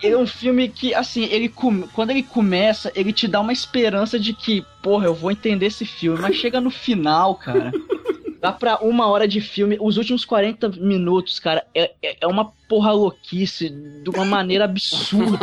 Ele 0.00 0.14
é 0.14 0.18
um 0.18 0.26
filme 0.26 0.68
que, 0.68 0.94
assim, 0.94 1.24
ele 1.24 1.48
quando 1.48 2.10
ele 2.10 2.22
começa, 2.22 2.92
ele 2.94 3.12
te 3.12 3.26
dá 3.26 3.40
uma 3.40 3.52
esperança 3.52 4.18
de 4.18 4.32
que, 4.32 4.64
porra, 4.80 5.06
eu 5.06 5.14
vou 5.14 5.30
entender 5.30 5.66
esse 5.66 5.84
filme. 5.84 6.20
Mas 6.20 6.36
chega 6.36 6.60
no 6.60 6.70
final, 6.70 7.34
cara. 7.34 7.72
Dá 8.40 8.52
pra 8.52 8.78
uma 8.78 9.08
hora 9.08 9.26
de 9.26 9.40
filme, 9.40 9.76
os 9.80 9.96
últimos 9.96 10.24
40 10.24 10.68
minutos, 10.68 11.40
cara, 11.40 11.66
é, 11.74 11.90
é 12.00 12.16
é 12.20 12.26
uma 12.28 12.52
porra 12.68 12.92
louquice 12.92 13.70
de 13.70 14.10
uma 14.10 14.24
maneira 14.24 14.64
absurda. 14.64 15.38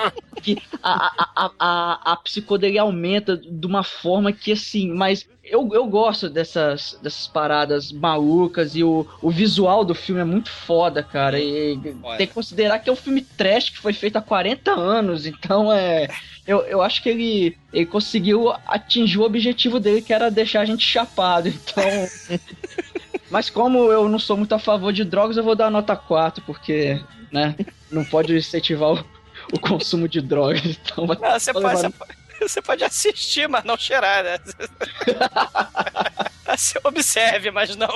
que 0.42 0.60
a, 0.82 1.12
a, 1.18 1.50
a, 1.58 2.12
a, 2.12 2.16
psicodelia 2.16 2.82
aumenta 2.82 3.36
de 3.36 3.66
uma 3.66 3.82
forma 3.82 4.32
que, 4.32 4.52
assim, 4.52 4.92
mas 4.92 5.26
eu, 5.42 5.70
eu 5.72 5.86
gosto 5.86 6.28
dessas, 6.28 6.98
dessas 7.02 7.26
paradas 7.26 7.92
malucas 7.92 8.74
e 8.74 8.82
o, 8.82 9.06
o 9.22 9.30
visual 9.30 9.84
do 9.84 9.94
filme 9.94 10.20
é 10.20 10.24
muito 10.24 10.50
foda, 10.50 11.02
cara. 11.02 11.38
E 11.40 11.78
tem 12.18 12.26
que 12.26 12.34
considerar 12.34 12.78
que 12.78 12.90
é 12.90 12.92
um 12.92 12.96
filme 12.96 13.22
trash 13.22 13.70
que 13.70 13.78
foi 13.78 13.92
feito 13.92 14.16
há 14.16 14.22
40 14.22 14.70
anos, 14.72 15.26
então 15.26 15.72
é. 15.72 16.08
Eu, 16.46 16.60
eu 16.66 16.82
acho 16.82 17.02
que 17.02 17.08
ele, 17.08 17.56
ele 17.72 17.86
conseguiu 17.86 18.52
atingir 18.66 19.18
o 19.18 19.22
objetivo 19.22 19.80
dele, 19.80 20.02
que 20.02 20.12
era 20.12 20.30
deixar 20.30 20.60
a 20.60 20.66
gente 20.66 20.86
chapado. 20.86 21.48
Então. 21.48 21.84
Mas 23.34 23.50
como 23.50 23.90
eu 23.90 24.08
não 24.08 24.20
sou 24.20 24.36
muito 24.36 24.54
a 24.54 24.60
favor 24.60 24.92
de 24.92 25.02
drogas, 25.02 25.36
eu 25.36 25.42
vou 25.42 25.56
dar 25.56 25.68
nota 25.68 25.96
4, 25.96 26.40
porque, 26.46 27.02
né, 27.32 27.56
não 27.90 28.04
pode 28.04 28.32
incentivar 28.32 28.92
o, 28.92 29.04
o 29.52 29.58
consumo 29.58 30.08
de 30.08 30.20
drogas. 30.20 30.62
Então 30.64 31.04
Não, 31.04 31.16
você, 31.40 31.52
pode, 31.52 31.66
levar- 31.66 31.80
você, 31.80 31.90
pode, 31.90 32.12
você 32.40 32.62
pode 32.62 32.84
assistir, 32.84 33.48
mas 33.48 33.64
não 33.64 33.76
cheirar, 33.76 34.22
né? 34.22 34.38
Você 36.56 36.78
observe, 36.84 37.50
mas 37.50 37.74
não. 37.74 37.88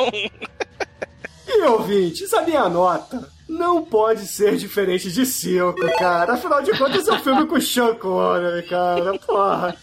E 1.47 1.63
ouvintes, 1.67 2.35
a 2.35 2.43
minha 2.43 2.69
nota 2.69 3.31
não 3.49 3.83
pode 3.83 4.27
ser 4.27 4.57
diferente 4.57 5.11
de 5.11 5.25
5, 5.25 5.75
cara. 5.99 6.35
Afinal 6.35 6.63
de 6.63 6.77
contas, 6.77 7.09
é 7.09 7.13
um 7.13 7.19
filme 7.19 7.47
com 7.47 7.55
o 7.57 7.63
Sean 7.63 7.95
Connery, 7.95 8.69
cara. 8.69 9.19
Porra. 9.19 9.75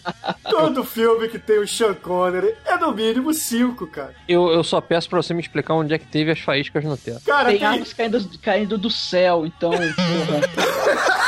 Todo 0.48 0.84
filme 0.84 1.28
que 1.28 1.38
tem 1.38 1.58
o 1.58 1.66
Sean 1.66 1.94
Connery 1.94 2.54
é 2.64 2.76
no 2.78 2.92
mínimo 2.92 3.34
5, 3.34 3.86
cara. 3.88 4.14
Eu, 4.28 4.48
eu 4.52 4.62
só 4.62 4.80
peço 4.80 5.08
pra 5.08 5.20
você 5.20 5.34
me 5.34 5.40
explicar 5.40 5.74
onde 5.74 5.92
é 5.94 5.98
que 5.98 6.06
teve 6.06 6.30
as 6.30 6.38
faíscas 6.38 6.84
no 6.84 6.96
teto. 6.96 7.22
Cara, 7.24 7.48
tem 7.48 7.58
tem- 7.58 7.66
árvores 7.66 7.92
caindo, 7.92 8.38
caindo 8.40 8.78
do 8.78 8.90
céu, 8.90 9.44
então, 9.44 9.72
porra. 9.72 9.86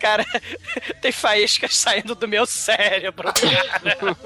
Cara, 0.00 0.24
tem 1.00 1.12
faíscas 1.12 1.76
saindo 1.76 2.14
do 2.14 2.26
meu 2.26 2.46
cérebro, 2.46 3.28
cara. 3.32 4.16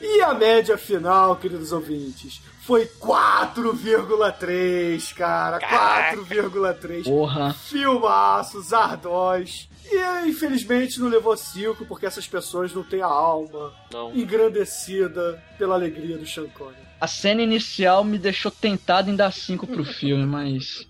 E 0.00 0.20
a 0.22 0.32
média 0.32 0.78
final, 0.78 1.34
queridos 1.36 1.72
ouvintes, 1.72 2.40
foi 2.68 2.84
4,3, 3.00 5.14
cara. 5.14 5.58
4,3. 5.58 7.04
Porra. 7.04 7.54
Filmaço, 7.54 8.60
Zardós. 8.60 9.70
E 9.90 10.28
infelizmente 10.28 11.00
não 11.00 11.08
levou 11.08 11.34
5, 11.34 11.86
porque 11.86 12.04
essas 12.04 12.26
pessoas 12.26 12.74
não 12.74 12.82
têm 12.82 13.00
a 13.00 13.06
alma 13.06 13.72
Não. 13.90 14.14
engrandecida 14.14 15.42
pela 15.56 15.76
alegria 15.76 16.18
do 16.18 16.26
Sean 16.26 16.46
Connery. 16.48 16.76
A 17.00 17.06
cena 17.06 17.40
inicial 17.40 18.04
me 18.04 18.18
deixou 18.18 18.50
tentado 18.50 19.08
em 19.08 19.16
dar 19.16 19.32
5 19.32 19.66
pro 19.66 19.82
filme, 19.82 20.26
mas. 20.26 20.86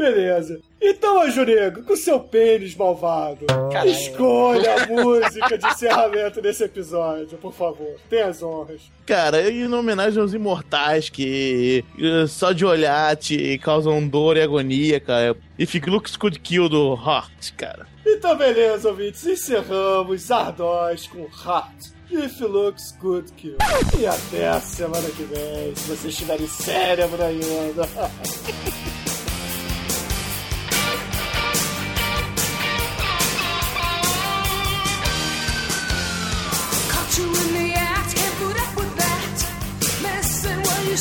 Beleza. 0.00 0.58
Então, 0.80 1.22
Anjo 1.22 1.44
Negro, 1.44 1.82
com 1.82 1.94
seu 1.94 2.18
pênis 2.18 2.74
malvado, 2.74 3.44
escolha 3.84 4.82
a 4.82 4.86
música 4.86 5.58
de 5.58 5.66
encerramento 5.66 6.40
desse 6.40 6.64
episódio, 6.64 7.36
por 7.36 7.52
favor. 7.52 7.96
Tenha 8.08 8.28
as 8.28 8.42
honras. 8.42 8.80
Cara, 9.04 9.50
em 9.50 9.70
homenagem 9.70 10.22
aos 10.22 10.32
imortais 10.32 11.10
que 11.10 11.84
eh, 11.98 12.26
só 12.26 12.52
de 12.52 12.64
olhar 12.64 13.14
te 13.14 13.58
causam 13.58 14.08
dor 14.08 14.38
e 14.38 14.42
agonia, 14.42 14.98
cara. 14.98 15.36
E 15.58 15.66
fica 15.66 15.90
Looks 15.90 16.16
Could 16.16 16.40
Kill 16.40 16.70
do 16.70 16.94
Heart, 16.94 17.52
cara. 17.58 17.86
Então, 18.06 18.34
beleza, 18.38 18.88
ouvintes. 18.88 19.26
Encerramos 19.26 20.22
Zardós 20.22 21.06
com 21.08 21.24
Heart. 21.24 21.90
If 22.10 22.40
looks 22.40 22.96
good 22.98 23.30
kill. 23.36 23.58
E 24.00 24.06
até 24.06 24.48
a 24.48 24.60
semana 24.60 25.08
que 25.10 25.24
vem, 25.24 25.76
se 25.76 25.90
vocês 25.90 26.16
tiverem 26.16 26.48
cérebro 26.48 27.22
ainda. 27.22 27.82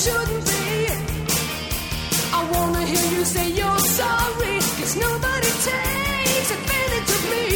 shouldn't 0.03 0.45
be. 0.45 0.88
I 2.31 2.41
wanna 2.53 2.84
hear 2.91 3.07
you 3.15 3.26
say 3.26 3.49
you're 3.49 3.80
sorry, 3.99 4.55
cause 4.77 4.95
nobody 4.95 5.51
takes 5.67 6.49
advantage 6.57 7.09
of 7.17 7.23
me. 7.31 7.48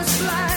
Just 0.00 0.22
like. 0.22 0.49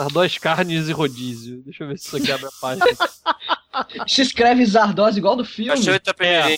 Sardóis, 0.00 0.38
carnes 0.38 0.88
e 0.88 0.92
rodízio. 0.92 1.62
Deixa 1.62 1.84
eu 1.84 1.88
ver 1.88 1.98
se 1.98 2.06
isso 2.06 2.16
aqui 2.16 2.32
abre 2.32 2.46
a 2.46 2.50
página. 2.58 2.86
Se 4.08 4.22
escreve 4.22 4.64
Zardoz 4.64 5.14
igual 5.16 5.36
do 5.36 5.44
filme. 5.44 5.70
Cachorro 5.70 5.96
Itapemirim. 5.96 6.56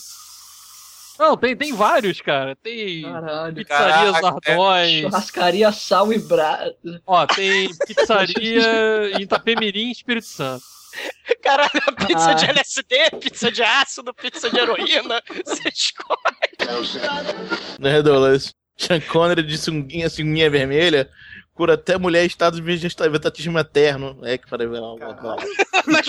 Não, 1.18 1.36
tem, 1.36 1.56
tem 1.56 1.72
vários, 1.74 2.20
cara. 2.20 2.54
Tem 2.56 3.02
Caralho. 3.02 3.54
pizzaria 3.54 3.94
Caraca, 4.12 4.20
Zardóis. 4.20 5.00
Churrascaria 5.02 5.72
Sal 5.72 6.12
e 6.12 6.18
Brasa. 6.20 6.74
Ó, 7.04 7.26
tem 7.26 7.68
pizzaria 7.86 9.10
em 9.18 9.22
Itapemirim, 9.22 9.90
Espírito 9.90 10.26
Santo. 10.28 10.64
Caralho, 11.42 11.70
pizza 12.06 12.30
Ah. 12.30 12.34
de 12.34 12.44
LSD, 12.46 13.10
pizza 13.20 13.50
de 13.50 13.62
ácido, 13.62 14.14
pizza 14.14 14.48
de 14.50 14.58
heroína. 14.58 15.20
Você 15.44 15.68
escolhe. 15.68 16.98
Né, 17.80 18.00
Douglas? 18.02 18.54
Sean 18.76 19.00
Connery 19.00 19.42
de 19.42 19.58
sunguinha, 19.58 20.08
sunguinha 20.08 20.48
vermelha, 20.50 21.08
cura 21.54 21.74
até 21.74 21.96
mulher 21.98 22.24
estado 22.24 22.56
de 22.56 22.62
vegeta- 22.62 23.04
vegetatismo 23.08 23.58
eterno. 23.58 24.18
É 24.22 24.38
que 24.38 24.48
para 24.48 24.66
ver 24.66 24.80
lá. 24.80 24.94
Mas? 25.86 26.06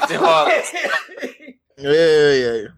Desenrola. 0.00 0.48
Ai, 1.78 2.44
ai. 2.50 2.68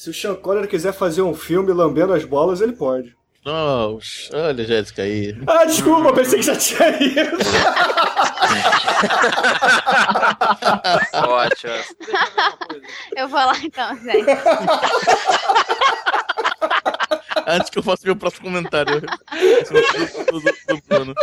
Se 0.00 0.10
o 0.10 0.14
Sean 0.14 0.34
Connery 0.34 0.66
quiser 0.68 0.92
fazer 0.92 1.22
um 1.22 1.34
filme 1.34 1.72
lambendo 1.72 2.12
as 2.12 2.24
bolas, 2.24 2.60
ele 2.60 2.72
pode. 2.72 3.16
Nossa, 3.44 4.36
olha 4.36 4.62
a 4.62 4.66
Jéssica 4.66 5.02
aí. 5.02 5.36
Ah, 5.48 5.64
desculpa, 5.64 6.12
pensei 6.12 6.38
que 6.38 6.44
já 6.46 6.54
tinha 6.56 6.88
ido. 7.02 7.36
Ótimo. 11.28 11.72
Eu 13.16 13.26
vou 13.28 13.40
lá 13.40 13.56
então, 13.62 13.96
gente. 13.98 14.26
Antes 17.46 17.70
que 17.70 17.78
eu 17.78 17.82
faça 17.82 18.02
meu 18.04 18.16
próximo 18.16 18.44
comentário. 18.44 19.00
do, 19.00 19.06
do, 19.06 20.40
do, 20.40 20.52
do 20.68 20.82
Bruno. 20.88 21.14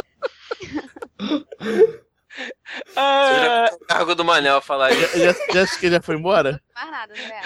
Ah, 2.96 3.70
O 3.74 3.86
cargo 3.86 4.16
do 4.16 4.24
Manel 4.26 4.62
falar 4.62 4.92
isso. 4.92 5.18
Jé- 5.18 5.36
Jéssica 5.52 5.90
já 5.90 6.02
foi 6.02 6.16
embora? 6.16 6.62
Mais 6.76 6.92
nada, 6.92 7.14
André. 7.14 7.42